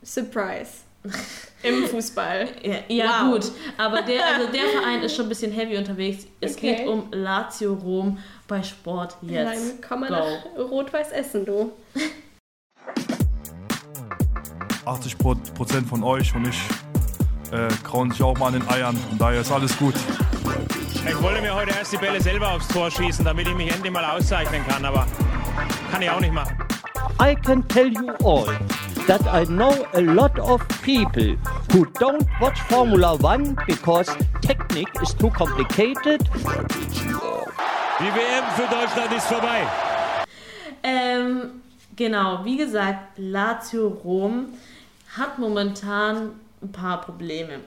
Surprise. 0.02 0.70
Im 1.62 1.84
Fußball. 1.86 2.48
Ja, 2.62 2.74
ja 2.88 3.26
Wow. 3.26 3.32
gut, 3.34 3.52
aber 3.78 4.02
der, 4.02 4.26
also 4.26 4.52
der 4.52 4.64
Verein 4.80 5.02
ist 5.02 5.14
schon 5.16 5.26
ein 5.26 5.28
bisschen 5.30 5.52
heavy 5.52 5.76
unterwegs. 5.78 6.26
Es 6.40 6.56
Okay. 6.56 6.76
geht 6.76 6.86
um 6.88 7.08
Lazio 7.12 7.72
Rom 7.74 8.18
bei 8.48 8.62
Sport 8.62 9.16
jetzt. 9.22 9.54
Dann 9.54 9.80
komm 9.88 10.00
mal 10.00 10.10
nach 10.10 10.44
Rot-Weiß 10.58 11.12
Essen, 11.12 11.46
du. 11.46 11.72
80 14.84 15.18
Pro- 15.18 15.34
Prozent 15.54 15.88
von 15.88 16.02
euch 16.04 16.34
und 16.34 16.46
ich 16.46 16.58
äh, 17.52 17.68
krauen 17.82 18.10
sich 18.10 18.22
auch 18.22 18.38
mal 18.38 18.48
an 18.48 18.52
den 18.54 18.68
Eiern. 18.68 18.96
Und 19.10 19.20
daher 19.20 19.40
ist 19.40 19.50
alles 19.50 19.76
gut. 19.76 19.94
Ich 21.08 21.22
wollte 21.22 21.40
mir 21.40 21.54
heute 21.54 21.70
erst 21.70 21.92
die 21.92 21.98
Bälle 21.98 22.20
selber 22.20 22.52
aufs 22.52 22.66
Tor 22.68 22.90
schießen, 22.90 23.24
damit 23.24 23.46
ich 23.46 23.54
mich 23.54 23.72
endlich 23.72 23.92
mal 23.92 24.04
auszeichnen 24.04 24.66
kann, 24.66 24.84
aber 24.84 25.06
kann 25.90 26.02
ich 26.02 26.10
auch 26.10 26.20
nicht 26.20 26.32
machen. 26.32 26.56
I 27.20 27.34
can 27.34 27.66
tell 27.68 27.86
you 27.86 28.10
all 28.24 28.46
that 29.06 29.22
I 29.32 29.46
know 29.46 29.86
a 29.92 30.00
lot 30.00 30.38
of 30.40 30.60
people 30.82 31.36
who 31.72 31.86
don't 32.00 32.26
watch 32.40 32.60
Formula 32.62 33.14
One 33.22 33.56
because 33.66 34.12
technique 34.42 34.90
is 35.00 35.14
too 35.14 35.30
complicated. 35.30 36.22
Die 37.98 38.10
WM 38.12 38.44
für 38.56 38.66
Deutschland 38.68 39.12
ist 39.16 39.26
vorbei. 39.26 39.62
Ähm, 40.82 41.62
genau, 41.94 42.44
wie 42.44 42.56
gesagt, 42.56 43.16
Lazio 43.16 43.88
Rom 44.04 44.46
hat 45.16 45.38
momentan 45.38 46.32
ein 46.62 46.72
paar 46.72 47.00
Probleme. 47.00 47.60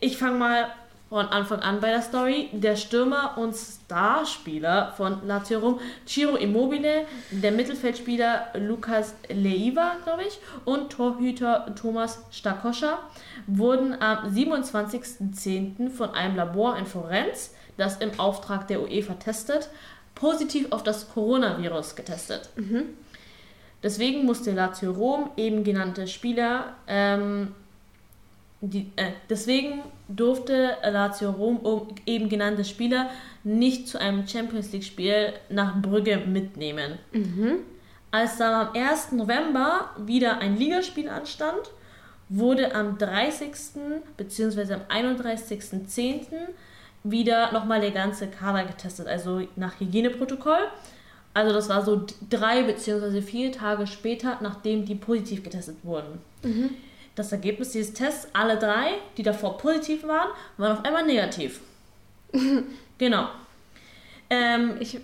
Ich 0.00 0.18
fange 0.18 0.38
mal 0.38 0.66
von 1.10 1.26
Anfang 1.26 1.58
an 1.58 1.80
bei 1.80 1.90
der 1.90 2.02
Story. 2.02 2.48
Der 2.52 2.76
Stürmer 2.76 3.36
und 3.36 3.54
Starspieler 3.54 4.92
von 4.96 5.26
Lazio 5.26 5.58
Rom, 5.58 5.80
Ciro 6.06 6.36
Immobile, 6.36 7.04
der 7.32 7.50
Mittelfeldspieler 7.52 8.46
Lukas 8.54 9.14
Leiva, 9.28 9.96
glaube 10.04 10.22
ich, 10.22 10.38
und 10.64 10.90
Torhüter 10.90 11.74
Thomas 11.74 12.24
Stakoscha 12.30 13.00
wurden 13.48 14.00
am 14.00 14.32
27.10. 14.32 15.90
von 15.90 16.10
einem 16.14 16.36
Labor 16.36 16.78
in 16.78 16.86
Florenz, 16.86 17.54
das 17.76 17.96
im 17.96 18.18
Auftrag 18.20 18.68
der 18.68 18.80
UEFA 18.80 19.14
testet, 19.14 19.68
positiv 20.14 20.70
auf 20.70 20.84
das 20.84 21.12
Coronavirus 21.12 21.96
getestet. 21.96 22.50
Deswegen 23.82 24.26
musste 24.26 24.52
Lazio 24.52 24.92
Rom 24.92 25.30
eben 25.36 25.64
genannte 25.64 26.06
Spieler, 26.06 26.74
ähm, 26.86 27.54
die, 28.60 28.92
äh, 28.96 29.12
deswegen 29.28 29.82
durfte 30.08 30.76
Lazio 30.82 31.30
Rom 31.30 31.58
um 31.58 31.88
eben 32.06 32.28
genannte 32.28 32.64
Spieler 32.64 33.08
nicht 33.42 33.88
zu 33.88 33.98
einem 33.98 34.26
Champions 34.26 34.72
League 34.72 34.84
Spiel 34.84 35.32
nach 35.48 35.80
Brügge 35.80 36.18
mitnehmen. 36.18 36.98
Als 38.10 38.36
dann 38.38 38.66
am 38.68 38.74
1. 38.74 39.12
November 39.12 39.90
wieder 39.98 40.38
ein 40.38 40.56
Ligaspiel 40.56 41.08
anstand, 41.08 41.70
wurde 42.28 42.74
am 42.74 42.98
30. 42.98 43.50
bzw. 44.16 44.74
am 44.74 44.80
31.10. 44.88 46.26
wieder 47.02 47.52
nochmal 47.52 47.80
der 47.80 47.92
ganze 47.92 48.26
Kader 48.26 48.64
getestet, 48.64 49.06
also 49.06 49.42
nach 49.56 49.80
Hygieneprotokoll. 49.80 50.68
Also 51.32 51.54
das 51.54 51.68
war 51.68 51.84
so 51.84 52.04
drei 52.28 52.64
bzw. 52.64 53.22
vier 53.22 53.52
Tage 53.52 53.86
später, 53.86 54.38
nachdem 54.42 54.84
die 54.84 54.96
positiv 54.96 55.42
getestet 55.44 55.76
wurden. 55.84 56.18
Das 57.14 57.32
Ergebnis 57.32 57.70
dieses 57.70 57.92
Tests, 57.92 58.28
alle 58.32 58.56
drei, 58.58 58.92
die 59.16 59.22
davor 59.22 59.58
positiv 59.58 60.06
waren, 60.06 60.28
waren 60.56 60.78
auf 60.78 60.84
einmal 60.84 61.04
negativ. 61.04 61.60
genau. 62.98 63.28
Ähm, 64.30 64.76
Ich 64.80 64.98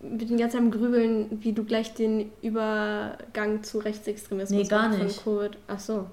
bin 0.00 0.36
ganz 0.38 0.54
am 0.54 0.70
Grübeln, 0.70 1.38
wie 1.42 1.52
du 1.52 1.64
gleich 1.64 1.94
den 1.94 2.30
Übergang 2.42 3.62
zu 3.62 3.78
Rechtsextremismus 3.78 4.62
Nee, 4.62 4.68
gar 4.68 4.88
nicht. 4.88 5.20
von 5.20 5.38
Covid. 5.38 5.56
Ach 5.68 5.78
so. 5.78 6.06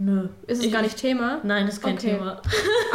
Nö. 0.00 0.28
Ist 0.46 0.60
es 0.60 0.66
Ich- 0.66 0.72
gar 0.72 0.82
nicht 0.82 0.96
Thema? 0.96 1.40
Nein, 1.42 1.66
das 1.66 1.76
ist 1.76 1.82
kein 1.82 1.94
Okay. 1.94 2.10
Thema. 2.12 2.40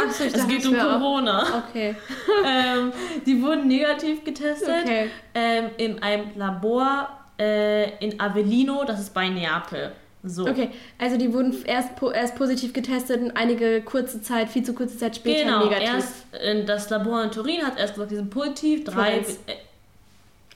Ach 0.00 0.10
so, 0.10 0.24
ich 0.24 0.34
Es 0.34 0.48
geht 0.48 0.66
um 0.66 0.74
Corona. 0.74 1.62
Okay. 1.68 1.94
ähm, 2.46 2.92
die 3.26 3.42
wurden 3.42 3.68
negativ 3.68 4.24
getestet 4.24 4.84
Okay. 4.84 5.10
ähm, 5.34 5.70
in 5.76 6.02
einem 6.02 6.28
Labor 6.36 7.08
äh, 7.38 7.98
in 7.98 8.18
Avellino, 8.18 8.84
das 8.84 9.00
ist 9.00 9.12
bei 9.12 9.28
Neapel. 9.28 9.92
So. 10.26 10.46
Okay, 10.46 10.70
also 10.98 11.18
die 11.18 11.32
wurden 11.34 11.54
erst, 11.66 11.96
po 11.96 12.10
erst 12.10 12.34
positiv 12.36 12.72
getestet 12.72 13.20
und 13.20 13.32
einige 13.36 13.82
kurze 13.82 14.22
Zeit, 14.22 14.48
viel 14.48 14.62
zu 14.62 14.72
kurze 14.72 14.96
Zeit 14.96 15.16
später 15.16 15.44
Genau, 15.44 15.64
negativ. 15.64 15.88
erst 15.88 16.68
das 16.68 16.88
Labor 16.90 17.22
in 17.24 17.30
Turin 17.30 17.62
hat 17.64 17.78
erst 17.78 17.94
gesagt, 17.94 18.10
die 18.10 18.16
sind 18.16 18.30
positiv. 18.30 18.84
Drei, 18.84 19.20
Florenz. 19.22 19.38
äh, 19.46 19.52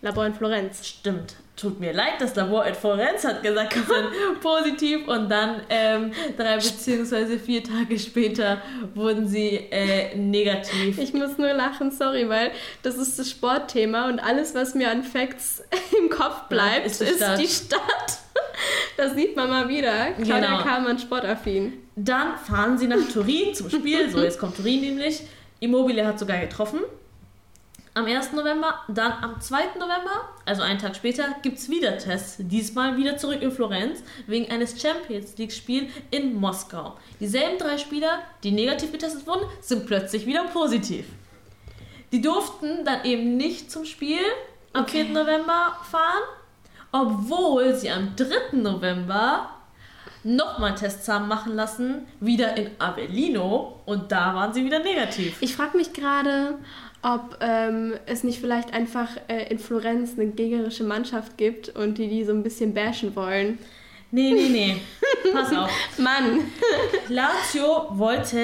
Labor 0.01 0.27
in 0.27 0.35
Florenz. 0.35 0.87
Stimmt. 0.87 1.35
Tut 1.57 1.81
mir 1.81 1.93
leid, 1.93 2.15
das 2.21 2.37
Labor 2.37 2.65
in 2.67 2.75
Florenz 2.75 3.25
hat 3.25 3.43
gesagt, 3.43 3.73
sie 3.75 3.81
sind 3.81 4.41
positiv 4.41 5.09
und 5.09 5.29
dann 5.29 5.61
ähm, 5.69 6.13
drei 6.37 6.55
beziehungsweise 6.55 7.37
vier 7.39 7.65
Tage 7.65 7.99
später 7.99 8.63
wurden 8.95 9.27
sie 9.27 9.67
äh, 9.71 10.17
negativ. 10.17 10.99
Ich 10.99 11.13
muss 11.15 11.37
nur 11.37 11.53
lachen, 11.53 11.91
sorry, 11.91 12.29
weil 12.29 12.53
das 12.83 12.97
ist 12.97 13.19
das 13.19 13.29
Sportthema 13.29 14.09
und 14.09 14.21
alles, 14.21 14.55
was 14.55 14.75
mir 14.77 14.89
an 14.91 15.03
Facts 15.03 15.63
im 16.01 16.09
Kopf 16.09 16.43
bleibt, 16.49 16.87
ist 16.87 17.03
ist, 17.03 17.21
die 17.37 17.43
die, 17.43 17.49
Stadt. 17.49 17.81
Stadt. 17.81 18.19
Das 19.09 19.15
sieht 19.15 19.37
man 19.37 19.49
mal 19.49 19.69
wieder. 19.69 20.11
Claudia 20.13 20.41
Genau. 20.41 20.63
Kahlmann, 20.63 20.99
sportaffin. 20.99 21.73
Dann 21.95 22.37
fahren 22.37 22.77
sie 22.77 22.89
nach 22.89 22.99
Turin 23.13 23.55
zum 23.55 23.71
Spiel. 23.71 24.11
So, 24.11 24.21
jetzt 24.21 24.41
kommt 24.41 24.57
Turin 24.57 24.81
nämlich. 24.81 25.23
Immobile 25.61 26.05
hat 26.05 26.19
sogar 26.19 26.39
getroffen. 26.39 26.81
Am 27.95 28.07
1. 28.07 28.33
November, 28.33 28.81
dann 28.89 29.13
am 29.23 29.41
2. 29.41 29.57
November, 29.79 30.29
also 30.45 30.63
einen 30.63 30.79
Tag 30.79 30.95
später, 30.95 31.35
gibt 31.43 31.59
es 31.59 31.69
wieder 31.69 31.97
Tests. 31.99 32.37
Diesmal 32.39 32.97
wieder 32.97 33.17
zurück 33.17 33.41
in 33.43 33.51
Florenz, 33.51 34.03
wegen 34.27 34.51
eines 34.53 34.81
Champions 34.81 35.37
League-Spiels 35.39 35.91
in 36.11 36.35
Moskau. 36.35 36.97
Dieselben 37.21 37.59
drei 37.59 37.77
Spieler, 37.79 38.21
die 38.45 38.53
negativ 38.53 38.93
getestet 38.93 39.27
wurden, 39.27 39.47
sind 39.61 39.87
plötzlich 39.87 40.27
wieder 40.27 40.45
positiv. 40.45 41.07
Die 42.13 42.21
durften 42.21 42.85
dann 42.85 43.05
eben 43.05 43.37
nicht 43.37 43.71
zum 43.71 43.85
Spiel, 43.85 44.21
am 44.73 44.87
4. 44.87 45.05
November 45.07 45.77
fahren, 45.91 46.23
obwohl 46.93 47.75
sie 47.75 47.91
am 47.91 48.15
3. 48.17 48.57
November 48.57 49.51
nochmal 50.25 50.75
Tests 50.75 51.09
haben 51.09 51.29
machen 51.29 51.55
lassen, 51.55 52.07
wieder 52.21 52.57
in 52.57 52.71
Avellino 52.79 53.81
und 53.87 54.11
da 54.13 54.35
waren 54.35 54.53
sie 54.53 54.65
wieder 54.65 54.81
negativ. 54.81 55.37
Ich 55.41 55.55
frage 55.55 55.77
mich 55.77 55.93
gerade, 55.93 56.59
ob 57.03 57.39
ähm, 57.41 57.95
es 58.07 58.25
nicht 58.25 58.41
vielleicht 58.41 58.75
einfach 58.75 59.09
äh, 59.29 59.49
in 59.51 59.59
Florenz 59.59 60.15
eine 60.15 60.27
gegnerische 60.29 60.85
Mannschaft 60.85 61.39
gibt 61.39 61.69
und 61.71 61.99
die 61.99 62.09
die 62.09 62.25
so 62.25 62.33
ein 62.33 62.43
bisschen 62.43 62.75
bashen 62.75 63.15
wollen. 63.15 63.59
Nee, 64.11 64.33
nee, 64.33 64.49
nee. 64.49 64.77
Pass 65.33 65.55
auf. 65.55 65.71
Mann. 65.99 66.41
Lazio 67.09 67.87
wollte 67.91 68.41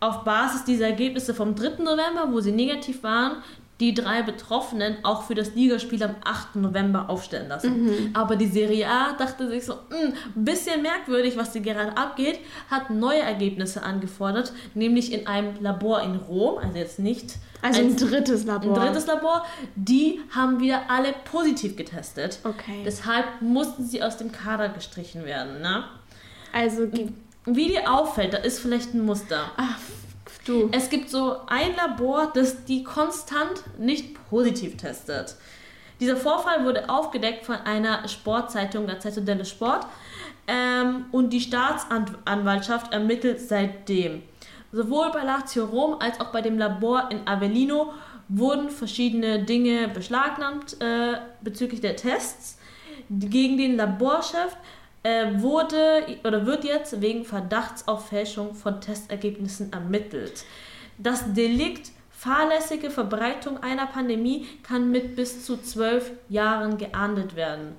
auf 0.00 0.24
Basis 0.24 0.64
dieser 0.64 0.86
Ergebnisse 0.86 1.34
vom 1.34 1.54
3. 1.54 1.82
November, 1.82 2.28
wo 2.30 2.40
sie 2.40 2.50
negativ 2.50 3.02
waren, 3.02 3.42
die 3.82 3.94
drei 3.94 4.22
Betroffenen 4.22 4.98
auch 5.02 5.24
für 5.24 5.34
das 5.34 5.56
Ligaspiel 5.56 6.00
am 6.04 6.14
8. 6.24 6.54
November 6.56 7.10
aufstellen 7.10 7.48
lassen. 7.48 7.82
Mhm. 7.82 8.10
Aber 8.14 8.36
die 8.36 8.46
Serie 8.46 8.86
A 8.88 9.14
dachte 9.14 9.48
sich 9.48 9.64
so, 9.64 9.74
ein 9.90 10.14
bisschen 10.36 10.82
merkwürdig, 10.82 11.36
was 11.36 11.52
hier 11.52 11.62
gerade 11.62 11.96
abgeht, 11.96 12.38
hat 12.70 12.90
neue 12.90 13.18
Ergebnisse 13.18 13.82
angefordert, 13.82 14.52
nämlich 14.74 15.12
in 15.12 15.26
einem 15.26 15.60
Labor 15.60 16.00
in 16.02 16.14
Rom, 16.14 16.58
also 16.58 16.78
jetzt 16.78 17.00
nicht. 17.00 17.38
Also 17.60 17.80
ein 17.80 17.96
drittes 17.96 18.44
Labor. 18.44 18.78
Ein 18.78 18.86
drittes 18.86 19.06
Labor. 19.06 19.44
Die 19.74 20.20
haben 20.30 20.60
wieder 20.60 20.82
alle 20.88 21.12
positiv 21.24 21.74
getestet. 21.74 22.38
Okay. 22.44 22.82
Deshalb 22.84 23.26
mussten 23.40 23.84
sie 23.84 24.00
aus 24.00 24.16
dem 24.16 24.30
Kader 24.30 24.68
gestrichen 24.68 25.24
werden. 25.24 25.60
Ne? 25.60 25.82
Also 26.52 26.88
wie 27.46 27.66
dir 27.66 27.92
auffällt, 27.92 28.32
da 28.32 28.38
ist 28.38 28.60
vielleicht 28.60 28.94
ein 28.94 29.04
Muster. 29.04 29.50
Ach, 29.56 29.78
du. 30.44 30.68
Es 30.72 30.90
gibt 30.90 31.10
so 31.10 31.36
ein 31.46 31.74
Labor, 31.76 32.30
das 32.34 32.64
die 32.64 32.84
konstant 32.84 33.62
nicht 33.78 34.14
positiv 34.28 34.76
testet. 34.76 35.36
Dieser 36.00 36.16
Vorfall 36.16 36.64
wurde 36.64 36.88
aufgedeckt 36.88 37.46
von 37.46 37.56
einer 37.56 38.08
Sportzeitung, 38.08 38.86
Gazzetta 38.86 39.20
dello 39.20 39.44
Sport, 39.44 39.86
ähm, 40.48 41.06
und 41.12 41.30
die 41.30 41.40
Staatsanwaltschaft 41.40 42.92
ermittelt 42.92 43.40
seitdem. 43.40 44.22
Sowohl 44.72 45.10
bei 45.12 45.22
Lazio 45.22 45.66
Rom 45.66 45.96
als 46.00 46.18
auch 46.18 46.32
bei 46.32 46.40
dem 46.40 46.58
Labor 46.58 47.08
in 47.10 47.26
Avellino 47.26 47.92
wurden 48.28 48.70
verschiedene 48.70 49.44
Dinge 49.44 49.88
beschlagnahmt 49.88 50.80
äh, 50.80 51.18
bezüglich 51.42 51.80
der 51.80 51.96
Tests. 51.96 52.58
Gegen 53.10 53.58
den 53.58 53.76
Laborchef 53.76 54.56
äh, 55.02 55.40
wurde 55.40 56.06
oder 56.24 56.46
wird 56.46 56.64
jetzt 56.64 57.00
wegen 57.00 57.24
Verdachts 57.24 57.88
auf 57.88 58.08
Fälschung 58.08 58.54
von 58.54 58.80
Testergebnissen 58.80 59.72
ermittelt. 59.72 60.44
Das 60.98 61.32
Delikt 61.32 61.90
fahrlässige 62.10 62.90
Verbreitung 62.90 63.62
einer 63.62 63.86
Pandemie 63.86 64.46
kann 64.62 64.90
mit 64.90 65.16
bis 65.16 65.44
zu 65.44 65.56
zwölf 65.56 66.12
Jahren 66.28 66.78
geahndet 66.78 67.34
werden. 67.34 67.74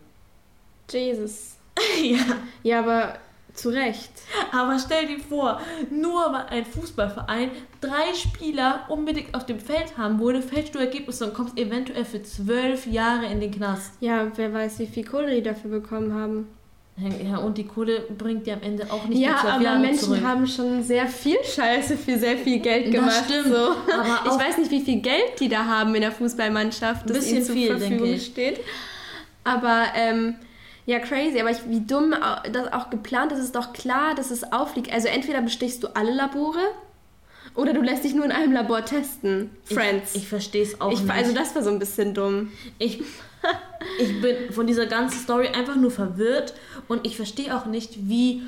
Jesus. 0.90 1.58
ja. 2.04 2.20
Ja, 2.62 2.80
aber 2.80 3.14
zu 3.54 3.70
Recht. 3.70 4.12
Aber 4.52 4.78
stell 4.80 5.08
dir 5.08 5.20
vor, 5.20 5.62
nur 5.90 6.34
weil 6.34 6.46
ein 6.48 6.66
Fußballverein 6.66 7.52
drei 7.82 8.14
Spieler 8.16 8.86
unbedingt 8.90 9.34
auf 9.36 9.46
dem 9.46 9.60
Feld 9.60 9.98
haben 9.98 10.20
wollte, 10.20 10.42
fälschst 10.42 10.76
du 10.76 10.80
Ergebnisse 10.80 11.26
und 11.26 11.34
kommst 11.34 11.58
eventuell 11.58 12.04
für 12.04 12.24
zwölf 12.24 12.88
Jahre 12.88 13.28
in 13.28 13.40
den 13.40 13.52
Knast. 13.52 13.94
Ja, 14.00 14.30
wer 14.36 14.54
weiß, 14.54 14.80
wie 14.80 14.88
viel 14.88 15.06
Kohle 15.06 15.36
die 15.36 15.44
dafür 15.44 15.70
bekommen 15.70 16.14
haben. 16.14 16.48
Ja, 16.96 17.38
und 17.38 17.58
die 17.58 17.66
Kohle 17.66 18.02
bringt 18.18 18.46
dir 18.46 18.54
am 18.54 18.62
Ende 18.62 18.86
auch 18.92 19.06
nicht 19.06 19.18
Ja, 19.20 19.38
aber 19.44 19.62
Jahre 19.64 19.80
Menschen 19.80 20.00
zurück. 20.10 20.24
haben 20.24 20.46
schon 20.46 20.84
sehr 20.84 21.08
viel 21.08 21.38
Scheiße 21.44 21.98
für 21.98 22.20
sehr 22.20 22.38
viel 22.38 22.60
Geld 22.60 22.86
Das 22.88 22.94
gemacht. 22.94 23.24
stimmt, 23.28 23.48
So. 23.48 23.72
aber 23.92 24.20
ich 24.26 24.40
weiß 24.48 24.58
nicht, 24.60 24.70
wie 24.70 24.82
viel 24.82 25.02
Geld 25.02 25.40
die 25.40 25.50
da 25.50 25.66
haben 25.66 25.96
in 25.96 26.02
der 26.02 26.12
Fußballmannschaft, 26.12 27.10
das 27.10 27.28
ihnen 27.28 27.44
zur 27.44 27.56
viel, 27.56 27.76
Verfügung 27.76 28.20
steht. 28.20 28.60
Aber 29.44 29.86
ähm, 29.96 30.36
ja, 30.86 31.00
crazy. 31.00 31.40
Aber 31.40 31.50
ich, 31.50 31.68
wie 31.68 31.82
dumm 31.82 32.14
das 32.52 32.72
auch 32.72 32.92
geplant 32.92 33.32
ist, 33.32 33.40
ist 33.40 33.56
doch 33.56 33.74
klar, 33.74 34.14
dass 34.16 34.30
es 34.30 34.52
auffliegt. 34.54 34.94
Also 34.94 35.08
entweder 35.08 35.42
bestichst 35.42 35.84
du 35.84 35.88
alle 35.96 36.14
Labore 36.14 36.60
oder 37.56 37.74
du 37.74 37.82
lässt 37.82 38.04
dich 38.04 38.14
nur 38.14 38.26
in 38.26 38.32
einem 38.32 38.52
Labor 38.52 38.86
testen. 38.86 39.50
Friends. 39.66 40.14
Ich, 40.14 40.22
ich 40.24 40.28
verstehe 40.28 40.62
es 40.64 40.80
auch 40.80 40.92
Ich- 40.92 41.02
nicht. 41.02 41.12
also 41.12 41.34
das 41.34 41.56
war 41.56 41.64
so 41.64 41.72
ein 41.72 41.80
bisschen 41.80 42.14
dumm. 42.14 42.52
Ich, 42.78 43.02
ich 44.00 44.22
bin 44.22 44.52
von 44.52 44.68
dieser 44.68 44.86
ganzen 44.86 45.20
Story 45.20 45.48
einfach 45.48 45.76
nur 45.76 45.92
verwirrt 45.92 46.54
und 46.88 47.06
ich 47.06 47.16
verstehe 47.18 47.56
auch 47.56 47.66
nicht, 47.66 48.08
wie 48.10 48.44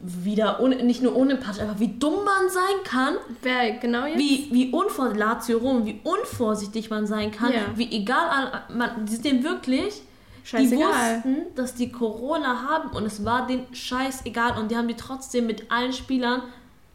wieder 0.00 0.60
un, 0.60 0.70
nicht 0.70 1.02
nur 1.02 1.16
unempathisch, 1.16 1.60
aber 1.62 1.80
wie 1.80 1.88
dumm 1.98 2.24
man 2.24 2.48
sein 2.50 2.84
kann. 2.84 3.14
Wer 3.42 3.72
genau 3.78 4.06
jetzt? 4.06 4.18
Wie, 4.18 4.48
wie 4.52 4.70
unvor 4.70 5.12
Lazio 5.14 5.58
Rom, 5.58 5.84
wie 5.84 6.00
unvorsichtig 6.04 6.88
man 6.90 7.06
sein 7.06 7.32
kann, 7.32 7.52
Ja. 7.52 7.60
wie 7.74 7.90
egal 7.90 8.28
an- 8.28 8.76
man, 8.78 9.06
die 9.06 9.12
sind 9.12 9.24
denen 9.24 9.42
wirklich. 9.42 10.02
Die 10.44 10.48
Scheißegal. 10.48 11.16
wussten, 11.16 11.36
dass 11.54 11.74
die 11.74 11.90
Corona 11.92 12.62
haben 12.68 12.90
und 12.96 13.04
es 13.06 13.24
war 13.24 13.46
denen 13.46 13.72
scheißegal 13.74 14.58
und 14.58 14.70
die 14.72 14.76
haben 14.76 14.88
die 14.88 14.96
trotzdem 14.96 15.46
mit 15.46 15.70
allen 15.70 15.92
Spielern 15.92 16.42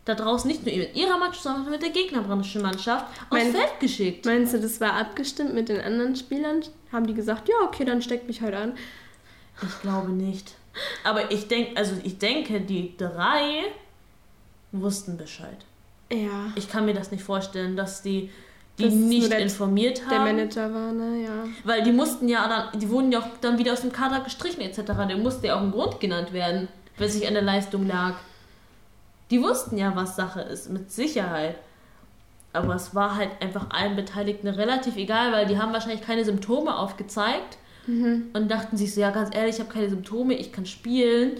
da 0.07 0.15
draußen 0.15 0.47
nicht 0.49 0.65
nur 0.65 0.75
mit 0.75 0.95
ihrer 0.95 1.17
Mannschaft, 1.17 1.43
sondern 1.43 1.69
mit 1.69 1.81
der 1.81 1.89
gegnerischen 1.89 2.61
Mannschaft 2.61 3.05
aufs 3.29 3.43
Mein- 3.43 3.51
Feld 3.51 3.79
geschickt. 3.79 4.25
Meinst 4.25 4.53
du, 4.53 4.59
das 4.59 4.79
war 4.79 4.93
abgestimmt 4.93 5.53
mit 5.53 5.69
den 5.69 5.81
anderen 5.81 6.15
Spielern? 6.15 6.61
Haben 6.91 7.07
die 7.07 7.13
gesagt, 7.13 7.49
ja, 7.49 7.55
okay, 7.65 7.83
dann 7.83 8.01
steck 8.01 8.27
mich 8.27 8.41
halt 8.41 8.55
an. 8.55 8.73
Ich 9.61 9.81
glaube 9.81 10.11
nicht. 10.11 10.53
Aber 11.03 11.31
ich 11.31 11.47
denke, 11.47 11.75
also 11.75 11.93
ich 12.03 12.17
denke, 12.19 12.61
die 12.61 12.95
drei 12.97 13.63
wussten 14.71 15.17
Bescheid. 15.17 15.57
Ja. 16.11 16.51
Ich 16.55 16.69
kann 16.69 16.85
mir 16.85 16.93
das 16.93 17.11
nicht 17.11 17.23
vorstellen, 17.23 17.75
dass 17.75 18.01
die 18.01 18.29
die 18.79 18.89
nur 18.89 19.07
nicht 19.07 19.33
informiert 19.33 20.03
haben. 20.05 20.09
Der 20.11 20.19
Manager 20.19 20.73
war, 20.73 20.91
ne, 20.93 21.23
ja. 21.23 21.45
Weil 21.63 21.81
die 21.81 21.91
mussten 21.91 22.29
ja 22.29 22.47
dann, 22.47 22.79
die 22.79 22.87
wurden 22.89 23.11
ja 23.11 23.19
auch 23.19 23.27
dann 23.41 23.57
wieder 23.57 23.73
aus 23.73 23.81
dem 23.81 23.91
Kader 23.91 24.19
gestrichen 24.19 24.61
etc. 24.61 24.81
Der 25.09 25.17
musste 25.17 25.47
ja 25.47 25.57
auch 25.57 25.61
ein 25.61 25.71
Grund 25.71 25.99
genannt 25.99 26.31
werden, 26.31 26.67
wenn 26.97 27.09
sich 27.09 27.27
an 27.27 27.33
der 27.33 27.41
Leistung 27.43 27.87
lag. 27.87 28.13
Die 29.31 29.41
wussten 29.41 29.77
ja, 29.77 29.95
was 29.95 30.15
Sache 30.15 30.41
ist, 30.41 30.69
mit 30.69 30.91
Sicherheit. 30.91 31.55
Aber 32.53 32.75
es 32.75 32.95
war 32.95 33.15
halt 33.15 33.29
einfach 33.41 33.67
allen 33.69 33.95
Beteiligten 33.95 34.47
relativ 34.47 34.95
egal, 34.95 35.31
weil 35.31 35.45
die 35.45 35.59
haben 35.59 35.73
wahrscheinlich 35.73 36.01
keine 36.01 36.25
Symptome 36.25 36.75
aufgezeigt 36.77 37.57
Mhm. 37.87 38.31
und 38.33 38.51
dachten 38.51 38.75
sich 38.75 38.93
so, 38.93 38.99
ja 38.99 39.11
ganz 39.11 39.33
ehrlich, 39.33 39.55
ich 39.55 39.61
habe 39.61 39.71
keine 39.73 39.89
Symptome, 39.89 40.33
ich 40.33 40.51
kann 40.51 40.65
spielen. 40.65 41.37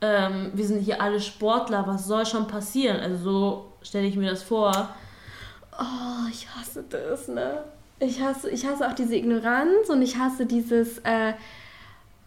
Ähm, 0.00 0.50
wir 0.54 0.64
sind 0.64 0.80
hier 0.80 1.02
alle 1.02 1.18
Sportler, 1.20 1.84
was 1.88 2.06
soll 2.06 2.24
schon 2.24 2.46
passieren? 2.46 3.00
Also 3.00 3.16
so 3.18 3.72
stelle 3.82 4.06
ich 4.06 4.14
mir 4.16 4.30
das 4.30 4.44
vor. 4.44 4.90
Oh, 5.76 6.28
ich 6.30 6.46
hasse 6.54 6.84
das, 6.88 7.26
ne? 7.26 7.64
Ich 7.98 8.20
hasse, 8.20 8.48
ich 8.50 8.64
hasse 8.64 8.86
auch 8.88 8.92
diese 8.94 9.16
Ignoranz 9.16 9.88
und 9.88 10.02
ich 10.02 10.16
hasse 10.18 10.46
dieses, 10.46 10.98
äh, 10.98 11.32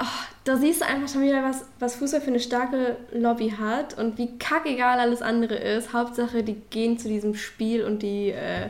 oh, 0.02 0.26
da 0.44 0.58
siehst 0.58 0.82
du 0.82 0.86
einfach 0.86 1.12
schon 1.12 1.22
wieder, 1.22 1.44
was, 1.44 1.66
was 1.80 1.96
Fußball 1.96 2.22
für 2.22 2.28
eine 2.28 2.40
starke 2.40 2.98
Lobby 3.12 3.54
hat 3.58 3.98
und 3.98 4.18
wie 4.18 4.38
kackegal 4.38 5.00
alles 5.00 5.22
andere 5.22 5.56
ist. 5.56 5.94
Hauptsache, 5.94 6.44
die 6.44 6.56
gehen 6.70 6.98
zu 6.98 7.08
diesem 7.08 7.36
Spiel 7.36 7.84
und 7.84 8.02
die, 8.02 8.32
äh, 8.32 8.70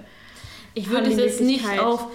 Ich 0.73 0.89
würde 0.89 1.09
es 1.09 1.17
jetzt 1.17 1.41
nicht 1.41 1.67
auf 1.79 2.07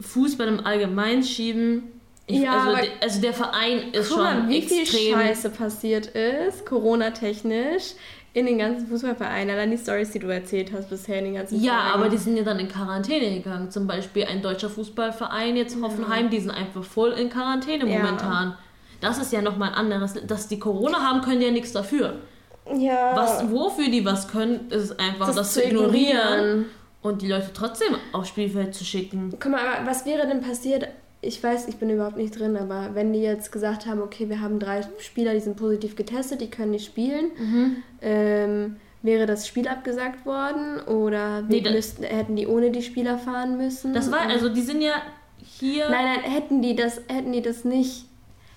Fußball 0.00 0.48
im 0.48 0.66
Allgemeinen 0.66 1.22
schieben. 1.22 1.84
Ich, 2.26 2.40
Ja, 2.40 2.64
also, 2.64 2.76
de, 2.76 2.90
also 3.00 3.20
der 3.20 3.32
Verein 3.32 3.92
ist 3.92 4.08
Guck 4.08 4.18
schon 4.18 4.24
mal, 4.24 4.48
wie 4.48 4.62
viel 4.62 4.82
extrem. 4.82 5.14
Scheiße 5.14 5.50
passiert 5.50 6.06
ist, 6.06 6.66
Corona-technisch, 6.66 7.94
in 8.36 8.44
den 8.44 8.58
ganzen 8.58 8.86
Fußballvereinen. 8.88 9.54
Allein 9.54 9.70
die 9.70 9.78
Stories, 9.78 10.10
die 10.10 10.18
du 10.18 10.26
erzählt 10.28 10.70
hast 10.74 10.90
bisher 10.90 11.20
in 11.20 11.24
den 11.24 11.34
ganzen 11.36 11.58
Ja, 11.62 11.72
Vereinen. 11.72 11.92
aber 11.94 12.08
die 12.10 12.18
sind 12.18 12.36
ja 12.36 12.42
dann 12.42 12.58
in 12.58 12.68
Quarantäne 12.68 13.34
gegangen. 13.34 13.70
Zum 13.70 13.86
Beispiel 13.86 14.24
ein 14.26 14.42
deutscher 14.42 14.68
Fußballverein, 14.68 15.56
jetzt 15.56 15.80
Hoffenheim, 15.80 16.28
die 16.28 16.40
sind 16.40 16.50
einfach 16.50 16.84
voll 16.84 17.12
in 17.12 17.30
Quarantäne 17.30 17.88
Ja. 17.90 17.98
momentan. 17.98 18.54
Das 19.00 19.16
ist 19.16 19.32
ja 19.32 19.40
nochmal 19.40 19.70
ein 19.70 19.74
anderes. 19.74 20.14
Dass 20.26 20.48
die 20.48 20.58
Corona 20.58 20.98
haben, 20.98 21.22
können 21.22 21.40
die 21.40 21.46
ja 21.46 21.52
nichts 21.52 21.72
dafür. 21.72 22.16
Ja. 22.76 23.16
Was, 23.16 23.50
wofür 23.50 23.88
die 23.90 24.04
was 24.04 24.28
können, 24.28 24.68
ist 24.70 24.98
einfach 25.00 25.28
das, 25.28 25.36
Das 25.36 25.54
zu 25.54 25.60
zu 25.60 25.66
ignorieren 25.66 26.18
ignorieren. 26.18 26.64
und 27.02 27.22
die 27.22 27.28
Leute 27.28 27.50
trotzdem 27.54 27.94
aufs 28.12 28.28
Spielfeld 28.28 28.74
zu 28.74 28.84
schicken. 28.84 29.30
Guck 29.40 29.50
mal, 29.50 29.60
aber 29.60 29.86
was 29.88 30.04
wäre 30.04 30.26
denn 30.26 30.42
passiert? 30.42 30.88
Ich 31.22 31.42
weiß, 31.42 31.66
ich 31.68 31.76
bin 31.76 31.90
überhaupt 31.90 32.16
nicht 32.16 32.38
drin, 32.38 32.56
aber 32.56 32.94
wenn 32.94 33.12
die 33.12 33.20
jetzt 33.20 33.50
gesagt 33.50 33.86
haben, 33.86 34.00
okay, 34.00 34.28
wir 34.28 34.40
haben 34.40 34.58
drei 34.60 34.82
Spieler, 35.00 35.32
die 35.34 35.40
sind 35.40 35.56
positiv 35.56 35.96
getestet, 35.96 36.40
die 36.40 36.50
können 36.50 36.72
nicht 36.72 36.84
spielen, 36.86 37.30
Mhm. 37.38 37.76
ähm, 38.02 38.76
wäre 39.02 39.26
das 39.26 39.46
Spiel 39.46 39.66
abgesagt 39.68 40.26
worden 40.26 40.80
oder 40.80 41.42
Nee, 41.42 41.62
müssten, 41.62 42.02
hätten 42.04 42.36
die 42.36 42.46
ohne 42.46 42.70
die 42.70 42.82
Spieler 42.82 43.18
fahren 43.18 43.56
müssen? 43.56 43.92
Das 43.94 44.10
war, 44.12 44.20
also 44.28 44.48
die 44.48 44.62
sind 44.62 44.80
ja 44.82 44.94
hier. 45.42 45.88
Nein, 45.88 46.04
nein, 46.04 46.30
hätten 46.30 46.60
die 46.62 46.76
das, 46.76 47.00
hätten 47.08 47.32
die 47.32 47.42
das 47.42 47.64
nicht, 47.64 48.06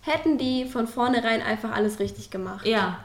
hätten 0.01 0.37
die 0.37 0.65
von 0.65 0.87
vornherein 0.87 1.41
einfach 1.41 1.71
alles 1.75 1.99
richtig 1.99 2.29
gemacht. 2.29 2.65
Ja. 2.67 2.99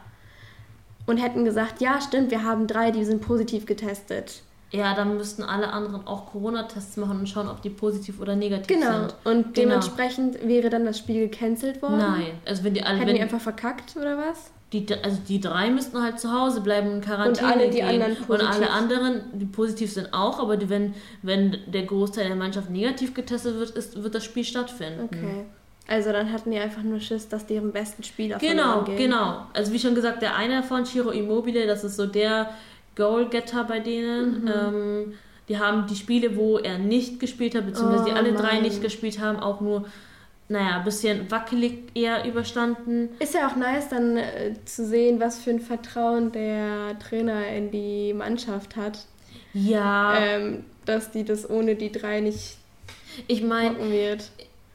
Und 1.07 1.19
hätten 1.19 1.45
gesagt, 1.45 1.81
ja, 1.81 2.01
stimmt, 2.01 2.31
wir 2.31 2.43
haben 2.45 2.67
drei, 2.67 2.91
die 2.91 3.05
sind 3.05 3.21
positiv 3.21 3.67
getestet. 3.67 4.43
Ja, 4.75 4.95
dann 4.95 5.16
müssten 5.16 5.43
alle 5.43 5.72
anderen 5.72 6.07
auch 6.07 6.27
Corona-Tests 6.33 6.97
machen 6.97 7.20
und 7.20 7.29
schauen, 7.29 7.49
ob 7.49 7.62
die 7.62 7.70
positiv 7.70 8.20
oder 8.20 8.35
negativ 8.35 8.66
Genau. 8.66 8.91
sind. 9.01 9.14
Und 9.25 9.55
Genau. 9.55 9.68
dementsprechend 9.68 10.47
wäre 10.47 10.68
dann 10.70 10.85
das 10.85 10.99
Spiel 10.99 11.29
gecancelt 11.29 11.81
worden. 11.83 11.99
Nein, 11.99 12.27
also 12.45 12.64
wenn 12.64 12.75
die 12.75 12.83
alle 12.83 12.97
Hätten 12.99 13.09
wenn, 13.09 13.16
die 13.16 13.22
einfach 13.22 13.41
verkackt 13.41 13.95
oder 13.97 14.16
was? 14.18 14.51
die, 14.72 14.85
also 15.05 15.18
die 15.29 15.41
drei 15.41 15.70
müssten 15.70 16.03
halt 16.03 16.18
zu 16.18 16.33
Hause 16.33 16.61
bleiben 16.61 16.91
in 16.91 17.01
Quarantäne 17.01 17.47
Und 17.47 17.53
alle, 17.61 17.70
die 17.70 17.77
gehen. 17.77 17.87
anderen 17.89 18.16
Und 18.16 18.27
positiv. 18.27 18.49
alle 18.57 18.70
anderen, 18.70 19.20
die 19.35 19.45
positiv 19.45 19.93
sind 19.93 20.12
auch, 20.12 20.41
aber 20.41 20.57
die, 20.57 20.68
wenn, 20.68 20.95
wenn 21.22 21.59
der 21.68 21.85
Großteil 21.85 22.27
der 22.27 22.35
Mannschaft 22.37 22.70
negativ 22.70 23.14
getestet 23.14 23.57
wird, 23.57 23.70
ist, 23.70 24.03
wird 24.03 24.14
das 24.16 24.25
Spiel 24.25 24.43
stattfinden. 24.43 25.05
Okay. 25.05 25.45
Also 25.87 26.11
dann 26.12 26.33
hatten 26.33 26.51
die 26.51 26.59
einfach 26.59 26.83
nur 26.83 26.99
Schiss, 26.99 27.29
dass 27.29 27.47
deren 27.47 27.70
besten 27.70 28.03
Spieler 28.03 28.39
Genau, 28.39 28.83
genau. 28.97 29.43
Also 29.53 29.70
wie 29.72 29.79
schon 29.79 29.95
gesagt, 29.95 30.22
der 30.22 30.35
eine 30.35 30.62
von 30.62 30.83
Chiro 30.85 31.11
Immobile, 31.11 31.66
das 31.68 31.85
ist 31.85 31.97
so 31.97 32.07
der 32.07 32.49
Goalgetter 32.97 33.65
bei 33.65 33.81
denen. 33.81 34.43
Mhm. 34.43 34.49
Ähm, 34.49 35.15
die 35.49 35.59
haben 35.59 35.87
die 35.87 35.97
Spiele, 35.97 36.37
wo 36.37 36.59
er 36.59 36.79
nicht 36.79 37.21
gespielt 37.21 37.55
hat, 37.55 37.67
beziehungsweise 37.67 38.05
die 38.05 38.13
Oh 38.13 38.17
alle 38.17 38.33
drei 38.33 38.55
Mann. 38.55 38.63
nicht 38.63 38.81
gespielt 38.81 39.21
haben, 39.21 39.39
auch 39.39 39.61
nur, 39.61 39.85
naja, 40.49 40.79
ein 40.79 40.85
bisschen 40.85 41.31
wackelig 41.31 41.91
eher 41.95 42.25
überstanden. 42.25 43.11
Ist 43.19 43.35
ja 43.35 43.49
auch 43.49 43.57
nice 43.57 43.89
dann 43.91 44.17
äh, 44.17 44.55
zu 44.65 44.87
sehen, 44.87 45.21
was 45.21 45.39
für 45.39 45.51
ein 45.51 45.61
Vertrauen 45.61 46.33
der 46.33 46.99
Trainer 46.99 47.47
in 47.49 47.71
die 47.71 48.15
Mannschaft 48.15 48.77
hat. 48.77 49.07
Ja. 49.53 50.17
Ähm, 50.19 50.65
dass 50.87 51.11
die 51.11 51.25
das 51.25 51.49
ohne 51.49 51.77
die 51.77 51.93
drei 51.93 52.21
nicht 52.21 52.57
ich 53.27 53.43
meine, 53.43 53.79
wird. 53.91 54.31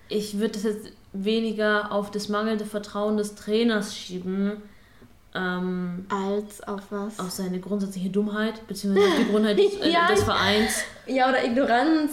ich 0.07 0.39
würde 0.39 0.53
das 0.53 0.63
jetzt 0.63 0.91
weniger 1.13 1.91
auf 1.91 2.11
das 2.11 2.29
mangelnde 2.29 2.65
Vertrauen 2.65 3.17
des 3.17 3.35
Trainers 3.35 3.95
schieben. 3.95 4.61
Ähm, 5.35 6.07
Als 6.09 6.61
auf 6.67 6.81
was? 6.89 7.19
auf 7.19 7.29
seine 7.29 7.59
grundsätzliche 7.59 8.09
Dummheit, 8.09 8.65
beziehungsweise 8.67 9.07
auf 9.07 9.17
die 9.19 9.31
Grundheit 9.31 9.59
des, 9.59 9.75
äh, 9.81 9.91
Ja, 9.91 10.07
des 10.07 10.23
Vereins. 10.23 10.83
Ja, 11.05 11.29
oder 11.29 11.43
Ignoranz. 11.43 12.11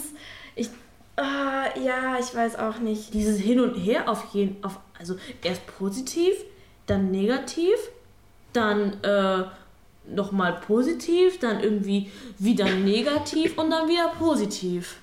Ich, 0.55 0.69
ah, 1.15 1.65
ja, 1.83 2.17
ich 2.19 2.33
weiß 2.35 2.57
auch 2.57 2.77
nicht. 2.79 3.13
Dieses 3.13 3.39
Hin 3.39 3.59
und 3.59 3.73
Her 3.75 4.07
auf 4.09 4.33
jeden, 4.33 4.63
auf, 4.63 4.79
also 4.99 5.15
erst 5.43 5.65
positiv, 5.77 6.33
dann 6.85 7.09
negativ, 7.09 7.75
dann 8.53 9.01
äh, 9.03 9.45
nochmal 10.07 10.61
positiv, 10.65 11.39
dann 11.39 11.59
irgendwie 11.59 12.11
wieder 12.37 12.65
negativ 12.75 13.57
und 13.57 13.71
dann 13.71 13.87
wieder 13.89 14.09
positiv. 14.19 14.97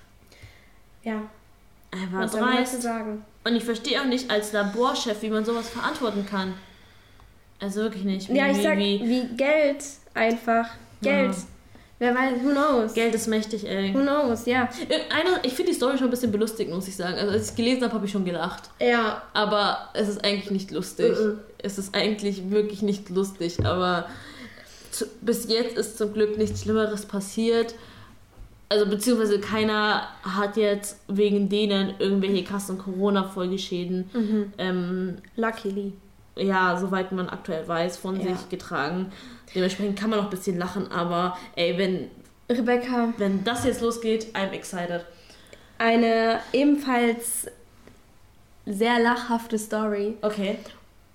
Ja. 1.03 1.23
Einfach 1.91 2.21
Was 2.21 2.33
dreist. 2.33 2.83
sagen? 2.83 3.25
Und 3.45 3.55
ich 3.57 3.65
verstehe 3.65 4.01
auch 4.01 4.07
nicht 4.07 4.31
als 4.31 4.53
Laborchef, 4.53 5.21
wie 5.23 5.31
man 5.31 5.45
sowas 5.45 5.69
verantworten 5.69 6.27
kann. 6.27 6.55
Also 7.65 7.81
wirklich 7.81 8.05
nicht. 8.05 8.29
Wie, 8.29 8.37
Ja, 8.37 8.51
ich 8.51 8.63
sag, 8.63 8.77
wie, 8.79 9.01
wie 9.03 9.37
Geld 9.37 9.83
einfach. 10.13 10.69
Geld. 11.03 11.33
Ja. 11.33 11.37
Wer 12.01 12.15
weiß, 12.15 12.33
who 12.43 12.51
knows? 12.51 12.93
Geld 12.93 13.15
ist 13.15 13.29
mächtig, 13.29 13.67
ey. 13.67 13.95
Who 13.95 14.01
knows, 14.01 14.45
ja. 14.47 14.69
Eine, 15.11 15.39
ich 15.45 15.53
finde 15.55 15.71
die 15.71 15.77
Story 15.77 15.97
schon 15.97 16.09
ein 16.09 16.11
bisschen 16.11 16.33
belustigend, 16.33 16.75
muss 16.75 16.89
ich 16.89 16.97
sagen. 16.97 17.15
Also 17.15 17.31
als 17.33 17.51
ich 17.51 17.57
gelesen 17.57 17.85
habe, 17.85 17.95
habe 17.95 18.05
ich 18.07 18.13
schon 18.13 18.25
gelacht. 18.25 18.69
Ja. 18.81 19.23
Aber 19.33 19.89
es 19.95 20.09
ist 20.09 20.23
eigentlich 20.25 20.51
nicht 20.51 20.71
lustig. 20.73 21.13
Mhm. 21.19 21.39
Es 21.59 21.79
ist 21.79 21.95
eigentlich 21.95 22.51
wirklich 22.51 22.83
nicht 22.83 23.09
lustig. 23.11 23.65
Aber 23.65 24.09
zu, 24.91 25.07
bis 25.23 25.49
jetzt 25.49 25.79
ist 25.79 25.97
zum 25.97 26.13
Glück 26.13 26.37
nichts 26.37 26.63
Schlimmeres 26.63 27.07
passiert. 27.07 27.75
Also 28.69 28.87
beziehungsweise 28.87 29.39
keiner 29.39 30.09
hat 30.23 30.57
jetzt 30.57 30.99
wegen 31.07 31.49
denen 31.49 31.95
irgendwelche 32.01 32.43
krassen 32.45 32.77
Corona-Folgeschäden, 32.77 34.11
Mhm. 34.13 34.53
ähm, 34.59 35.17
Luckily. 35.37 35.93
Ja, 36.37 36.77
soweit 36.77 37.13
man 37.13 37.29
aktuell 37.29 37.67
weiß, 37.67 37.97
von 37.97 38.21
Ja. 38.21 38.35
sich 38.37 38.49
getragen. 38.49 39.13
Dementsprechend 39.55 39.99
kann 39.99 40.11
man 40.11 40.19
noch 40.19 40.27
ein 40.27 40.31
bisschen 40.31 40.59
lachen, 40.59 40.91
aber 40.91 41.37
ey, 41.57 41.79
wenn, 41.79 42.11
Rebecca, 42.51 43.13
wenn 43.19 43.45
das 43.45 43.65
jetzt 43.65 43.81
losgeht, 43.81 44.35
I'm 44.35 44.51
excited. 44.51 45.05
eine 45.79 46.41
ebenfalls 46.53 47.47
sehr 48.67 48.99
lachhafte 49.01 49.59
Story, 49.59 50.17
Okay. 50.23 50.59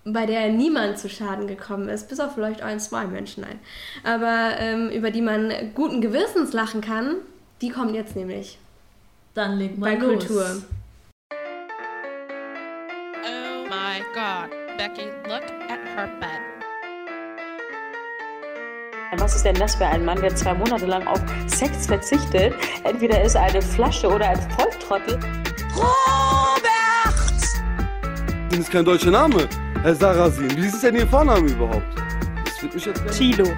bei 0.05 0.25
der 0.25 0.49
niemand 0.49 0.97
zu 0.99 1.09
Schaden 1.09 1.47
gekommen 1.47 1.89
ist, 1.89 2.07
bis 2.09 2.19
auf 2.19 2.33
vielleicht 2.35 2.61
ein, 2.61 2.79
zwei 2.79 3.05
Menschen, 3.05 3.41
nein. 3.41 3.59
Aber 4.03 4.57
ähm, 4.59 4.89
über 4.89 5.11
die 5.11 5.21
man 5.21 5.51
guten 5.75 6.01
Gewissens 6.01 6.53
lachen 6.53 6.81
kann, 6.81 7.15
die 7.61 7.69
kommt 7.69 7.93
jetzt 7.95 8.15
nämlich. 8.15 8.57
Dann 9.33 9.57
leg 9.57 9.77
mal 9.77 9.95
Bei 9.97 10.03
los. 10.05 10.25
Kultur. 10.25 10.45
Becky, 14.79 15.11
look 15.27 15.43
at 15.67 15.79
her 15.93 16.09
bed. 16.21 16.39
Was 19.19 19.35
ist 19.35 19.43
denn 19.43 19.55
das 19.55 19.75
für 19.75 19.85
ein 19.85 20.05
Mann, 20.05 20.21
der 20.21 20.33
zwei 20.33 20.53
Monate 20.53 20.85
lang 20.85 21.05
auf 21.05 21.19
Sex 21.47 21.85
verzichtet? 21.85 22.53
Entweder 22.85 23.21
ist 23.21 23.35
er 23.35 23.41
eine 23.41 23.61
Flasche 23.61 24.07
oder 24.07 24.29
ein 24.29 24.51
Volltrottel. 24.51 25.19
Robert! 25.75 26.63
Das 28.49 28.59
ist 28.59 28.71
kein 28.71 28.85
deutscher 28.85 29.11
Name. 29.11 29.49
Herr 29.81 29.95
Sarasin, 29.95 30.55
wie 30.55 30.67
ist 30.67 30.81
denn 30.81 30.95
Ihr 30.95 31.07
Vorname 31.07 31.49
überhaupt? 31.49 31.83
Das 32.45 32.63
wird 32.63 32.75
mich 32.75 32.85
jetzt 32.85 33.17
Tilo. 33.17 33.51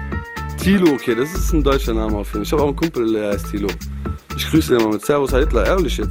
Tilo, 0.60 0.94
okay, 0.94 1.14
das 1.14 1.32
ist 1.32 1.52
ein 1.52 1.62
deutscher 1.62 1.94
Name 1.94 2.18
auf 2.18 2.32
jeden 2.32 2.32
Fall. 2.32 2.42
Ich 2.42 2.52
habe 2.52 2.62
auch 2.62 2.66
einen 2.66 2.76
Kumpel, 2.76 3.12
der 3.12 3.30
heißt 3.34 3.48
Tilo. 3.48 3.68
Ich 4.36 4.50
grüße 4.50 4.74
den 4.74 4.82
mal 4.82 4.94
mit 4.94 5.06
Servus, 5.06 5.30
Herr 5.30 5.38
Hitler, 5.38 5.66
ehrlich 5.66 5.98
jetzt. 5.98 6.10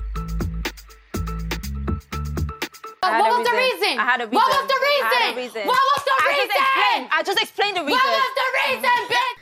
What 3.03 3.39
was 3.39 3.45
the 3.45 3.53
reason? 3.53 3.99
I 3.99 4.05
had 4.05 4.21
a 4.21 4.23
reason. 4.23 4.35
What 4.35 4.47
was 4.47 4.67
the 4.69 4.81
I 5.01 5.09
had 5.09 5.30
a 5.30 5.30
reason? 5.43 5.61
What 5.65 5.79
was 5.95 6.03
the 6.03 6.11
I 6.11 6.27
reason? 6.29 6.47
just 6.47 6.59
explained. 6.61 7.07
I 7.11 7.23
just 7.23 7.41
explained 7.41 7.77
the 7.77 7.85
reason. 7.85 8.09
What 8.09 8.21
was 8.21 8.33
the 8.41 8.49
reason, 8.61 8.97
bitch? 9.09 9.37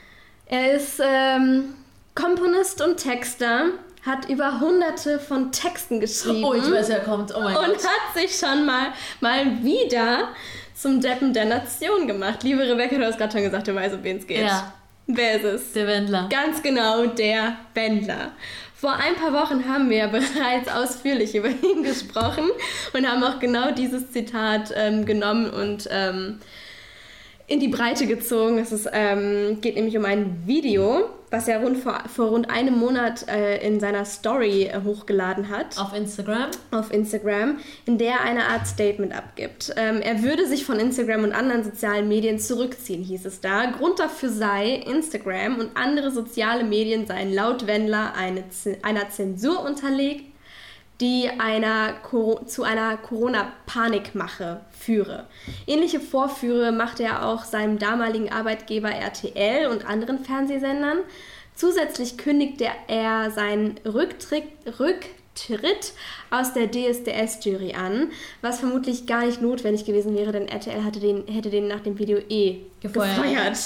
Er 0.46 0.72
ist 0.72 1.00
ähm, 1.00 1.74
Komponist 2.14 2.80
und 2.82 2.96
Texter, 2.96 3.66
hat 4.04 4.28
über 4.28 4.60
hunderte 4.60 5.20
von 5.20 5.52
Texten 5.52 6.00
geschrieben. 6.00 6.44
Oh, 6.44 6.54
ich 6.54 6.68
weiß, 6.70 6.88
wer 6.88 7.00
kommt. 7.00 7.32
Oh 7.34 7.40
mein 7.40 7.56
und 7.56 7.66
Gott. 7.66 7.84
hat 7.86 8.14
sich 8.14 8.36
schon 8.36 8.64
mal, 8.66 8.92
mal 9.20 9.62
wieder 9.62 10.28
zum 10.74 11.00
Deppen 11.00 11.32
der 11.32 11.44
Nation 11.44 12.06
gemacht. 12.06 12.42
Liebe 12.42 12.62
Rebecca, 12.62 12.96
du 12.96 13.06
hast 13.06 13.18
gerade 13.18 13.32
schon 13.32 13.42
gesagt, 13.42 13.68
du 13.68 13.74
weißt, 13.74 13.94
um 13.94 14.02
wen 14.02 14.16
es 14.16 14.26
geht. 14.26 14.40
Ja. 14.40 14.72
Wer 15.06 15.36
ist 15.36 15.44
es? 15.44 15.72
Der 15.72 15.86
Wendler. 15.86 16.28
Ganz 16.30 16.62
genau, 16.62 17.06
der 17.06 17.56
Wendler. 17.74 18.32
Vor 18.80 18.94
ein 18.94 19.14
paar 19.14 19.34
Wochen 19.34 19.68
haben 19.68 19.90
wir 19.90 19.98
ja 19.98 20.06
bereits 20.06 20.68
ausführlich 20.74 21.34
über 21.34 21.48
ihn 21.48 21.82
gesprochen 21.82 22.44
und 22.94 23.06
haben 23.06 23.22
auch 23.22 23.38
genau 23.38 23.72
dieses 23.72 24.10
Zitat 24.10 24.72
ähm, 24.74 25.04
genommen 25.04 25.50
und 25.50 25.86
ähm, 25.90 26.38
in 27.46 27.60
die 27.60 27.68
Breite 27.68 28.06
gezogen. 28.06 28.56
Es 28.56 28.72
ist, 28.72 28.88
ähm, 28.90 29.60
geht 29.60 29.74
nämlich 29.74 29.98
um 29.98 30.06
ein 30.06 30.44
Video, 30.46 31.10
was 31.30 31.46
er 31.48 31.60
rund 31.60 31.78
vor, 31.78 32.02
vor 32.08 32.26
rund 32.26 32.50
einem 32.50 32.78
Monat 32.78 33.28
äh, 33.28 33.64
in 33.66 33.80
seiner 33.80 34.04
Story 34.04 34.64
äh, 34.64 34.80
hochgeladen 34.84 35.48
hat. 35.48 35.78
Auf 35.78 35.94
Instagram. 35.94 36.50
Auf 36.70 36.92
Instagram, 36.92 37.58
in 37.86 37.98
der 37.98 38.10
er 38.10 38.20
eine 38.22 38.46
Art 38.46 38.66
Statement 38.66 39.14
abgibt. 39.14 39.72
Ähm, 39.76 40.00
er 40.02 40.22
würde 40.22 40.46
sich 40.46 40.64
von 40.64 40.78
Instagram 40.80 41.24
und 41.24 41.32
anderen 41.32 41.62
sozialen 41.62 42.08
Medien 42.08 42.38
zurückziehen, 42.38 43.02
hieß 43.02 43.26
es 43.26 43.40
da. 43.40 43.66
Grund 43.66 43.98
dafür 43.98 44.30
sei, 44.30 44.74
Instagram 44.74 45.58
und 45.58 45.76
andere 45.76 46.10
soziale 46.10 46.64
Medien 46.64 47.06
seien 47.06 47.32
laut 47.32 47.66
Wendler 47.66 48.14
eine, 48.16 48.44
einer 48.82 49.08
Zensur 49.10 49.64
unterlegt, 49.64 50.29
die 51.00 51.30
einer, 51.38 51.94
zu 52.46 52.62
einer 52.62 52.96
Corona-Panikmache 52.98 54.60
führe. 54.70 55.26
Ähnliche 55.66 56.00
Vorführe 56.00 56.72
machte 56.72 57.04
er 57.04 57.26
auch 57.26 57.44
seinem 57.44 57.78
damaligen 57.78 58.30
Arbeitgeber 58.30 58.90
RTL 58.90 59.68
und 59.68 59.86
anderen 59.86 60.24
Fernsehsendern. 60.24 60.98
Zusätzlich 61.54 62.18
kündigte 62.18 62.66
er 62.86 63.30
seinen 63.30 63.78
Rücktritt, 63.84 64.44
Rücktritt 64.78 65.92
aus 66.30 66.52
der 66.52 66.70
DSDS-Jury 66.70 67.74
an, 67.74 68.10
was 68.42 68.60
vermutlich 68.60 69.06
gar 69.06 69.24
nicht 69.24 69.40
notwendig 69.40 69.84
gewesen 69.84 70.14
wäre, 70.16 70.32
denn 70.32 70.48
RTL 70.48 70.84
hatte 70.84 71.00
den, 71.00 71.26
hätte 71.26 71.50
den 71.50 71.68
nach 71.68 71.80
dem 71.80 71.98
Video 71.98 72.18
eh 72.28 72.60
Gefeuert. 72.80 73.16
gefeuert. 73.16 73.58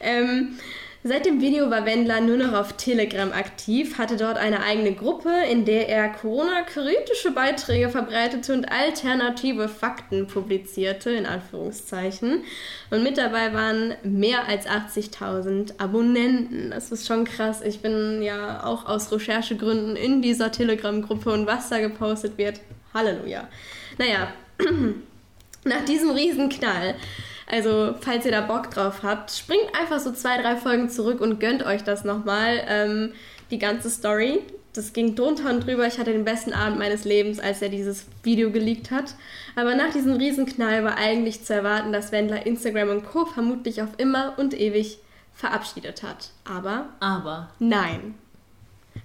Ähm, 0.00 0.58
Seit 1.02 1.24
dem 1.24 1.40
Video 1.40 1.70
war 1.70 1.86
Wendler 1.86 2.20
nur 2.20 2.36
noch 2.36 2.52
auf 2.52 2.74
Telegram 2.74 3.32
aktiv, 3.32 3.96
hatte 3.96 4.18
dort 4.18 4.36
eine 4.36 4.62
eigene 4.62 4.92
Gruppe, 4.92 5.30
in 5.50 5.64
der 5.64 5.88
er 5.88 6.10
Corona-kritische 6.10 7.30
Beiträge 7.30 7.88
verbreitete 7.88 8.52
und 8.52 8.70
alternative 8.70 9.70
Fakten 9.70 10.26
publizierte, 10.26 11.08
in 11.08 11.24
Anführungszeichen. 11.24 12.44
Und 12.90 13.02
mit 13.02 13.16
dabei 13.16 13.54
waren 13.54 13.94
mehr 14.02 14.46
als 14.46 14.66
80.000 14.66 15.80
Abonnenten. 15.80 16.70
Das 16.70 16.92
ist 16.92 17.06
schon 17.06 17.24
krass. 17.24 17.62
Ich 17.62 17.80
bin 17.80 18.20
ja 18.20 18.62
auch 18.62 18.84
aus 18.84 19.10
Recherchegründen 19.10 19.96
in 19.96 20.20
dieser 20.20 20.52
Telegram-Gruppe 20.52 21.32
und 21.32 21.46
was 21.46 21.70
da 21.70 21.78
gepostet 21.78 22.36
wird. 22.36 22.60
Halleluja. 22.92 23.48
Naja, 23.96 24.34
nach 25.64 25.84
diesem 25.86 26.10
Riesenknall 26.10 26.94
also, 27.50 27.94
falls 28.00 28.24
ihr 28.24 28.30
da 28.30 28.42
Bock 28.42 28.70
drauf 28.70 29.02
habt, 29.02 29.30
springt 29.30 29.74
einfach 29.78 29.98
so 29.98 30.12
zwei, 30.12 30.40
drei 30.40 30.56
Folgen 30.56 30.88
zurück 30.88 31.20
und 31.20 31.40
gönnt 31.40 31.64
euch 31.64 31.82
das 31.82 32.04
nochmal. 32.04 32.62
Ähm, 32.68 33.12
die 33.50 33.58
ganze 33.58 33.90
Story. 33.90 34.40
Das 34.72 34.92
ging 34.92 35.16
drunter 35.16 35.50
und 35.50 35.66
drüber. 35.66 35.86
Ich 35.86 35.98
hatte 35.98 36.12
den 36.12 36.24
besten 36.24 36.52
Abend 36.52 36.78
meines 36.78 37.04
Lebens, 37.04 37.40
als 37.40 37.60
er 37.60 37.70
dieses 37.70 38.06
Video 38.22 38.52
geleakt 38.52 38.92
hat. 38.92 39.16
Aber 39.56 39.74
nach 39.74 39.92
diesem 39.92 40.12
Riesenknall 40.12 40.84
war 40.84 40.96
eigentlich 40.96 41.44
zu 41.44 41.54
erwarten, 41.54 41.92
dass 41.92 42.12
Wendler 42.12 42.46
Instagram 42.46 42.90
und 42.90 43.04
Co. 43.04 43.26
vermutlich 43.26 43.82
auf 43.82 43.88
immer 43.96 44.34
und 44.38 44.54
ewig 44.54 44.98
verabschiedet 45.34 46.04
hat. 46.04 46.30
Aber. 46.44 46.90
Aber. 47.00 47.50
Nein. 47.58 48.14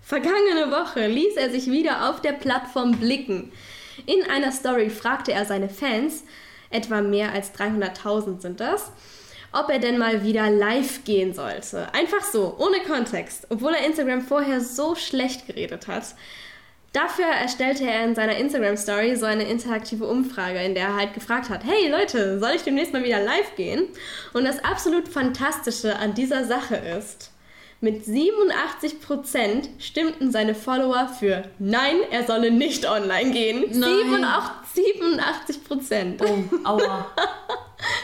Vergangene 0.01 0.69
Woche 0.69 1.07
ließ 1.07 1.35
er 1.35 1.49
sich 1.49 1.71
wieder 1.71 2.09
auf 2.09 2.21
der 2.21 2.33
Plattform 2.33 2.91
blicken. 2.97 3.51
In 4.05 4.29
einer 4.29 4.51
Story 4.51 4.91
fragte 4.91 5.31
er 5.31 5.45
seine 5.45 5.69
Fans, 5.69 6.23
etwa 6.76 7.01
mehr 7.01 7.32
als 7.32 7.53
300.000 7.53 8.41
sind 8.41 8.59
das, 8.59 8.91
ob 9.51 9.69
er 9.69 9.80
denn 9.80 9.97
mal 9.97 10.23
wieder 10.23 10.49
live 10.49 11.03
gehen 11.05 11.34
sollte. 11.34 11.93
Einfach 11.93 12.23
so, 12.23 12.55
ohne 12.59 12.80
Kontext, 12.82 13.47
obwohl 13.49 13.73
er 13.73 13.86
Instagram 13.86 14.21
vorher 14.21 14.61
so 14.61 14.95
schlecht 14.95 15.47
geredet 15.47 15.88
hat. 15.88 16.15
Dafür 16.91 17.26
erstellte 17.26 17.86
er 17.86 18.05
in 18.05 18.15
seiner 18.15 18.38
Instagram-Story 18.38 19.17
so 19.17 19.26
eine 19.26 19.43
interaktive 19.43 20.05
Umfrage, 20.05 20.59
in 20.59 20.76
der 20.76 20.88
er 20.88 20.95
halt 20.95 21.13
gefragt 21.13 21.49
hat, 21.49 21.65
hey 21.65 21.89
Leute, 21.89 22.39
soll 22.39 22.51
ich 22.55 22.63
demnächst 22.63 22.93
mal 22.93 23.03
wieder 23.03 23.19
live 23.19 23.55
gehen? 23.57 23.88
Und 24.34 24.45
das 24.45 24.63
absolut 24.63 25.09
Fantastische 25.09 25.97
an 25.97 26.13
dieser 26.13 26.45
Sache 26.45 26.76
ist, 26.76 27.32
mit 27.82 28.03
87% 28.05 29.67
stimmten 29.80 30.32
seine 30.32 30.55
Follower 30.55 31.09
für 31.19 31.43
Nein, 31.59 31.97
er 32.09 32.26
solle 32.26 32.51
nicht 32.51 32.89
online 32.89 33.32
gehen. 33.32 33.65
Nein. 33.71 33.91
87, 34.73 35.63
87%. 35.91 36.21
Oh, 36.23 36.67
aua. 36.67 37.07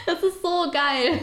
Das 0.06 0.22
ist 0.22 0.42
so 0.42 0.70
geil. 0.70 1.18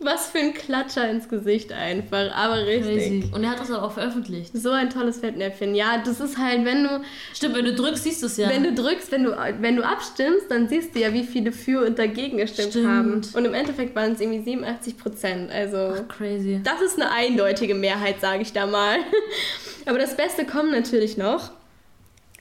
Was 0.00 0.28
für 0.28 0.38
ein 0.38 0.54
Klatscher 0.54 1.10
ins 1.10 1.28
Gesicht 1.28 1.72
einfach, 1.72 2.32
aber 2.32 2.66
richtig. 2.66 2.98
Crazy. 2.98 3.30
Und 3.34 3.42
er 3.42 3.50
hat 3.50 3.58
das 3.58 3.70
aber 3.70 3.84
auch 3.84 3.92
veröffentlicht. 3.92 4.52
So 4.54 4.70
ein 4.70 4.90
tolles 4.90 5.18
Fettnäpfchen. 5.18 5.74
Ja, 5.74 6.00
das 6.04 6.20
ist 6.20 6.38
halt, 6.38 6.64
wenn 6.64 6.84
du. 6.84 7.00
Stimmt, 7.34 7.56
wenn 7.56 7.64
du 7.64 7.74
drückst, 7.74 8.04
siehst 8.04 8.22
du 8.22 8.26
es 8.26 8.36
ja. 8.36 8.48
Wenn 8.48 8.62
du 8.62 8.74
drückst, 8.74 9.10
wenn 9.10 9.24
du, 9.24 9.36
wenn 9.60 9.74
du 9.74 9.84
abstimmst, 9.84 10.50
dann 10.50 10.68
siehst 10.68 10.94
du 10.94 11.00
ja, 11.00 11.12
wie 11.12 11.24
viele 11.24 11.50
für 11.50 11.84
und 11.84 11.98
dagegen 11.98 12.38
gestimmt 12.38 12.70
Stimmt. 12.70 12.88
haben. 12.88 13.20
Und 13.34 13.44
im 13.44 13.54
Endeffekt 13.54 13.96
waren 13.96 14.12
es 14.12 14.20
irgendwie 14.20 14.42
87 14.42 14.98
Prozent. 14.98 15.50
Also. 15.50 15.94
Ach, 15.96 16.16
crazy. 16.16 16.60
Das 16.62 16.80
ist 16.80 17.00
eine 17.00 17.10
eindeutige 17.10 17.74
Mehrheit, 17.74 18.20
sage 18.20 18.42
ich 18.42 18.52
da 18.52 18.66
mal. 18.66 18.98
Aber 19.86 19.98
das 19.98 20.16
Beste 20.16 20.44
kommt 20.44 20.70
natürlich 20.70 21.16
noch. 21.16 21.50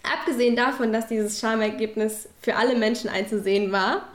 Abgesehen 0.04 0.56
davon, 0.56 0.94
dass 0.94 1.08
dieses 1.08 1.40
Schamergebnis 1.40 2.30
für 2.40 2.56
alle 2.56 2.76
Menschen 2.76 3.10
einzusehen 3.10 3.72
war, 3.72 4.08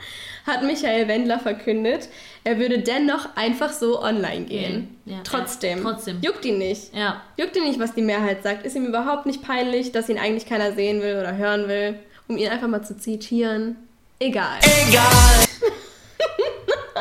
hat 0.47 0.63
Michael 0.65 1.09
Wendler 1.09 1.39
verkündet, 1.39 2.09
er 2.45 2.59
würde 2.59 2.81
dennoch 2.81 3.37
einfach 3.37 3.73
so 3.73 4.03
online 4.03 4.45
gehen. 4.47 4.97
Ja, 5.05 5.19
trotzdem. 5.25 5.79
ja, 5.79 5.85
trotzdem. 5.91 6.19
Juckt 6.23 6.45
ihn 6.45 6.59
nicht. 6.59 6.95
Ja. 6.95 7.23
Juckt 7.37 7.57
ihn 7.57 7.65
nicht, 7.65 7.79
was 7.79 7.95
die 7.95 8.03
Mehrheit 8.03 8.43
sagt. 8.43 8.67
Ist 8.67 8.75
ihm 8.75 8.87
überhaupt 8.87 9.27
nicht 9.27 9.43
peinlich, 9.43 9.93
dass 9.93 10.09
ihn 10.09 10.19
eigentlich 10.19 10.47
keiner 10.47 10.73
sehen 10.73 11.03
will 11.03 11.17
oder 11.21 11.37
hören 11.37 11.69
will, 11.69 11.99
um 12.29 12.37
ihn 12.37 12.49
einfach 12.49 12.69
mal 12.69 12.83
zu 12.83 12.97
zitieren. 12.97 13.77
Egal. 14.19 14.59
Egal. 14.89 15.47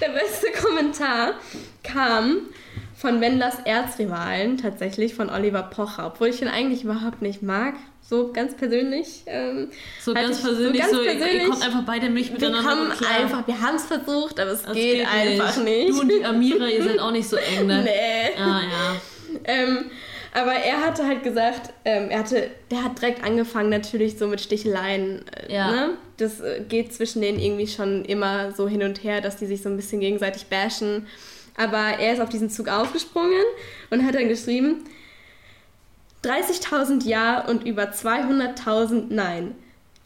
Der 0.00 0.08
beste 0.08 0.50
Kommentar 0.60 1.34
kam 1.82 2.48
von 2.96 3.20
Wendlers 3.20 3.58
Erzrivalen, 3.64 4.58
tatsächlich 4.58 5.14
von 5.14 5.30
Oliver 5.30 5.62
Pocher, 5.64 6.06
obwohl 6.06 6.28
ich 6.28 6.42
ihn 6.42 6.48
eigentlich 6.48 6.84
überhaupt 6.84 7.22
nicht 7.22 7.42
mag. 7.42 7.74
So 8.12 8.30
ganz 8.30 8.54
persönlich. 8.54 9.22
Ähm, 9.24 9.70
So 10.02 10.14
hatte 10.14 10.26
ganz 10.26 10.36
ich- 10.38 10.44
persönlich, 10.44 10.80
ganz 10.82 10.92
so, 10.92 11.00
ihr- 11.02 11.12
persönlich. 11.12 11.42
ihr 11.44 11.48
kommt 11.48 11.64
einfach 11.64 11.82
beide 11.86 12.10
nicht 12.10 12.28
wir 12.28 12.34
miteinander 12.34 12.68
kommen 12.70 12.88
gut 12.90 12.98
klar. 12.98 13.10
einfach, 13.20 13.46
wir 13.46 13.58
haben 13.62 13.76
es 13.76 13.84
versucht, 13.86 14.38
aber 14.38 14.50
es 14.50 14.62
Das 14.64 14.74
geht, 14.74 15.06
einfach 15.08 15.56
nicht. 15.64 15.88
Du 15.88 16.00
und 16.00 16.08
die 16.12 16.22
Amira, 16.22 16.66
ihr 16.68 16.84
seid 16.84 16.98
auch 16.98 17.10
nicht 17.10 17.26
so 17.26 17.36
eng, 17.36 17.66
ne? 17.66 17.82
Nee. 17.84 18.38
Ah, 18.38 18.60
ja. 18.60 18.96
Ähm, 19.44 19.86
aber 20.34 20.52
er 20.52 20.82
hatte 20.82 21.06
halt 21.06 21.22
gesagt, 21.22 21.72
ähm, 21.86 22.10
er 22.10 22.18
hatte, 22.18 22.50
der 22.70 22.84
hat 22.84 23.00
direkt 23.00 23.24
angefangen 23.24 23.70
natürlich 23.70 24.18
so 24.18 24.26
mit 24.26 24.42
Sticheleien. 24.42 25.24
Äh, 25.48 25.54
Ja. 25.54 25.70
ne? 25.70 25.90
Das 26.18 26.40
äh, 26.40 26.60
geht 26.68 26.92
zwischen 26.92 27.22
denen 27.22 27.38
irgendwie 27.38 27.66
schon 27.66 28.04
immer 28.04 28.52
so 28.52 28.68
hin 28.68 28.82
und 28.82 29.02
her, 29.04 29.22
dass 29.22 29.36
die 29.38 29.46
sich 29.46 29.62
so 29.62 29.70
ein 29.70 29.76
bisschen 29.76 30.00
gegenseitig 30.00 30.46
bashen. 30.48 31.06
Aber 31.56 31.98
er 31.98 32.12
ist 32.12 32.20
auf 32.20 32.28
diesen 32.28 32.50
Zug 32.50 32.68
aufgesprungen 32.68 33.42
und 33.90 34.04
hat 34.06 34.14
dann 34.14 34.28
geschrieben, 34.28 34.84
30.000 36.24 37.04
Ja 37.04 37.46
und 37.46 37.66
über 37.66 37.90
200.000 37.90 39.06
Nein. 39.10 39.54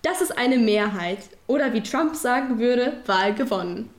Das 0.03 0.21
ist 0.21 0.37
eine 0.39 0.59
Mehrheit. 0.59 1.19
Oder 1.47 1.73
wie 1.73 1.83
Trump 1.83 2.15
sagen 2.15 2.59
würde, 2.59 2.95
Wahl 3.07 3.35
gewonnen. 3.35 3.91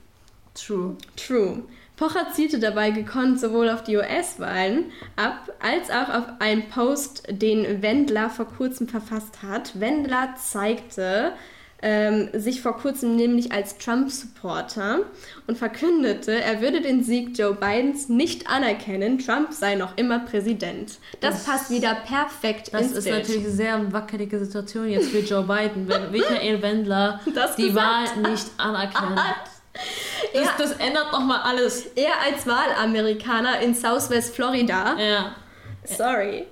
True. 0.54 0.96
True. 1.16 1.62
Pocher 1.96 2.30
zielte 2.32 2.60
dabei 2.60 2.90
gekonnt 2.90 3.40
sowohl 3.40 3.68
auf 3.68 3.82
die 3.82 3.96
US-Wahlen 3.96 4.92
ab, 5.16 5.52
als 5.60 5.90
auch 5.90 6.08
auf 6.14 6.24
einen 6.38 6.68
Post, 6.68 7.24
den 7.28 7.82
Wendler 7.82 8.30
vor 8.30 8.46
kurzem 8.46 8.86
verfasst 8.88 9.42
hat. 9.42 9.80
Wendler 9.80 10.34
zeigte 10.36 11.32
ähm, 11.80 12.28
sich 12.32 12.60
vor 12.60 12.76
kurzem 12.76 13.14
nämlich 13.16 13.52
als 13.52 13.78
Trump-Supporter 13.78 15.00
und 15.46 15.56
verkündete, 15.56 16.32
er 16.40 16.60
würde 16.60 16.80
den 16.80 17.04
Sieg 17.04 17.38
Joe 17.38 17.54
Bidens 17.54 18.08
nicht 18.08 18.48
anerkennen, 18.50 19.18
Trump 19.18 19.52
sei 19.52 19.76
noch 19.76 19.96
immer 19.96 20.18
Präsident. 20.20 20.98
Das, 21.20 21.36
Das- 21.36 21.44
passt 21.44 21.70
wieder 21.70 21.94
perfekt 21.94 22.70
Das 22.72 22.90
ist 22.90 23.04
Bild. 23.04 23.16
natürlich 23.18 23.44
eine 23.44 23.52
sehr 23.54 23.92
wackelige 23.92 24.38
Situation 24.40 24.88
jetzt 24.88 25.10
für 25.10 25.20
Joe 25.20 25.42
Biden, 25.44 25.86
wenn 25.88 26.10
Michael 26.10 26.60
Wendler 26.62 27.20
Das 27.34 27.54
die 27.56 27.68
gesagt 27.68 28.16
Wahl 28.16 28.30
nicht 28.32 28.46
anerkennt. 28.58 29.20
Das, 30.34 30.48
das 30.58 30.72
ändert 30.72 31.12
nochmal 31.12 31.40
alles. 31.44 31.86
Er 31.94 32.10
als 32.26 32.44
Wahlamerikaner 32.48 33.60
in 33.60 33.74
Southwest 33.76 34.34
Florida. 34.34 34.96
Ja. 34.98 35.36
Sorry. 35.84 36.46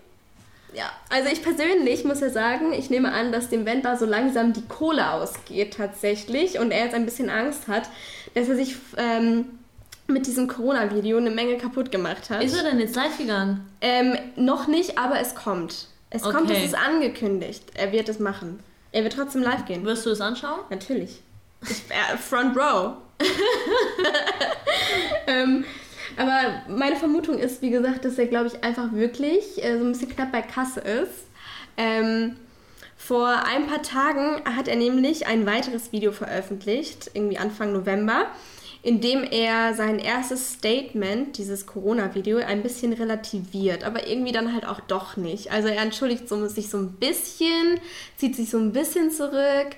Ja, 0.76 0.92
also 1.08 1.30
ich 1.32 1.42
persönlich 1.42 2.04
muss 2.04 2.20
ja 2.20 2.28
sagen, 2.28 2.74
ich 2.74 2.90
nehme 2.90 3.10
an, 3.10 3.32
dass 3.32 3.48
dem 3.48 3.64
Wendler 3.64 3.96
so 3.96 4.04
langsam 4.04 4.52
die 4.52 4.60
Kohle 4.66 5.10
ausgeht 5.10 5.74
tatsächlich 5.74 6.58
und 6.58 6.70
er 6.70 6.84
jetzt 6.84 6.94
ein 6.94 7.06
bisschen 7.06 7.30
Angst 7.30 7.66
hat, 7.66 7.88
dass 8.34 8.50
er 8.50 8.56
sich 8.56 8.76
ähm, 8.98 9.46
mit 10.06 10.26
diesem 10.26 10.48
Corona-Video 10.48 11.16
eine 11.16 11.30
Menge 11.30 11.56
kaputt 11.56 11.90
gemacht 11.90 12.28
hat. 12.28 12.44
Ist 12.44 12.54
er 12.54 12.62
denn 12.64 12.78
jetzt 12.78 12.94
live 12.94 13.16
gegangen? 13.16 13.66
Ähm, 13.80 14.18
noch 14.36 14.66
nicht, 14.66 14.98
aber 14.98 15.18
es 15.18 15.34
kommt. 15.34 15.86
Es 16.10 16.20
kommt, 16.20 16.50
Okay. 16.50 16.58
es 16.58 16.64
ist 16.66 16.74
angekündigt. 16.74 17.62
Er 17.72 17.92
wird 17.92 18.10
es 18.10 18.18
machen. 18.18 18.60
Er 18.92 19.02
wird 19.02 19.14
trotzdem 19.14 19.42
live 19.42 19.64
gehen. 19.64 19.82
Wirst 19.86 20.04
du 20.04 20.10
es 20.10 20.20
anschauen? 20.20 20.60
Natürlich. 20.68 21.22
Ich, 21.62 21.82
äh, 21.88 22.18
front 22.18 22.54
row. 22.54 22.92
ähm, 25.26 25.64
aber 26.16 26.62
meine 26.68 26.96
Vermutung 26.96 27.38
ist, 27.38 27.62
wie 27.62 27.70
gesagt, 27.70 28.04
dass 28.04 28.18
er, 28.18 28.26
glaube 28.26 28.46
ich, 28.48 28.64
einfach 28.64 28.92
wirklich 28.92 29.62
äh, 29.62 29.78
so 29.78 29.84
ein 29.84 29.92
bisschen 29.92 30.08
knapp 30.08 30.32
bei 30.32 30.42
Kasse 30.42 30.80
ist. 30.80 31.26
Ähm, 31.76 32.36
vor 32.96 33.28
ein 33.28 33.66
paar 33.66 33.82
Tagen 33.82 34.42
hat 34.56 34.68
er 34.68 34.76
nämlich 34.76 35.26
ein 35.26 35.46
weiteres 35.46 35.92
Video 35.92 36.12
veröffentlicht, 36.12 37.10
irgendwie 37.14 37.38
Anfang 37.38 37.72
November, 37.72 38.26
in 38.86 39.00
dem 39.00 39.24
er 39.24 39.74
sein 39.74 39.98
erstes 39.98 40.52
Statement, 40.52 41.38
dieses 41.38 41.66
Corona-Video, 41.66 42.38
ein 42.38 42.62
bisschen 42.62 42.92
relativiert, 42.92 43.82
aber 43.82 44.06
irgendwie 44.06 44.30
dann 44.30 44.52
halt 44.54 44.64
auch 44.64 44.78
doch 44.78 45.16
nicht. 45.16 45.50
Also 45.50 45.66
er 45.66 45.82
entschuldigt 45.82 46.28
so, 46.28 46.46
sich 46.46 46.70
so 46.70 46.78
ein 46.78 46.92
bisschen, 46.92 47.80
zieht 48.16 48.36
sich 48.36 48.48
so 48.48 48.58
ein 48.58 48.70
bisschen 48.70 49.10
zurück, 49.10 49.70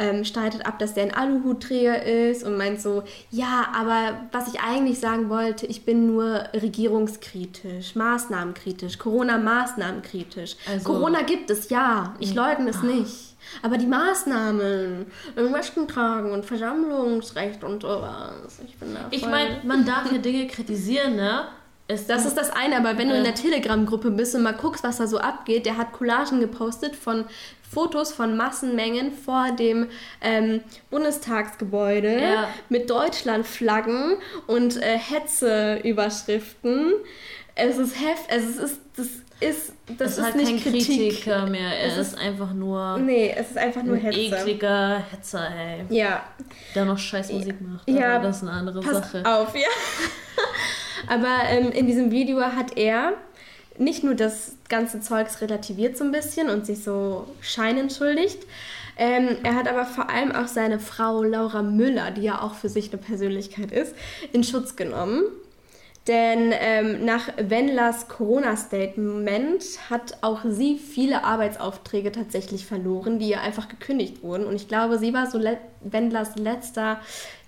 ähm, 0.00 0.24
streitet 0.24 0.66
ab, 0.66 0.80
dass 0.80 0.94
der 0.94 1.04
ein 1.04 1.14
Aluhutträger 1.14 2.02
ist 2.02 2.42
und 2.42 2.56
meint 2.56 2.80
so, 2.82 3.04
ja, 3.30 3.68
aber 3.72 4.26
was 4.32 4.52
ich 4.52 4.58
eigentlich 4.58 4.98
sagen 4.98 5.28
wollte, 5.28 5.64
ich 5.66 5.84
bin 5.84 6.08
nur 6.08 6.48
regierungskritisch, 6.52 7.94
maßnahmenkritisch, 7.94 8.98
Corona-Maßnahmenkritisch. 8.98 10.56
Also- 10.68 10.92
Corona 10.92 11.22
gibt 11.22 11.50
es, 11.50 11.70
ja, 11.70 12.16
ich 12.18 12.34
leugne 12.34 12.70
es 12.70 12.82
nicht. 12.82 13.35
Aber 13.62 13.78
die 13.78 13.86
Maßnahmen, 13.86 15.06
Masken 15.50 15.88
tragen 15.88 16.32
und 16.32 16.44
Versammlungsrecht 16.44 17.62
und 17.64 17.82
sowas, 17.82 18.60
ich 18.66 18.76
bin 18.76 18.94
da 18.94 19.06
Ich 19.10 19.20
voll- 19.22 19.30
meine, 19.30 19.60
man 19.64 19.84
darf 19.84 20.10
ja 20.12 20.18
Dinge 20.18 20.46
kritisieren, 20.46 21.16
ne? 21.16 21.46
Es, 21.88 22.06
Das 22.08 22.26
ist 22.26 22.36
das 22.36 22.50
eine, 22.50 22.76
aber 22.78 22.98
wenn 22.98 23.08
du 23.08 23.14
in 23.14 23.20
Äh. 23.20 23.26
der 23.26 23.34
Telegram-Gruppe 23.36 24.10
bist 24.10 24.34
und 24.34 24.42
mal 24.42 24.54
guckst, 24.54 24.82
was 24.82 24.96
da 24.98 25.06
so 25.06 25.18
abgeht, 25.18 25.66
der 25.66 25.76
hat 25.76 25.92
Collagen 25.92 26.40
gepostet 26.40 26.96
von 26.96 27.24
Fotos 27.72 28.12
von 28.12 28.36
Massenmengen 28.36 29.12
vor 29.12 29.52
dem 29.52 29.88
ähm, 30.20 30.62
Bundestagsgebäude 30.90 32.20
Ja. 32.20 32.48
mit 32.68 32.90
Deutschlandflaggen 32.90 34.16
und 34.48 34.76
äh, 34.82 34.98
Hetze-Überschriften. 34.98 36.92
Es 37.54 37.78
ist 37.78 37.94
heft, 38.00 38.24
es 38.28 38.56
ist, 38.56 38.80
das 38.96 39.06
ist, 39.40 39.72
das 39.86 39.96
das 39.98 40.18
ist 40.18 40.24
halt 40.24 40.36
nicht 40.36 40.64
kein 40.64 40.72
Kritik. 40.72 40.86
Kritiker 40.86 41.46
mehr. 41.46 41.68
Er 41.78 41.88
Es 41.88 41.96
ist, 41.98 42.12
ist- 42.14 42.18
einfach 42.18 42.52
nur 42.54 42.98
Nee, 42.98 43.34
es 43.36 43.50
ist 43.50 43.58
einfach 43.58 43.82
nur 43.82 43.96
ein 43.96 44.00
Hetze. 44.00 44.18
ekliger 44.36 45.02
Hetzer, 45.10 45.48
ey. 45.54 45.84
Ja. 45.90 46.24
Der 46.74 46.84
noch 46.86 46.98
scheiß 46.98 47.32
Musik 47.32 47.60
macht. 47.60 47.88
Ja, 47.88 48.18
das 48.18 48.36
ist 48.38 48.42
eine 48.42 48.52
andere 48.52 48.80
pass 48.80 49.12
Sache. 49.12 49.22
auf, 49.26 49.54
ja. 49.54 49.68
Aber 51.08 51.38
ähm, 51.50 51.70
in 51.72 51.86
diesem 51.86 52.10
Video 52.10 52.40
hat 52.40 52.76
er 52.76 53.12
nicht 53.78 54.02
nur 54.02 54.14
das 54.14 54.52
ganze 54.68 55.00
Zeugs 55.00 55.40
relativiert 55.40 55.96
so 55.96 56.04
ein 56.04 56.12
bisschen 56.12 56.48
und 56.48 56.64
sich 56.66 56.82
so 56.82 57.26
Schein 57.40 57.76
entschuldigt, 57.78 58.38
ähm, 58.98 59.36
er 59.42 59.54
hat 59.54 59.68
aber 59.68 59.84
vor 59.84 60.08
allem 60.08 60.32
auch 60.32 60.46
seine 60.46 60.80
Frau 60.80 61.22
Laura 61.22 61.60
Müller, 61.60 62.10
die 62.12 62.22
ja 62.22 62.40
auch 62.40 62.54
für 62.54 62.70
sich 62.70 62.90
eine 62.90 63.02
Persönlichkeit 63.02 63.70
ist, 63.70 63.94
in 64.32 64.42
Schutz 64.42 64.74
genommen. 64.74 65.24
Denn 66.06 66.52
ähm, 66.52 67.04
nach 67.04 67.28
Wendlers 67.36 68.06
Corona-Statement 68.06 69.64
hat 69.90 70.18
auch 70.20 70.40
sie 70.44 70.78
viele 70.78 71.24
Arbeitsaufträge 71.24 72.12
tatsächlich 72.12 72.64
verloren, 72.64 73.18
die 73.18 73.30
ihr 73.30 73.40
einfach 73.40 73.68
gekündigt 73.68 74.22
wurden. 74.22 74.44
Und 74.44 74.54
ich 74.54 74.68
glaube, 74.68 74.98
sie 74.98 75.12
war 75.12 75.28
so 75.28 75.38
le 75.38 75.58
Wendlers 75.80 76.36
letzter 76.36 77.00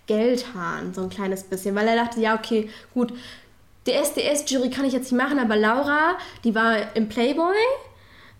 Geldhahn, 0.06 0.92
so 0.92 1.02
ein 1.02 1.10
kleines 1.10 1.44
bisschen, 1.44 1.74
weil 1.74 1.86
er 1.86 1.96
dachte, 1.96 2.20
ja, 2.20 2.34
okay, 2.34 2.68
gut, 2.94 3.12
die 3.86 3.92
SDS-Jury 3.92 4.70
kann 4.70 4.84
ich 4.84 4.92
jetzt 4.92 5.12
nicht 5.12 5.22
machen, 5.22 5.38
aber 5.38 5.56
Laura, 5.56 6.16
die 6.44 6.54
war 6.54 6.96
im 6.96 7.08
Playboy, 7.08 7.54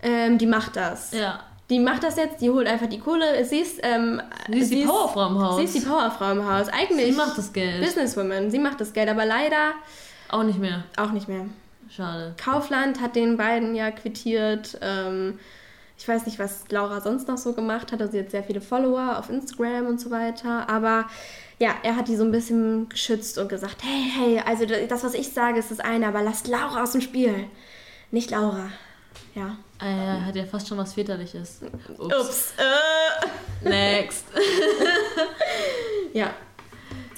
ähm, 0.01 0.37
die 0.37 0.47
macht 0.47 0.75
das. 0.75 1.11
Ja. 1.13 1.39
Die 1.69 1.79
macht 1.79 2.03
das 2.03 2.17
jetzt, 2.17 2.41
die 2.41 2.49
holt 2.49 2.67
einfach 2.67 2.87
die 2.87 2.99
Kohle. 2.99 3.45
Sie 3.45 3.59
ist, 3.59 3.79
ähm, 3.83 4.21
Sie 4.47 4.59
ist 4.59 4.71
die 4.71 4.85
Powerfrau 4.85 5.27
im 5.27 5.39
Haus. 5.39 5.57
Sie 5.57 5.63
ist 5.65 5.75
die 5.75 5.81
Powerfrau 5.81 6.31
im 6.31 6.51
Haus. 6.51 6.67
Eigentlich. 6.67 7.05
Sie 7.05 7.11
macht 7.11 7.37
das 7.37 7.53
Geld. 7.53 7.85
Businesswoman. 7.85 8.49
Sie 8.49 8.57
macht 8.57 8.81
das 8.81 8.91
Geld, 8.91 9.07
aber 9.07 9.25
leider 9.25 9.73
Auch 10.29 10.43
nicht 10.43 10.59
mehr. 10.59 10.83
auch 10.97 11.11
nicht 11.11 11.27
mehr. 11.27 11.45
Schade. 11.89 12.35
Kaufland 12.43 13.01
hat 13.01 13.15
den 13.15 13.37
beiden 13.37 13.75
ja 13.75 13.91
quittiert. 13.91 14.77
Ähm, 14.81 15.39
ich 15.97 16.07
weiß 16.07 16.25
nicht, 16.25 16.39
was 16.39 16.65
Laura 16.69 17.01
sonst 17.01 17.27
noch 17.27 17.37
so 17.37 17.53
gemacht 17.53 17.91
hat. 17.91 17.99
Also 17.99 18.13
sie 18.13 18.19
hat 18.19 18.31
sehr 18.31 18.43
viele 18.43 18.61
Follower 18.61 19.17
auf 19.17 19.29
Instagram 19.29 19.87
und 19.87 19.99
so 19.99 20.11
weiter. 20.11 20.69
Aber 20.69 21.05
ja, 21.57 21.73
er 21.83 21.95
hat 21.95 22.07
die 22.07 22.15
so 22.15 22.23
ein 22.23 22.31
bisschen 22.31 22.87
geschützt 22.89 23.37
und 23.37 23.49
gesagt, 23.49 23.83
hey, 23.83 24.09
hey, 24.15 24.41
also 24.45 24.65
das, 24.65 25.03
was 25.03 25.13
ich 25.13 25.33
sage, 25.33 25.59
ist 25.59 25.71
das 25.71 25.79
eine, 25.79 26.07
aber 26.07 26.21
lasst 26.21 26.47
Laura 26.47 26.83
aus 26.83 26.91
dem 26.91 27.01
Spiel. 27.01 27.47
Nicht 28.11 28.31
Laura. 28.31 28.71
Ja. 29.35 29.57
Er 29.79 30.25
hat 30.25 30.35
ja 30.35 30.45
fast 30.45 30.67
schon 30.67 30.77
was 30.77 30.93
Väterliches. 30.93 31.61
Ups. 31.97 32.15
Ups. 32.15 32.53
Äh. 32.57 33.67
Next. 33.69 34.25
ja. 36.13 36.33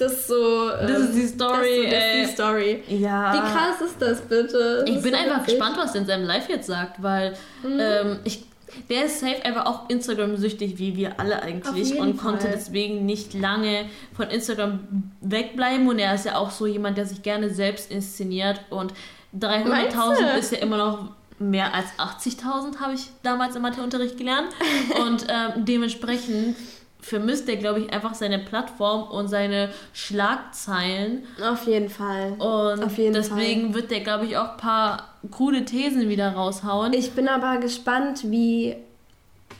Das 0.02 0.12
ist 0.12 0.28
so. 0.28 0.68
Das 0.68 0.98
ist 1.00 1.14
die 1.14 1.26
Story, 1.26 1.82
Das 1.84 1.92
das 1.94 2.02
ist 2.04 2.12
ey. 2.14 2.26
die 2.26 2.32
Story. 2.32 2.82
Ja. 2.88 3.32
Wie 3.34 3.38
krass 3.38 3.80
ist 3.84 3.96
das 4.00 4.20
bitte? 4.22 4.84
Das 4.86 4.90
Ich 4.96 5.02
bin 5.02 5.12
so 5.12 5.18
einfach 5.18 5.44
gespannt, 5.46 5.76
was 5.78 5.92
der 5.92 6.00
in 6.02 6.06
seinem 6.06 6.26
Live 6.26 6.48
jetzt 6.48 6.66
sagt, 6.66 7.02
weil 7.02 7.34
Mhm. 7.62 7.78
ähm, 7.80 8.18
ich, 8.24 8.44
der 8.88 9.04
ist 9.04 9.20
safe 9.20 9.44
einfach 9.44 9.66
auch 9.66 9.88
Instagram-süchtig, 9.90 10.78
wie 10.78 10.96
wir 10.96 11.20
alle 11.20 11.36
Auf 11.36 11.42
eigentlich 11.42 11.88
jeden 11.90 12.00
und 12.00 12.16
konnte 12.16 12.42
Fall. 12.46 12.52
deswegen 12.54 13.04
nicht 13.06 13.34
lange 13.34 13.84
von 14.16 14.28
Instagram 14.28 14.80
wegbleiben 15.20 15.86
und 15.88 15.98
er 15.98 16.14
ist 16.14 16.24
ja 16.24 16.36
auch 16.36 16.50
so 16.50 16.66
jemand, 16.66 16.96
der 16.98 17.06
sich 17.06 17.22
gerne 17.22 17.50
selbst 17.50 17.90
inszeniert 17.90 18.60
und 18.70 18.92
300.000 19.38 19.64
Meinst 19.68 19.96
du? 19.96 20.38
ist 20.38 20.52
ja 20.52 20.58
immer 20.58 20.76
noch 20.78 21.10
mehr 21.38 21.74
als 21.74 21.86
80.000, 21.98 22.78
habe 22.80 22.94
ich 22.94 23.08
damals 23.22 23.56
im 23.56 23.62
Matheunterricht 23.62 24.16
gelernt 24.16 24.48
und 25.06 25.26
ähm, 25.28 25.64
dementsprechend 25.64 26.56
vermisst 27.02 27.48
er, 27.48 27.56
glaube 27.56 27.80
ich, 27.80 27.92
einfach 27.92 28.14
seine 28.14 28.38
Plattform 28.38 29.10
und 29.10 29.28
seine 29.28 29.70
Schlagzeilen. 29.92 31.24
Auf 31.42 31.66
jeden 31.66 31.90
Fall. 31.90 32.32
Und 32.38 32.82
Auf 32.82 32.96
jeden 32.96 33.12
deswegen 33.12 33.74
wird 33.74 33.90
der, 33.90 34.00
glaube 34.00 34.24
ich, 34.24 34.36
auch 34.36 34.52
ein 34.52 34.56
paar 34.56 35.08
coole 35.30 35.64
Thesen 35.64 36.08
wieder 36.08 36.32
raushauen. 36.32 36.92
Ich 36.92 37.12
bin 37.12 37.28
aber 37.28 37.58
gespannt, 37.58 38.30
wie 38.30 38.76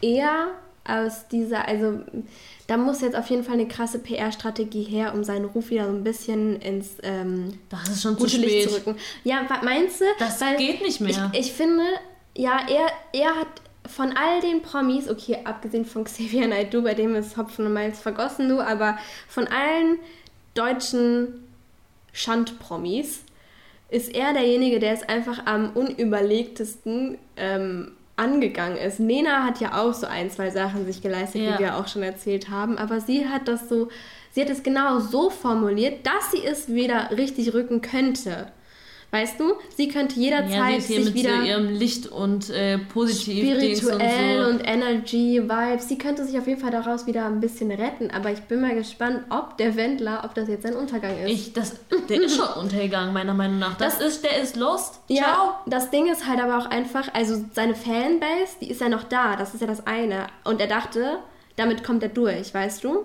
er 0.00 0.48
aus 0.84 1.28
dieser, 1.28 1.68
also 1.68 2.00
da 2.66 2.76
muss 2.76 3.00
jetzt 3.02 3.16
auf 3.16 3.28
jeden 3.28 3.44
Fall 3.44 3.54
eine 3.54 3.68
krasse 3.68 3.98
PR-Strategie 3.98 4.82
her, 4.84 5.12
um 5.14 5.22
seinen 5.24 5.44
Ruf 5.44 5.70
wieder 5.70 5.86
so 5.86 5.92
ein 5.92 6.04
bisschen 6.04 6.60
ins 6.60 6.96
ähm, 7.02 7.58
das 7.68 7.88
ist 7.88 8.02
schon 8.02 8.16
zu 8.16 8.24
gute 8.24 8.36
Licht 8.38 8.62
spät. 8.62 8.68
zu 8.68 8.76
rücken. 8.76 8.96
Ja, 9.24 9.46
meinst 9.62 10.00
du? 10.00 10.04
Das 10.18 10.40
Weil 10.40 10.56
geht 10.56 10.82
nicht 10.82 11.00
mehr. 11.00 11.30
Ich, 11.32 11.40
ich 11.40 11.52
finde, 11.52 11.84
ja, 12.36 12.60
er, 12.68 13.20
er 13.20 13.34
hat 13.36 13.48
von 13.86 14.12
all 14.16 14.40
den 14.40 14.62
Promis, 14.62 15.08
okay, 15.08 15.38
abgesehen 15.44 15.84
von 15.84 16.04
Xavier 16.04 16.46
Naidoo, 16.48 16.82
bei 16.82 16.94
dem 16.94 17.14
ist 17.14 17.36
Hopfen 17.36 17.66
und 17.66 17.72
Malz 17.72 18.00
vergossen, 18.00 18.48
du, 18.48 18.60
aber 18.60 18.96
von 19.28 19.46
allen 19.48 19.98
deutschen 20.54 21.44
Schandpromis 22.12 23.22
ist 23.90 24.14
er 24.14 24.32
derjenige, 24.32 24.78
der 24.78 24.92
es 24.92 25.02
einfach 25.02 25.46
am 25.46 25.70
unüberlegtesten 25.74 27.18
ähm, 27.36 27.92
angegangen 28.16 28.76
ist. 28.76 29.00
Nena 29.00 29.44
hat 29.44 29.60
ja 29.60 29.80
auch 29.80 29.94
so 29.94 30.06
ein, 30.06 30.30
zwei 30.30 30.50
Sachen 30.50 30.86
sich 30.86 31.02
geleistet, 31.02 31.42
Ja. 31.42 31.54
wie 31.54 31.64
wir 31.64 31.76
auch 31.76 31.88
schon 31.88 32.02
erzählt 32.02 32.48
haben, 32.50 32.78
aber 32.78 33.00
sie 33.00 33.28
hat 33.28 33.48
das 33.48 33.68
so, 33.68 33.88
sie 34.30 34.42
hat 34.42 34.50
es 34.50 34.62
genau 34.62 35.00
so 35.00 35.28
formuliert, 35.30 36.06
dass 36.06 36.30
sie 36.30 36.44
es 36.44 36.68
wieder 36.68 37.10
richtig 37.16 37.52
rücken 37.54 37.80
könnte. 37.82 38.52
Weißt 39.14 39.38
du, 39.38 39.52
sie 39.76 39.88
könnte 39.88 40.18
Ja, 40.18 40.22
jederzeit 40.22 40.70
sie 40.70 40.78
ist 40.78 40.86
hier 40.86 40.96
sich 40.96 41.04
mit 41.04 41.14
wieder 41.14 41.36
so 41.36 41.46
ihrem 41.46 41.68
Licht 41.68 42.06
und 42.06 42.48
äh, 42.48 42.78
positiv 42.78 43.44
spirituell 43.44 44.46
und 44.46 44.52
und, 44.52 44.66
Energy, 44.66 45.42
Vibes. 45.42 45.86
Sie 45.86 45.98
könnte 45.98 46.24
sich 46.24 46.38
auf 46.38 46.46
jeden 46.46 46.60
Fall 46.60 46.70
daraus 46.70 47.06
wieder 47.06 47.26
ein 47.26 47.38
bisschen 47.38 47.70
retten, 47.70 48.10
aber 48.10 48.30
ich 48.30 48.40
bin 48.40 48.62
mal 48.62 48.74
gespannt, 48.74 49.24
ob 49.28 49.58
der 49.58 49.76
Wendler, 49.76 50.22
ob 50.24 50.34
das 50.34 50.48
jetzt 50.48 50.64
ein 50.64 50.74
Untergang 50.74 51.18
ist. 51.22 51.30
Ich, 51.30 51.52
das, 51.52 51.74
der 52.08 52.22
ist 52.22 52.36
schon 52.36 52.48
untergegangen, 52.62 53.12
meiner 53.12 53.34
Meinung 53.34 53.58
nach. 53.58 53.76
Das, 53.76 54.00
ist, 54.00 54.24
der 54.24 54.40
ist 54.40 54.56
lost. 54.56 55.00
Ja, 55.08 55.60
das 55.66 55.90
Ding 55.90 56.10
ist 56.10 56.26
halt 56.26 56.40
aber 56.40 56.56
auch 56.56 56.70
einfach, 56.70 57.12
also 57.12 57.44
seine 57.52 57.74
Fanbase, 57.74 58.56
die 58.62 58.70
ist 58.70 58.80
ja 58.80 58.88
noch 58.88 59.04
da, 59.04 59.36
das 59.36 59.52
ist 59.52 59.60
ja 59.60 59.66
das 59.66 59.86
eine. 59.86 60.28
Und 60.44 60.58
er 60.58 60.68
dachte, 60.68 61.18
damit 61.56 61.84
kommt 61.84 62.02
er 62.02 62.08
durch, 62.08 62.54
weißt 62.54 62.82
du? 62.82 63.04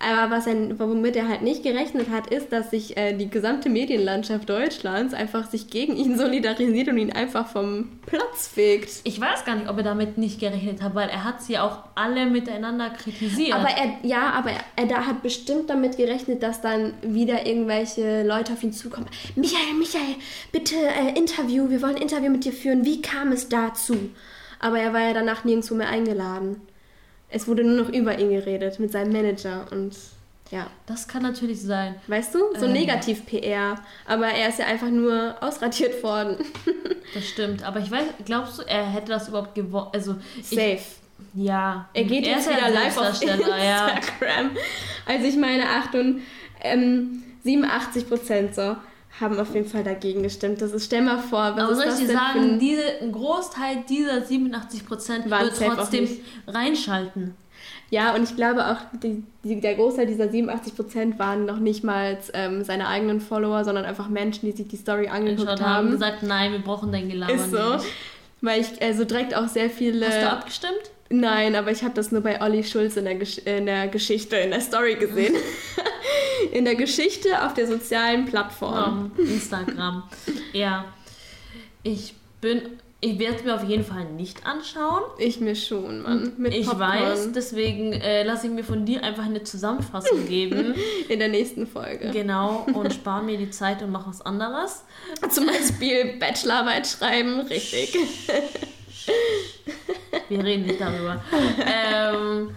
Aber 0.00 0.30
was 0.30 0.46
er, 0.46 0.78
womit 0.78 1.16
er 1.16 1.28
halt 1.28 1.42
nicht 1.42 1.64
gerechnet 1.64 2.08
hat, 2.10 2.28
ist, 2.28 2.52
dass 2.52 2.70
sich 2.70 2.96
äh, 2.96 3.14
die 3.14 3.28
gesamte 3.28 3.68
Medienlandschaft 3.68 4.48
Deutschlands 4.48 5.12
einfach 5.12 5.50
sich 5.50 5.70
gegen 5.70 5.96
ihn 5.96 6.16
solidarisiert 6.18 6.88
und 6.88 6.98
ihn 6.98 7.12
einfach 7.12 7.48
vom 7.48 7.88
Platz 8.06 8.46
fegt. 8.46 9.00
Ich 9.02 9.20
weiß 9.20 9.44
gar 9.44 9.56
nicht, 9.56 9.68
ob 9.68 9.76
er 9.78 9.82
damit 9.82 10.16
nicht 10.16 10.38
gerechnet 10.38 10.82
hat, 10.82 10.94
weil 10.94 11.08
er 11.08 11.24
hat 11.24 11.42
sie 11.42 11.58
auch 11.58 11.78
alle 11.96 12.26
miteinander 12.26 12.90
kritisiert. 12.90 13.54
Aber 13.54 13.68
er, 13.68 13.98
ja, 14.02 14.30
aber 14.30 14.50
er, 14.50 14.60
er 14.76 14.86
da 14.86 15.06
hat 15.06 15.22
bestimmt 15.22 15.68
damit 15.68 15.96
gerechnet, 15.96 16.44
dass 16.44 16.60
dann 16.60 16.94
wieder 17.02 17.44
irgendwelche 17.44 18.22
Leute 18.22 18.52
auf 18.52 18.62
ihn 18.62 18.72
zukommen. 18.72 19.08
Michael, 19.34 19.74
Michael, 19.78 20.14
bitte 20.52 20.76
äh, 20.76 21.18
Interview, 21.18 21.70
wir 21.70 21.82
wollen 21.82 21.96
ein 21.96 22.02
Interview 22.02 22.30
mit 22.30 22.44
dir 22.44 22.52
führen. 22.52 22.84
Wie 22.84 23.02
kam 23.02 23.32
es 23.32 23.48
dazu? 23.48 23.96
Aber 24.60 24.78
er 24.78 24.92
war 24.92 25.00
ja 25.00 25.12
danach 25.12 25.44
nirgendwo 25.44 25.74
mehr 25.74 25.88
eingeladen. 25.88 26.60
Es 27.30 27.46
wurde 27.46 27.64
nur 27.64 27.84
noch 27.84 27.92
über 27.92 28.18
ihn 28.18 28.30
geredet 28.30 28.80
mit 28.80 28.92
seinem 28.92 29.12
Manager 29.12 29.66
und 29.70 29.94
ja. 30.50 30.66
Das 30.86 31.06
kann 31.06 31.22
natürlich 31.22 31.60
sein. 31.60 31.96
Weißt 32.06 32.34
du? 32.34 32.38
So 32.58 32.66
Ähm. 32.66 32.72
Negativ-PR. 32.72 33.78
Aber 34.06 34.26
er 34.28 34.48
ist 34.48 34.58
ja 34.58 34.66
einfach 34.66 34.88
nur 34.88 35.36
ausradiert 35.40 36.02
worden. 36.02 36.36
Das 37.14 37.26
stimmt. 37.26 37.62
Aber 37.62 37.80
ich 37.80 37.90
weiß, 37.90 38.04
glaubst 38.26 38.58
du, 38.58 38.62
er 38.64 38.84
hätte 38.84 39.12
das 39.12 39.28
überhaupt 39.28 39.54
gewonnen? 39.54 39.88
Also, 39.94 40.16
Safe. 40.42 40.72
Ich, 40.72 40.82
ja. 41.32 41.88
Er 41.94 42.04
geht 42.04 42.26
er 42.26 42.32
jetzt 42.32 42.50
wieder 42.50 42.68
live 42.68 42.98
auf 42.98 43.14
Selbstdarsteller, 43.16 43.64
ja. 43.64 43.88
Instagram. 43.88 44.50
Also 45.06 45.26
ich 45.26 45.36
meine, 45.38 45.64
Achtung, 45.66 46.20
ähm, 46.60 47.22
87 47.44 48.06
Prozent 48.06 48.54
so 48.54 48.76
haben 49.20 49.38
auf 49.38 49.54
jeden 49.54 49.68
Fall 49.68 49.84
dagegen 49.84 50.22
gestimmt. 50.22 50.60
Das 50.62 50.72
ist, 50.72 50.84
stell 50.86 51.02
mal 51.02 51.18
vor, 51.18 51.54
was 51.56 51.64
Aber 51.64 51.74
soll 51.74 51.86
ich 51.88 51.94
dir 52.06 52.12
sagen, 52.12 52.40
ein- 52.40 52.58
diese, 52.58 52.82
ein 53.02 53.12
Großteil 53.12 53.84
dieser 53.88 54.18
87% 54.22 55.28
Waren 55.30 55.44
wird 55.46 55.56
trotzdem 55.56 56.08
reinschalten. 56.46 57.34
Ja, 57.90 58.14
und 58.14 58.22
ich 58.22 58.36
glaube 58.36 58.66
auch, 58.66 58.76
die, 59.02 59.22
die, 59.44 59.60
der 59.62 59.74
Großteil 59.74 60.06
dieser 60.06 60.28
87 60.28 60.76
Prozent 60.76 61.18
waren 61.18 61.46
noch 61.46 61.58
nicht 61.58 61.84
mal 61.84 62.18
ähm, 62.34 62.62
seine 62.62 62.86
eigenen 62.86 63.20
Follower, 63.20 63.64
sondern 63.64 63.86
einfach 63.86 64.08
Menschen, 64.10 64.44
die 64.50 64.54
sich 64.54 64.68
die 64.68 64.76
Story 64.76 65.08
angeguckt 65.08 65.48
haben. 65.48 65.64
haben 65.64 65.90
gesagt, 65.90 66.22
nein, 66.22 66.52
wir 66.52 66.58
brauchen 66.58 66.92
dein 66.92 67.08
Gelaber 67.08 67.32
Ist 67.32 67.50
so. 67.50 67.74
nicht. 67.76 67.86
Weil 68.42 68.60
ich 68.60 68.80
also 68.82 69.04
direkt 69.04 69.34
auch 69.34 69.48
sehr 69.48 69.70
viele. 69.70 70.06
Hast 70.06 70.20
du 70.22 70.30
abgestimmt? 70.30 70.90
Nein, 71.10 71.56
aber 71.56 71.70
ich 71.70 71.82
habe 71.82 71.94
das 71.94 72.12
nur 72.12 72.20
bei 72.20 72.42
Olli 72.42 72.62
Schulz 72.62 72.96
in 72.98 73.06
der, 73.06 73.14
Gesch 73.14 73.38
in 73.38 73.64
der 73.64 73.88
Geschichte, 73.88 74.36
in 74.36 74.50
der 74.50 74.60
Story 74.60 74.96
gesehen. 74.96 75.34
in 76.52 76.64
der 76.64 76.74
Geschichte 76.74 77.44
auf 77.44 77.54
der 77.54 77.66
sozialen 77.66 78.24
Plattform. 78.26 79.12
Um, 79.16 79.26
Instagram. 79.26 80.02
ja. 80.52 80.84
Ich 81.82 82.14
bin. 82.40 82.62
Ich 83.00 83.16
werde 83.20 83.36
es 83.36 83.44
mir 83.44 83.54
auf 83.54 83.62
jeden 83.62 83.84
Fall 83.84 84.06
nicht 84.06 84.44
anschauen. 84.44 85.04
Ich 85.18 85.38
mir 85.38 85.54
schon, 85.54 86.02
Mann. 86.02 86.32
Mit 86.36 86.52
ich 86.52 86.66
Popcorn. 86.66 86.90
weiß, 86.90 87.30
deswegen 87.32 87.92
äh, 87.92 88.24
lasse 88.24 88.48
ich 88.48 88.52
mir 88.52 88.64
von 88.64 88.84
dir 88.84 89.04
einfach 89.04 89.24
eine 89.24 89.44
Zusammenfassung 89.44 90.26
geben. 90.26 90.74
In 91.08 91.20
der 91.20 91.28
nächsten 91.28 91.68
Folge. 91.68 92.10
Genau, 92.10 92.66
und 92.74 92.92
spare 92.92 93.22
mir 93.22 93.38
die 93.38 93.50
Zeit 93.50 93.82
und 93.82 93.92
mache 93.92 94.10
was 94.10 94.20
anderes. 94.22 94.82
Zum 95.30 95.46
Beispiel 95.46 96.16
Bachelorarbeit 96.18 96.88
schreiben, 96.88 97.42
richtig. 97.42 97.96
Wir 100.28 100.44
reden 100.44 100.66
nicht 100.66 100.80
darüber. 100.80 101.22
ähm, 101.64 102.50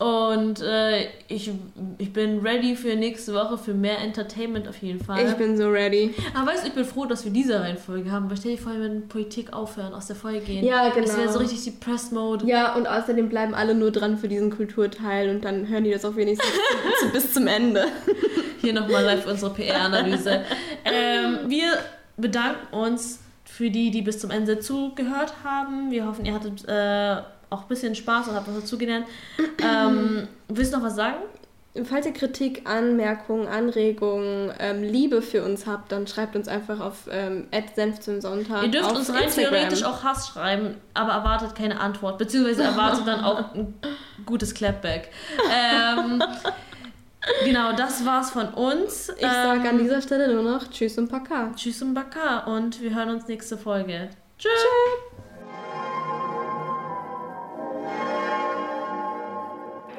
und 0.00 0.62
äh, 0.62 1.08
ich, 1.28 1.50
ich 1.98 2.10
bin 2.10 2.38
ready 2.40 2.74
für 2.74 2.96
nächste 2.96 3.34
Woche 3.34 3.58
für 3.58 3.74
mehr 3.74 3.98
Entertainment 3.98 4.66
auf 4.66 4.78
jeden 4.78 5.04
Fall. 5.04 5.26
Ich 5.28 5.34
bin 5.34 5.58
so 5.58 5.68
ready. 5.68 6.14
Aber 6.32 6.50
weißt 6.50 6.62
du, 6.62 6.68
ich 6.68 6.72
bin 6.72 6.86
froh, 6.86 7.04
dass 7.04 7.26
wir 7.26 7.30
diese 7.30 7.60
Reihenfolge 7.60 8.10
haben, 8.10 8.30
weil 8.30 8.38
stell 8.38 8.52
dir 8.52 8.62
vor, 8.62 8.72
wir 8.72 8.80
würden 8.80 9.08
Politik 9.08 9.52
aufhören, 9.52 9.92
aus 9.92 10.06
der 10.06 10.16
Folge 10.16 10.40
gehen. 10.40 10.64
Ja, 10.64 10.88
genau. 10.88 11.06
Das 11.06 11.18
wäre 11.18 11.30
so 11.30 11.38
richtig 11.38 11.64
Depressed 11.64 12.12
Mode. 12.12 12.46
Ja, 12.46 12.74
und 12.76 12.86
außerdem 12.86 13.28
bleiben 13.28 13.52
alle 13.52 13.74
nur 13.74 13.90
dran 13.90 14.16
für 14.16 14.28
diesen 14.28 14.48
Kulturteil 14.48 15.28
und 15.28 15.44
dann 15.44 15.68
hören 15.68 15.84
die 15.84 15.90
das 15.90 16.06
auch 16.06 16.16
wenigstens 16.16 16.50
bis 17.12 17.34
zum 17.34 17.46
Ende. 17.46 17.84
Hier 18.62 18.72
nochmal 18.72 19.04
live 19.04 19.26
unsere 19.26 19.52
PR-Analyse. 19.52 20.44
ähm, 20.86 21.40
wir 21.48 21.76
bedanken 22.16 22.74
uns 22.74 23.18
für 23.44 23.68
die, 23.68 23.90
die 23.90 24.00
bis 24.00 24.18
zum 24.18 24.30
Ende 24.30 24.60
zugehört 24.60 25.34
haben. 25.44 25.90
Wir 25.90 26.06
hoffen, 26.06 26.24
ihr 26.24 26.32
hattet 26.32 26.66
äh, 26.66 27.22
auch 27.50 27.62
ein 27.62 27.68
bisschen 27.68 27.94
Spaß 27.94 28.28
und 28.28 28.34
habt 28.34 28.48
was 28.48 28.60
dazugelernt. 28.60 29.06
Ähm, 29.62 30.28
willst 30.48 30.72
du 30.72 30.78
noch 30.78 30.84
was 30.84 30.96
sagen? 30.96 31.18
Falls 31.84 32.04
ihr 32.04 32.12
Kritik, 32.12 32.62
Anmerkungen, 32.68 33.46
Anregungen, 33.46 34.52
ähm, 34.58 34.82
Liebe 34.82 35.22
für 35.22 35.44
uns 35.44 35.66
habt, 35.68 35.92
dann 35.92 36.08
schreibt 36.08 36.34
uns 36.34 36.48
einfach 36.48 36.80
auf 36.80 37.08
ähm, 37.12 37.46
Senf 37.76 38.00
zum 38.00 38.20
Sonntag. 38.20 38.64
Ihr 38.64 38.70
dürft 38.72 38.90
uns 38.90 39.08
rein 39.10 39.24
Instagram. 39.24 39.52
theoretisch 39.52 39.84
auch 39.84 40.02
Hass 40.02 40.28
schreiben, 40.28 40.76
aber 40.94 41.12
erwartet 41.12 41.54
keine 41.54 41.78
Antwort, 41.78 42.18
beziehungsweise 42.18 42.64
erwartet 42.64 43.06
dann 43.06 43.22
auch 43.22 43.54
ein 43.54 43.74
gutes 44.26 44.52
Clapback. 44.52 45.10
Ähm, 45.48 46.20
genau, 47.44 47.72
das 47.72 48.04
war's 48.04 48.30
von 48.30 48.48
uns. 48.48 49.10
Ich 49.16 49.22
sage 49.22 49.68
an 49.68 49.78
dieser 49.78 50.02
Stelle 50.02 50.34
nur 50.34 50.42
noch 50.42 50.68
Tschüss 50.70 50.98
und 50.98 51.08
Paka. 51.08 51.52
Tschüss 51.54 51.82
und 51.82 51.94
Baka 51.94 52.40
und 52.52 52.80
wir 52.80 52.96
hören 52.96 53.10
uns 53.10 53.28
nächste 53.28 53.56
Folge. 53.56 54.10
Tschüss. 54.38 55.29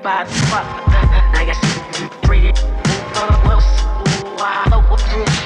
By 0.02 0.24
the 0.24 0.32
spot. 0.32 0.66
I 1.36 1.46
guess 1.46 1.60
three. 2.26 2.52
Well, 4.36 4.48
I 4.48 4.68
know 4.70 4.82
what 4.90 5.41